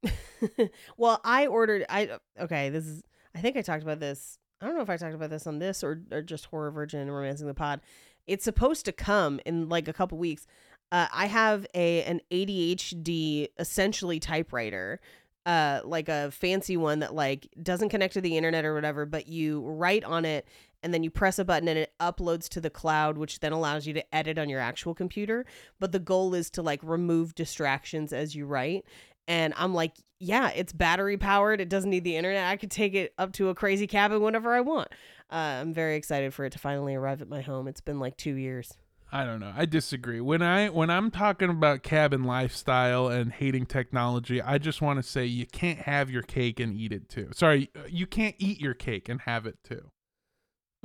Um, 0.05 0.11
well, 0.97 1.20
I 1.24 1.47
ordered. 1.47 1.84
I 1.89 2.11
okay. 2.41 2.70
This 2.70 2.87
is. 2.87 3.03
I 3.34 3.41
think 3.41 3.57
I 3.57 3.62
talked 3.62 3.82
about 3.82 4.01
this. 4.01 4.39
I 4.61 4.66
don't 4.66 4.74
know 4.76 4.82
if 4.82 4.89
I 4.91 4.97
talked 4.97 5.14
about 5.14 5.30
this 5.30 5.47
on 5.47 5.59
this 5.59 5.84
or 5.84 6.01
or 6.11 6.22
just 6.22 6.47
horror 6.47 6.70
virgin 6.70 7.01
and 7.01 7.14
romancing 7.14 7.47
the 7.47 7.55
pod. 7.55 7.80
It's 8.26 8.45
supposed 8.45 8.84
to 8.87 8.93
come 8.93 9.41
in 9.45 9.68
like 9.68 9.89
a 9.89 9.93
couple 9.93 10.18
weeks. 10.18 10.47
Uh, 10.93 11.07
I 11.12 11.26
have 11.26 11.66
a 11.74 12.03
an 12.05 12.20
ADHD 12.30 13.49
essentially 13.59 14.20
typewriter, 14.20 15.01
uh, 15.45 15.80
like 15.84 16.09
a 16.09 16.30
fancy 16.30 16.76
one 16.76 17.01
that 17.01 17.14
like 17.14 17.49
doesn't 17.62 17.89
connect 17.89 18.14
to 18.14 18.20
the 18.20 18.37
internet 18.37 18.64
or 18.64 18.74
whatever, 18.74 19.05
but 19.07 19.28
you 19.28 19.61
write 19.62 20.05
on 20.05 20.24
it 20.24 20.47
and 20.83 20.93
then 20.93 21.03
you 21.03 21.11
press 21.11 21.39
a 21.39 21.45
button 21.45 21.68
and 21.68 21.79
it 21.79 21.93
uploads 22.01 22.49
to 22.51 22.61
the 22.61 22.70
cloud, 22.70 23.18
which 23.18 23.41
then 23.41 23.53
allows 23.53 23.87
you 23.87 23.95
to 23.95 24.14
edit 24.14 24.39
on 24.39 24.49
your 24.49 24.61
actual 24.61 24.95
computer. 24.95 25.45
But 25.81 25.93
the 25.93 25.99
goal 25.99 26.35
is 26.35 26.51
to 26.51 26.62
like 26.62 26.81
remove 26.83 27.35
distractions 27.35 28.12
as 28.12 28.35
you 28.35 28.47
write. 28.47 28.85
And 29.29 29.55
I'm 29.57 29.74
like, 29.74 29.93
yeah, 30.18 30.51
it's 30.51 30.72
battery 30.72 31.16
powered. 31.16 31.61
It 31.61 31.68
doesn't 31.68 31.91
need 31.91 32.05
the 32.05 32.16
internet. 32.16 32.47
I 32.47 32.57
could 32.57 32.70
take 32.70 32.95
it 32.95 33.12
up 33.18 33.33
to 33.35 33.49
a 33.49 33.55
crazy 33.55 33.87
cabin 33.87 34.22
whenever 34.22 34.55
I 34.55 34.61
want. 34.61 34.89
Uh, 35.31 35.59
I'm 35.61 35.74
very 35.74 35.97
excited 35.97 36.33
for 36.33 36.45
it 36.45 36.51
to 36.51 36.59
finally 36.59 36.95
arrive 36.95 37.20
at 37.20 37.29
my 37.29 37.41
home. 37.41 37.66
It's 37.66 37.81
been 37.81 37.99
like 37.99 38.16
two 38.16 38.35
years. 38.35 38.72
I 39.12 39.24
don't 39.24 39.41
know. 39.41 39.53
I 39.57 39.66
disagree. 39.66 40.20
When 40.20 40.43
I 40.43 40.68
when 40.68 40.91
I'm 40.91 41.11
talking 41.11 41.49
about 41.49 41.83
cabin 41.83 42.24
lifestyle 42.24 43.09
and 43.09 43.33
hating 43.33 43.66
technology, 43.66 44.43
I 44.43 44.59
just 44.59 44.83
want 44.83 44.99
to 44.99 45.03
say 45.03 45.24
you 45.27 45.47
can't 45.47 45.79
have 45.81 46.11
your 46.11 46.22
cake 46.22 46.59
and 46.59 46.74
eat 46.74 46.93
it 46.93 47.09
too. 47.09 47.31
Sorry, 47.33 47.70
you 47.89 48.07
can't 48.07 48.35
eat 48.39 48.61
your 48.61 48.74
cake 48.74 49.09
and 49.09 49.20
have 49.22 49.47
it 49.47 49.59
too. 49.62 49.91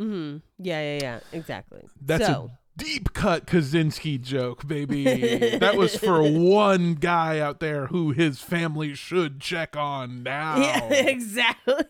Mm-hmm. 0.01 0.37
Yeah, 0.57 0.81
yeah, 0.81 0.99
yeah. 1.01 1.19
Exactly. 1.31 1.87
That's 2.01 2.25
so, 2.25 2.51
a 2.51 2.83
deep 2.83 3.13
cut 3.13 3.45
Kaczynski 3.45 4.19
joke, 4.19 4.67
baby. 4.67 5.03
that 5.59 5.77
was 5.77 5.95
for 5.95 6.23
one 6.23 6.95
guy 6.95 7.39
out 7.39 7.59
there 7.59 7.87
who 7.87 8.11
his 8.11 8.41
family 8.41 8.95
should 8.95 9.39
check 9.39 9.77
on 9.77 10.23
now. 10.23 10.57
Yeah, 10.57 10.83
exactly. 10.91 11.85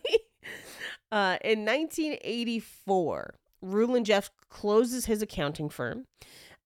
Uh, 1.10 1.38
in 1.42 1.64
1984, 1.64 3.34
Rulon 3.62 4.04
Jeff 4.04 4.30
closes 4.50 5.06
his 5.06 5.22
accounting 5.22 5.68
firm, 5.68 6.06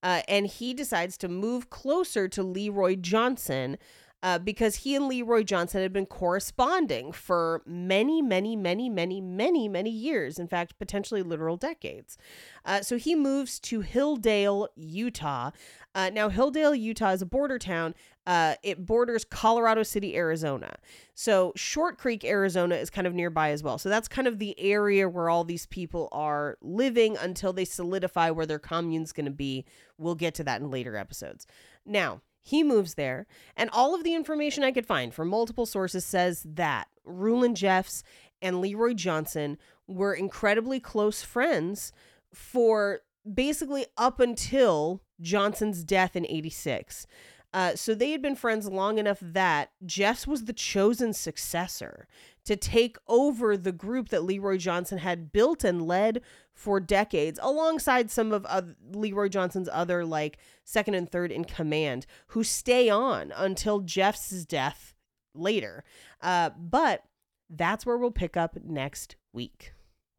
uh, 0.03 0.23
and 0.29 0.47
he 0.47 0.75
decides 0.75 1.17
to 1.19 1.29
move 1.29 1.71
closer 1.71 2.29
to 2.29 2.43
Leroy 2.43 2.97
Johnson. 2.97 3.77
Uh, 4.23 4.39
because 4.39 4.77
he 4.77 4.97
and 4.97 5.09
Leroy 5.09 5.45
Johnson 5.45 5.83
had 5.83 5.93
been 5.93 6.07
corresponding 6.07 7.13
for 7.13 7.63
many, 7.67 8.23
many, 8.23 8.57
many, 8.57 8.89
many, 8.89 9.21
many, 9.21 9.69
many 9.69 9.91
years. 9.91 10.39
In 10.39 10.49
fact, 10.49 10.79
potentially 10.79 11.23
literal 11.23 11.57
decades. 11.57 12.17
Uh, 12.65 12.81
so 12.81 12.97
he 12.97 13.15
moves 13.15 13.61
to 13.61 13.83
Hildale, 13.83 14.69
Utah. 14.75 15.51
Uh, 15.95 16.11
now, 16.11 16.29
Hildale, 16.29 16.79
Utah 16.79 17.11
is 17.11 17.23
a 17.23 17.27
border 17.27 17.59
town. 17.59 17.95
Uh, 18.27 18.55
it 18.65 18.85
borders 18.85 19.25
Colorado 19.25 19.85
City, 19.85 20.17
Arizona. 20.17 20.75
So 21.15 21.53
Short 21.55 21.97
Creek, 21.97 22.25
Arizona 22.25 22.75
is 22.75 22.91
kind 22.91 23.07
of 23.07 23.15
nearby 23.15 23.51
as 23.51 23.63
well. 23.63 23.79
So 23.79 23.89
that's 23.89 24.09
kind 24.09 24.27
of 24.27 24.39
the 24.39 24.59
area 24.59 25.09
where 25.09 25.31
all 25.31 25.45
these 25.45 25.67
people 25.67 26.09
are 26.11 26.59
living 26.61 27.17
until 27.17 27.53
they 27.53 27.65
solidify 27.65 28.31
where 28.31 28.47
their 28.47 28.59
commune's 28.59 29.13
going 29.13 29.27
to 29.27 29.31
be. 29.31 29.65
We'll 29.99 30.17
get 30.17 30.35
to 30.37 30.45
that 30.45 30.61
in 30.61 30.71
later 30.71 30.97
episodes. 30.97 31.47
Now, 31.85 32.23
He 32.47 32.63
moves 32.63 32.95
there, 32.95 33.27
and 33.57 33.69
all 33.73 33.93
of 33.93 34.05
the 34.05 34.15
information 34.15 34.63
I 34.63 34.71
could 34.71 34.87
find 34.87 35.13
from 35.13 35.27
multiple 35.27 35.67
sources 35.67 36.05
says 36.05 36.47
that 36.49 36.87
Rulon 37.05 37.57
Jeffs 37.57 38.05
and 38.41 38.61
Leroy 38.61 38.95
Johnson 38.95 39.59
were 39.89 40.15
incredibly 40.15 40.79
close 40.79 41.23
friends 41.23 41.91
for 42.33 43.01
basically 43.35 43.87
up 43.99 44.21
until 44.21 45.03
Johnson's 45.21 45.83
death 45.83 46.15
in 46.15 46.25
86. 46.25 47.09
Uh, 47.53 47.75
so 47.75 47.97
they 47.97 48.13
had 48.13 48.23
been 48.23 48.37
friends 48.37 48.69
long 48.69 48.99
enough 48.99 49.19
that 49.21 49.73
Jeffs 49.85 50.25
was 50.25 50.45
the 50.45 50.53
chosen 50.53 51.13
successor 51.13 52.07
to 52.45 52.55
take 52.55 52.97
over 53.09 53.57
the 53.57 53.73
group 53.73 54.11
that 54.11 54.23
Leroy 54.23 54.57
Johnson 54.57 54.99
had 54.99 55.33
built 55.33 55.65
and 55.65 55.85
led 55.85 56.23
for 56.57 56.81
decades, 56.81 57.39
alongside 57.43 58.11
some 58.11 58.33
of 58.33 58.47
uh, 58.49 58.63
Leroy 58.91 59.29
Johnson's 59.29 59.69
other, 59.71 60.07
like, 60.07 60.39
second 60.65 60.95
and 60.95 61.09
third 61.09 61.31
in 61.31 61.45
command, 61.45 62.07
who 62.29 62.43
stay 62.43 62.89
on 62.89 63.31
until 63.37 63.81
Jeffs' 63.81 64.47
death 64.47 64.95
later. 65.35 65.85
Uh, 66.23 66.51
but 66.59 67.05
that's 67.51 67.85
where 67.85 67.99
we'll 67.99 68.11
pick 68.11 68.39
up 68.39 68.57
next 68.65 69.17
week. 69.35 69.75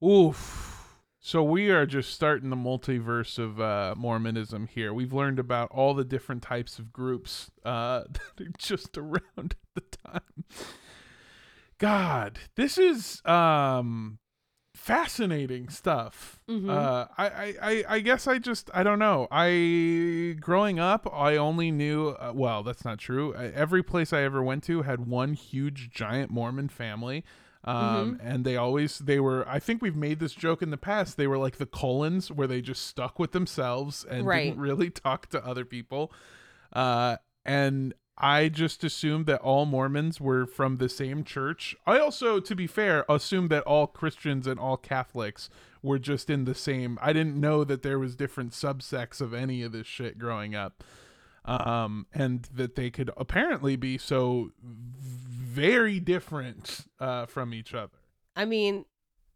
Oof. 0.06 0.76
So 1.20 1.44
we 1.44 1.72
are 1.72 1.88
just 1.88 2.14
starting 2.14 2.52
the 2.52 2.56
multiverse 2.56 3.40
of 3.40 3.60
uh, 3.60 3.96
Mormonism 3.98 4.68
here. 4.68 4.94
We've 4.94 5.12
learned 5.12 5.40
about 5.40 5.72
all 5.72 5.96
the 5.96 6.06
different 6.06 6.44
types 6.44 6.78
of 6.78 6.94
groups 6.94 7.50
uh, 7.66 8.04
that 8.38 8.48
are 8.48 8.52
just 8.60 8.96
around 8.96 9.56
at 9.56 9.74
the 9.74 9.98
time. 10.06 10.46
God, 11.80 12.40
this 12.56 12.78
is 12.78 13.26
um, 13.26 14.20
fascinating 14.88 15.70
stuff. 15.70 16.40
Mhm. 16.50 16.70
Uh, 16.70 17.08
I, 17.18 17.26
I, 17.28 17.54
I, 17.62 17.84
I 17.96 18.00
guess 18.00 18.26
I 18.28 18.40
just 18.40 18.70
I 18.74 18.84
don't 18.84 19.00
know. 19.00 19.28
I 19.32 20.36
growing 20.40 20.80
up, 20.80 21.08
I 21.14 21.36
only 21.36 21.72
knew. 21.72 22.10
Uh, 22.10 22.32
well, 22.34 22.64
that's 22.64 22.86
not 22.86 22.98
true. 22.98 23.34
Uh, 23.34 23.52
every 23.54 23.84
place 23.84 24.14
I 24.14 24.22
ever 24.24 24.42
went 24.42 24.64
to 24.66 24.84
had 24.84 25.08
one 25.08 25.34
huge 25.34 25.90
giant 25.92 26.32
Mormon 26.32 26.70
family. 26.70 27.24
Um, 27.64 28.18
and 28.24 28.46
they 28.46 28.56
always 28.56 29.00
they 29.00 29.20
were. 29.20 29.46
I 29.48 29.60
think 29.60 29.82
we've 29.82 29.96
made 29.96 30.20
this 30.20 30.34
joke 30.34 30.62
in 30.62 30.70
the 30.70 30.78
past. 30.78 31.18
They 31.18 31.28
were 31.28 31.38
like 31.38 31.58
the 31.58 31.66
Cullens, 31.66 32.32
where 32.32 32.48
they 32.48 32.62
just 32.62 32.86
stuck 32.88 33.20
with 33.20 33.34
themselves 33.34 34.06
and 34.10 34.26
Right. 34.26 34.46
didn't 34.46 34.60
really 34.62 34.90
talk 34.90 35.28
to 35.32 35.46
other 35.46 35.66
people. 35.66 36.14
Uh, 36.72 37.18
and 37.44 37.94
I 38.18 38.50
just 38.50 38.84
assumed 38.84 39.28
that 39.28 39.42
all 39.42 39.66
Mormons 39.66 40.20
were 40.20 40.46
from 40.46 40.78
the 40.78 40.90
same 40.90 41.24
church. 41.24 41.76
I 41.86 42.00
also, 42.00 42.40
to 42.40 42.56
be 42.56 42.66
fair, 42.66 43.06
assumed 43.08 43.50
that 43.52 43.64
all 43.64 43.86
Christians 43.86 44.48
and 44.48 44.60
all 44.60 44.78
Catholics 44.78 45.50
were 45.84 46.00
just 46.00 46.30
in 46.30 46.46
the 46.46 46.56
same. 46.56 46.98
I 47.02 47.14
didn't 47.14 47.40
know 47.40 47.64
that 47.64 47.84
there 47.84 48.00
was 48.00 48.16
different 48.16 48.52
subsects 48.52 49.22
of 49.22 49.34
any 49.34 49.62
of 49.62 49.72
this 49.72 49.88
shit 49.88 50.18
growing 50.18 50.56
up. 50.56 50.84
Um, 51.46 52.08
and 52.14 52.44
that 52.54 52.76
they 52.76 52.90
could 52.90 53.10
apparently 53.16 53.78
be 53.78 53.98
so 53.98 54.52
very 54.62 55.98
different 56.02 56.82
uh, 57.00 57.26
from 57.26 57.54
each 57.54 57.74
other. 57.74 58.00
I 58.36 58.44
mean, 58.44 58.84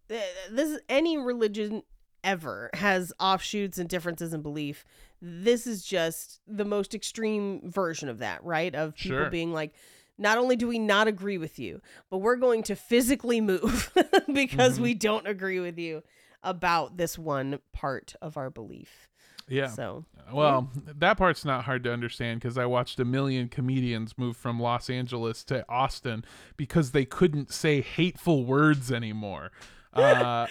this 0.09 0.79
any 0.89 1.17
religion 1.17 1.83
ever 2.21 2.69
has 2.73 3.13
offshoots 3.19 3.77
and 3.77 3.87
differences 3.87 4.33
in 4.33 4.41
belief. 4.41 4.83
This 5.21 5.67
is 5.67 5.83
just 5.83 6.39
the 6.47 6.65
most 6.65 6.93
extreme 6.95 7.61
version 7.69 8.09
of 8.09 8.19
that, 8.19 8.43
right? 8.43 8.73
Of 8.73 8.95
people 8.95 9.19
Sure. 9.19 9.29
being 9.29 9.53
like, 9.53 9.73
not 10.17 10.37
only 10.37 10.55
do 10.55 10.67
we 10.67 10.79
not 10.79 11.07
agree 11.07 11.37
with 11.37 11.59
you, 11.59 11.81
but 12.09 12.17
we're 12.19 12.35
going 12.35 12.63
to 12.63 12.75
physically 12.75 13.39
move 13.41 13.91
because 14.33 14.73
Mm-hmm. 14.73 14.83
we 14.83 14.93
don't 14.93 15.27
agree 15.27 15.59
with 15.59 15.77
you 15.79 16.03
about 16.43 16.97
this 16.97 17.17
one 17.19 17.59
part 17.71 18.15
of 18.21 18.35
our 18.37 18.49
belief. 18.49 19.07
Yeah. 19.47 19.67
So, 19.67 20.05
Well, 20.31 20.71
that 20.97 21.17
part's 21.17 21.43
not 21.43 21.65
hard 21.65 21.83
to 21.83 21.91
understand 21.93 22.39
because 22.39 22.57
I 22.57 22.65
watched 22.65 22.99
a 22.99 23.05
million 23.05 23.47
comedians 23.49 24.17
move 24.17 24.37
from 24.37 24.59
Los 24.59 24.89
Angeles 24.89 25.43
to 25.45 25.65
Austin 25.67 26.23
because 26.57 26.91
they 26.91 27.03
couldn't 27.05 27.51
say 27.51 27.81
hateful 27.81 28.43
words 28.45 28.91
anymore. 28.91 29.51
Uh, 29.93 30.47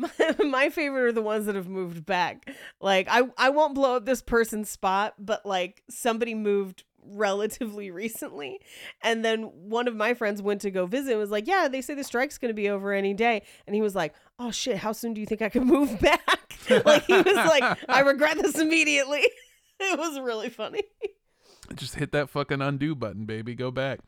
my, 0.00 0.10
my 0.44 0.68
favorite 0.70 1.02
are 1.02 1.12
the 1.12 1.22
ones 1.22 1.46
that 1.46 1.54
have 1.54 1.68
moved 1.68 2.04
back. 2.06 2.50
Like 2.80 3.06
I 3.10 3.22
I 3.36 3.50
won't 3.50 3.74
blow 3.74 3.96
up 3.96 4.06
this 4.06 4.22
person's 4.22 4.70
spot, 4.70 5.14
but 5.18 5.44
like 5.44 5.82
somebody 5.88 6.34
moved 6.34 6.84
relatively 7.02 7.90
recently 7.90 8.60
and 9.02 9.24
then 9.24 9.44
one 9.44 9.88
of 9.88 9.96
my 9.96 10.12
friends 10.12 10.42
went 10.42 10.60
to 10.60 10.70
go 10.70 10.84
visit 10.84 11.12
and 11.12 11.18
was 11.18 11.30
like 11.30 11.48
yeah 11.48 11.66
they 11.66 11.80
say 11.80 11.94
the 11.94 12.04
strike's 12.04 12.36
going 12.36 12.50
to 12.50 12.54
be 12.54 12.68
over 12.68 12.92
any 12.92 13.14
day 13.14 13.42
and 13.66 13.74
he 13.74 13.80
was 13.80 13.94
like 13.94 14.14
oh 14.38 14.50
shit 14.50 14.76
how 14.76 14.92
soon 14.92 15.14
do 15.14 15.20
you 15.20 15.26
think 15.26 15.40
i 15.40 15.48
can 15.48 15.64
move 15.66 15.98
back 15.98 16.54
like 16.84 17.02
he 17.06 17.14
was 17.14 17.34
like 17.34 17.64
i 17.88 18.00
regret 18.00 18.36
this 18.36 18.58
immediately 18.58 19.26
it 19.80 19.98
was 19.98 20.20
really 20.20 20.50
funny 20.50 20.82
just 21.74 21.96
hit 21.96 22.12
that 22.12 22.28
fucking 22.30 22.60
undo 22.60 22.94
button, 22.94 23.24
baby. 23.24 23.54
Go 23.54 23.70
back. 23.70 24.00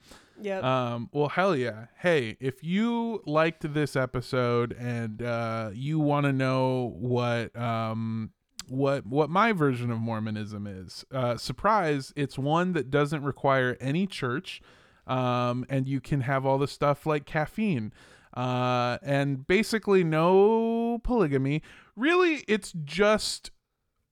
Yep 0.43 0.63
Um, 0.65 1.09
well, 1.13 1.29
hell 1.29 1.57
yeah. 1.57 1.87
Hey, 1.99 2.37
if 2.41 2.63
you 2.63 3.23
liked 3.27 3.73
this 3.73 3.97
episode 3.97 4.73
and 4.73 5.23
uh, 5.23 5.71
you 5.73 5.99
want 5.99 6.27
to 6.27 6.33
know 6.33 6.95
what 6.99 7.55
um, 7.57 8.31
what 8.69 9.07
what 9.07 9.31
my 9.31 9.53
version 9.53 9.91
of 9.91 9.99
Mormonism 9.99 10.67
is, 10.67 11.05
uh, 11.13 11.37
surprise! 11.37 12.13
It's 12.17 12.39
one 12.39 12.73
that 12.73 12.91
doesn't 12.91 13.23
require 13.23 13.77
any 13.81 14.07
church, 14.07 14.61
um, 15.07 15.67
and 15.69 15.89
you 15.89 16.01
can 16.01 16.23
have 16.23 16.47
all 16.47 16.59
the 16.59 16.69
stuff 16.69 17.07
like 17.07 17.25
caffeine, 17.27 17.93
uh, 18.35 18.99
and 19.03 19.47
basically 19.47 20.05
no 20.05 21.01
polygamy. 21.03 21.63
Really, 21.97 22.45
it's 22.49 22.73
just 22.85 23.51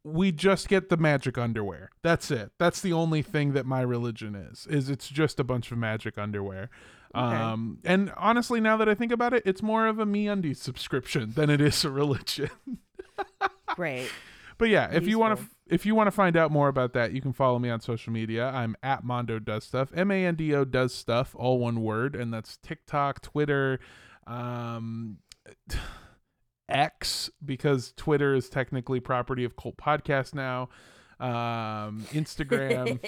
we 0.05 0.33
just 0.33 0.69
get 0.69 0.89
the 0.89 0.97
magic 0.97 1.37
underwear. 1.37 1.91
That's 2.03 2.31
it. 2.31 2.53
That's 2.59 2.81
the 2.81 2.93
only 2.93 3.23
thing 3.23 3.53
that 3.53 3.67
my 3.67 3.83
religion 3.83 4.35
is. 4.35 4.67
Is 4.67 4.89
it's 4.89 5.09
just 5.09 5.39
a 5.39 5.45
bunch 5.45 5.71
of 5.71 5.79
magic 5.79 6.19
underwear. 6.19 6.71
Um 7.15 7.79
and 7.85 8.13
honestly 8.17 8.61
now 8.61 8.77
that 8.77 8.89
I 8.89 8.95
think 8.95 9.13
about 9.13 9.35
it, 9.35 9.43
it's 9.45 9.63
more 9.63 9.87
of 9.87 9.99
a 9.99 10.07
MeUndies 10.07 10.57
subscription 10.57 11.33
than 11.37 11.51
it 11.51 11.61
is 11.61 11.85
a 11.85 11.91
religion. 11.91 12.51
great 13.75 14.11
but 14.59 14.69
yeah, 14.69 14.91
if 14.93 15.07
you 15.07 15.19
want 15.19 15.39
to 15.39 15.45
if 15.67 15.87
you 15.87 15.95
want 15.95 16.07
to 16.07 16.13
find 16.13 16.37
out 16.37 16.51
more 16.51 16.69
about 16.69 16.93
that, 16.93 17.13
you 17.13 17.21
can 17.21 17.33
follow 17.33 17.59
me 17.59 17.71
on 17.71 17.81
social 17.81 18.13
media. 18.13 18.47
I'm 18.49 18.77
at 18.83 19.05
Mando 19.05 19.39
Does 19.39 19.65
Stuff. 19.65 19.91
M 19.95 20.11
A 20.11 20.27
N 20.27 20.35
D 20.35 20.55
O 20.55 20.65
does 20.65 20.93
stuff, 20.93 21.35
all 21.37 21.59
one 21.59 21.83
word, 21.83 22.15
and 22.15 22.33
that's 22.33 22.59
TikTok, 22.59 23.23
Twitter, 23.23 23.81
um 24.27 25.19
X 26.71 27.31
because 27.45 27.93
Twitter 27.97 28.35
is 28.35 28.49
technically 28.49 29.01
property 29.01 29.45
of 29.45 29.57
Cult 29.57 29.77
Podcast 29.77 30.35
now. 30.35 30.69
Um, 31.19 32.07
Instagram, 32.13 33.01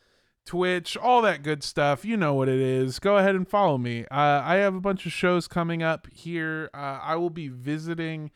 Twitch, 0.44 0.96
all 0.96 1.22
that 1.22 1.42
good 1.42 1.62
stuff. 1.62 2.04
You 2.04 2.16
know 2.16 2.34
what 2.34 2.48
it 2.48 2.58
is. 2.58 2.98
Go 2.98 3.16
ahead 3.16 3.34
and 3.36 3.46
follow 3.46 3.78
me. 3.78 4.04
Uh, 4.10 4.42
I 4.44 4.56
have 4.56 4.74
a 4.74 4.80
bunch 4.80 5.06
of 5.06 5.12
shows 5.12 5.46
coming 5.46 5.82
up 5.82 6.08
here. 6.12 6.70
Uh, 6.74 6.98
I 7.02 7.16
will 7.16 7.30
be 7.30 7.48
visiting 7.48 8.30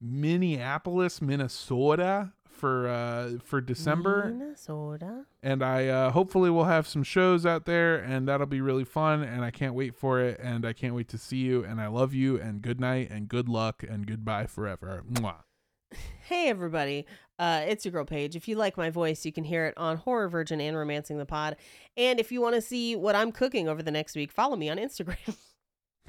Minneapolis, 0.00 1.22
Minnesota 1.22 2.32
for 2.64 2.88
uh, 2.88 3.32
for 3.44 3.60
December 3.60 4.32
Minnesota. 4.34 5.26
and 5.42 5.62
I 5.62 5.88
uh, 5.88 6.10
hopefully 6.12 6.48
will 6.48 6.64
have 6.64 6.88
some 6.88 7.02
shows 7.02 7.44
out 7.44 7.66
there, 7.66 7.96
and 7.96 8.26
that'll 8.26 8.46
be 8.46 8.62
really 8.62 8.86
fun. 8.86 9.22
And 9.22 9.44
I 9.44 9.50
can't 9.50 9.74
wait 9.74 9.94
for 9.94 10.18
it, 10.18 10.40
and 10.42 10.64
I 10.64 10.72
can't 10.72 10.94
wait 10.94 11.08
to 11.08 11.18
see 11.18 11.36
you. 11.36 11.62
And 11.62 11.78
I 11.78 11.88
love 11.88 12.14
you, 12.14 12.40
and 12.40 12.62
good 12.62 12.80
night, 12.80 13.10
and 13.10 13.28
good 13.28 13.50
luck, 13.50 13.84
and 13.86 14.06
goodbye 14.06 14.46
forever. 14.46 15.04
Mwah. 15.12 15.42
Hey 16.22 16.48
everybody, 16.48 17.04
uh, 17.38 17.64
it's 17.68 17.84
your 17.84 17.92
girl 17.92 18.06
Paige. 18.06 18.34
If 18.34 18.48
you 18.48 18.56
like 18.56 18.78
my 18.78 18.88
voice, 18.88 19.26
you 19.26 19.32
can 19.32 19.44
hear 19.44 19.66
it 19.66 19.74
on 19.76 19.98
Horror 19.98 20.30
Virgin 20.30 20.58
and 20.58 20.74
Romancing 20.74 21.18
the 21.18 21.26
Pod. 21.26 21.56
And 21.98 22.18
if 22.18 22.32
you 22.32 22.40
want 22.40 22.54
to 22.54 22.62
see 22.62 22.96
what 22.96 23.14
I'm 23.14 23.30
cooking 23.30 23.68
over 23.68 23.82
the 23.82 23.90
next 23.90 24.16
week, 24.16 24.32
follow 24.32 24.56
me 24.56 24.70
on 24.70 24.78
Instagram 24.78 25.36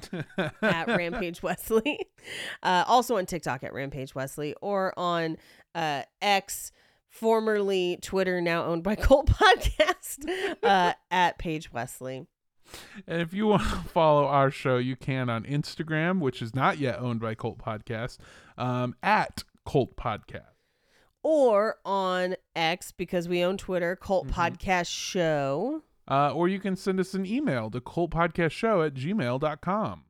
at 0.62 0.88
Rampage 0.88 1.42
Wesley, 1.42 2.06
uh, 2.62 2.84
also 2.86 3.16
on 3.16 3.26
TikTok 3.26 3.64
at 3.64 3.72
Rampage 3.72 4.14
Wesley, 4.14 4.54
or 4.60 4.92
on 4.98 5.36
uh, 5.76 6.02
X, 6.20 6.72
formerly 7.08 7.98
Twitter, 8.02 8.40
now 8.40 8.64
owned 8.64 8.82
by 8.82 8.94
Cult 8.96 9.28
Podcast, 9.28 10.28
uh, 10.62 10.94
at 11.10 11.38
Paige 11.38 11.72
Wesley. 11.72 12.26
And 13.06 13.22
if 13.22 13.32
you 13.32 13.46
want 13.46 13.62
to 13.62 13.68
follow 13.92 14.26
our 14.26 14.50
show, 14.50 14.78
you 14.78 14.96
can 14.96 15.30
on 15.30 15.44
Instagram, 15.44 16.18
which 16.18 16.42
is 16.42 16.54
not 16.54 16.78
yet 16.78 16.98
owned 16.98 17.20
by 17.20 17.34
Cult 17.34 17.58
Podcast, 17.58 18.18
um, 18.58 18.96
at 19.02 19.44
Cult 19.64 19.96
Podcast. 19.96 20.42
Or 21.22 21.76
on 21.84 22.36
X, 22.54 22.92
because 22.92 23.28
we 23.28 23.42
own 23.42 23.56
Twitter, 23.56 23.96
Cult 23.96 24.28
Podcast 24.28 24.88
Show. 24.88 25.82
Uh, 26.08 26.32
or 26.32 26.46
you 26.48 26.60
can 26.60 26.76
send 26.76 27.00
us 27.00 27.14
an 27.14 27.26
email 27.26 27.68
to 27.70 27.80
cultpodcastshow 27.80 28.86
at 28.86 28.94
gmail.com. 28.94 30.04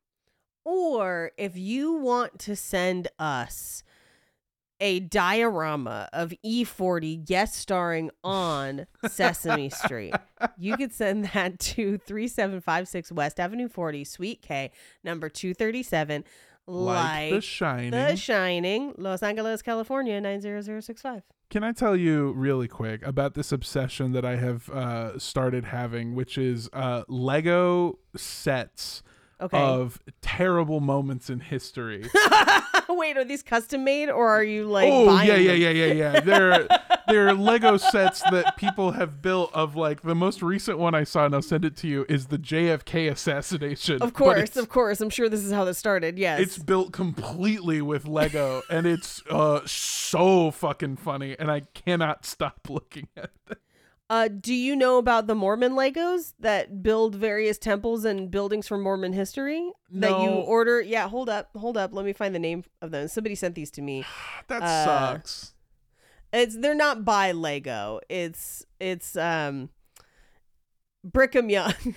Or 0.63 1.31
if 1.37 1.57
you 1.57 1.93
want 1.93 2.37
to 2.39 2.55
send 2.55 3.07
us 3.17 3.83
a 4.79 4.99
diorama 4.99 6.09
of 6.13 6.33
E40 6.45 7.25
guest 7.25 7.55
starring 7.55 8.11
on 8.23 8.87
Sesame 9.07 9.69
Street, 9.71 10.13
you 10.57 10.77
could 10.77 10.93
send 10.93 11.25
that 11.25 11.59
to 11.59 11.97
3756 11.97 13.11
West 13.11 13.39
Avenue 13.39 13.67
40, 13.67 14.03
Suite 14.03 14.41
K, 14.41 14.71
number 15.03 15.29
237, 15.29 16.23
Like, 16.67 16.95
like, 16.95 17.31
The 17.31 17.41
Shining. 17.41 17.91
The 17.91 18.15
Shining, 18.15 18.93
Los 18.97 19.23
Angeles, 19.23 19.61
California, 19.61 20.19
90065. 20.21 21.23
Can 21.49 21.63
I 21.63 21.71
tell 21.71 21.95
you 21.95 22.33
really 22.33 22.67
quick 22.67 23.05
about 23.07 23.33
this 23.33 23.53
obsession 23.53 24.11
that 24.11 24.25
I 24.25 24.35
have 24.35 24.69
uh, 24.69 25.17
started 25.17 25.63
having, 25.63 26.13
which 26.13 26.37
is 26.37 26.69
uh, 26.73 27.03
Lego 27.07 27.99
sets 28.17 29.01
Okay. 29.39 29.57
of 29.57 29.99
terrible 30.21 30.79
moments 30.79 31.29
in 31.29 31.39
history. 31.39 32.09
Wait, 32.89 33.17
are 33.17 33.23
these 33.23 33.43
custom 33.43 33.83
made 33.83 34.09
or 34.09 34.27
are 34.27 34.43
you 34.43 34.65
like 34.65 34.89
oh 34.91 35.21
yeah, 35.21 35.35
yeah, 35.35 35.51
yeah, 35.51 35.69
yeah, 35.69 35.93
yeah. 35.93 36.19
They're 36.21 36.67
they're 37.07 37.33
Lego 37.33 37.77
sets 37.77 38.21
that 38.31 38.57
people 38.57 38.91
have 38.91 39.21
built. 39.21 39.51
Of 39.53 39.75
like 39.75 40.01
the 40.01 40.15
most 40.15 40.41
recent 40.41 40.77
one 40.79 40.95
I 40.95 41.03
saw, 41.03 41.25
and 41.25 41.35
I'll 41.35 41.41
send 41.41 41.65
it 41.65 41.75
to 41.77 41.87
you, 41.87 42.05
is 42.09 42.27
the 42.27 42.37
JFK 42.37 43.11
assassination. 43.11 44.01
Of 44.01 44.13
course, 44.15 44.55
of 44.55 44.69
course. 44.69 45.01
I'm 45.01 45.09
sure 45.09 45.29
this 45.29 45.43
is 45.43 45.51
how 45.51 45.63
this 45.65 45.77
started. 45.77 46.17
Yes. 46.17 46.39
It's 46.39 46.57
built 46.57 46.91
completely 46.91 47.81
with 47.81 48.07
Lego, 48.07 48.63
and 48.69 48.87
it's 48.87 49.21
uh 49.29 49.61
so 49.65 50.51
fucking 50.51 50.97
funny, 50.97 51.35
and 51.37 51.51
I 51.51 51.61
cannot 51.73 52.25
stop 52.25 52.67
looking 52.69 53.07
at 53.15 53.31
it. 53.49 53.59
Uh, 54.09 54.29
do 54.29 54.53
you 54.53 54.73
know 54.75 54.97
about 54.99 55.27
the 55.27 55.35
Mormon 55.35 55.73
Legos 55.73 56.33
that 56.39 56.81
build 56.81 57.13
various 57.15 57.57
temples 57.57 58.05
and 58.05 58.31
buildings 58.31 58.65
from 58.65 58.81
Mormon 58.81 59.11
history 59.11 59.69
that 59.91 60.09
you 60.21 60.29
order? 60.29 60.79
Yeah, 60.81 61.09
hold 61.09 61.27
up, 61.27 61.49
hold 61.57 61.75
up. 61.77 61.93
Let 61.93 62.05
me 62.05 62.13
find 62.13 62.33
the 62.33 62.39
name 62.39 62.63
of 62.81 62.91
them. 62.91 63.09
Somebody 63.09 63.35
sent 63.35 63.55
these 63.55 63.71
to 63.71 63.81
me. 63.81 64.05
That 64.47 64.61
Uh, 64.63 64.85
sucks. 64.85 65.53
It's 66.31 66.57
they're 66.57 66.73
not 66.75 67.03
by 67.03 67.31
Lego. 67.33 67.99
It's 68.09 68.65
it's 68.79 69.15
um 69.17 69.69
Brigham 71.03 71.49
Young. 71.49 71.73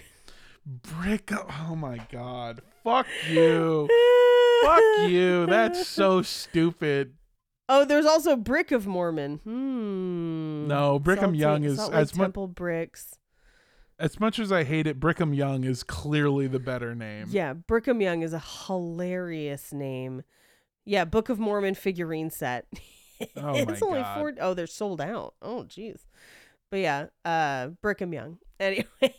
Brick. 0.67 1.31
Oh 1.33 1.75
my 1.77 1.99
god. 2.11 2.61
Fuck 2.85 3.07
you. 3.29 3.89
Fuck 4.65 5.09
you. 5.09 5.47
That's 5.47 5.87
so 5.87 6.23
stupid. 6.23 7.15
Oh, 7.73 7.85
there's 7.85 8.05
also 8.05 8.35
Brick 8.35 8.73
of 8.73 8.85
Mormon. 8.89 9.39
Hmm. 9.45 10.67
No, 10.67 10.99
Brigham 10.99 11.31
Salt 11.31 11.37
Young 11.37 11.63
is 11.65 11.77
Salt 11.77 11.93
Lake 11.93 12.03
as 12.03 12.17
mu- 12.17 12.25
Temple 12.25 12.49
bricks. 12.49 13.17
As 13.97 14.19
much 14.19 14.41
as 14.41 14.51
I 14.51 14.65
hate 14.65 14.89
it, 14.89 14.99
Brigham 14.99 15.33
Young 15.33 15.63
is 15.63 15.85
clearly 15.85 16.49
the 16.49 16.59
better 16.59 16.97
name. 16.97 17.27
Yeah, 17.31 17.53
Brigham 17.53 18.01
Young 18.01 18.23
is 18.23 18.33
a 18.33 18.43
hilarious 18.67 19.73
name. 19.73 20.25
Yeah, 20.85 21.05
Book 21.05 21.29
of 21.29 21.39
Mormon 21.39 21.75
figurine 21.75 22.31
set. 22.31 22.67
Oh 23.37 23.53
it's 23.55 23.83
my 23.83 23.87
only 23.87 24.01
God. 24.01 24.19
four 24.19 24.35
oh, 24.41 24.55
they're 24.55 24.67
sold 24.67 24.99
out. 24.99 25.35
Oh 25.43 25.65
jeez. 25.69 26.07
But 26.71 26.79
yeah, 26.79 27.07
uh 27.23 27.69
Brigham 27.83 28.15
Young. 28.15 28.39
Anyway. 28.59 29.15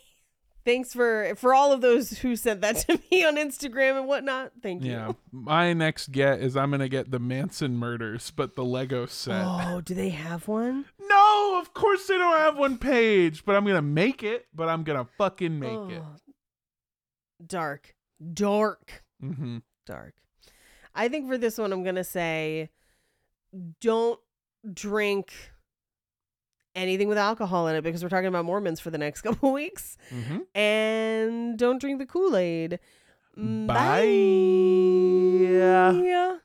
Thanks 0.64 0.94
for 0.94 1.34
for 1.36 1.54
all 1.56 1.72
of 1.72 1.82
those 1.82 2.20
who 2.20 2.36
sent 2.36 2.62
that 2.62 2.76
to 2.88 3.00
me 3.12 3.26
on 3.26 3.36
Instagram 3.36 3.98
and 3.98 4.08
whatnot. 4.08 4.52
Thank 4.62 4.84
you. 4.84 4.92
Yeah. 4.92 5.12
My 5.32 5.74
next 5.74 6.12
get 6.12 6.40
is 6.40 6.56
I'm 6.56 6.70
gonna 6.70 6.88
get 6.90 7.10
the 7.10 7.20
Manson 7.20 7.78
murders, 7.78 8.32
but 8.36 8.56
the 8.56 8.64
Lego 8.64 9.06
set. 9.08 9.44
Oh, 9.46 9.82
do 9.82 9.96
they 9.96 10.10
have 10.10 10.48
one? 10.48 10.86
No, 11.00 11.60
of 11.60 11.74
course 11.74 12.06
they 12.08 12.18
don't 12.18 12.38
have 12.38 12.58
one 12.58 12.78
Paige, 12.78 13.44
but 13.44 13.56
I'm 13.56 13.66
gonna 13.66 13.82
make 13.82 14.22
it. 14.22 14.46
But 14.54 14.70
I'm 14.70 14.84
gonna 14.84 15.08
fucking 15.18 15.60
make 15.60 15.72
it. 15.72 16.04
Oh. 16.04 16.16
Dark. 17.46 17.96
Dark. 18.34 19.04
Mm-hmm. 19.24 19.58
Dark. 19.88 20.14
I 20.94 21.10
think 21.10 21.28
for 21.28 21.38
this 21.38 21.58
one 21.58 21.74
I'm 21.74 21.84
gonna 21.84 22.04
say 22.04 22.70
don't 23.80 24.20
drink 24.74 25.34
anything 26.76 27.08
with 27.08 27.18
alcohol 27.18 27.68
in 27.68 27.76
it 27.76 27.82
because 27.82 28.04
we're 28.04 28.10
talking 28.10 28.28
about 28.28 28.46
Mormons 28.46 28.80
for 28.80 28.90
the 28.92 28.98
next 28.98 29.22
couple 29.24 29.52
weeks. 29.54 29.98
Mm-hmm. 30.10 30.58
And 30.60 31.58
don't 31.58 31.80
drink 31.80 32.00
the 32.00 32.06
Kool-Aid. 32.06 32.80
Mm, 33.38 33.68
Bye. 33.68 34.02
Bye. 36.02 36.38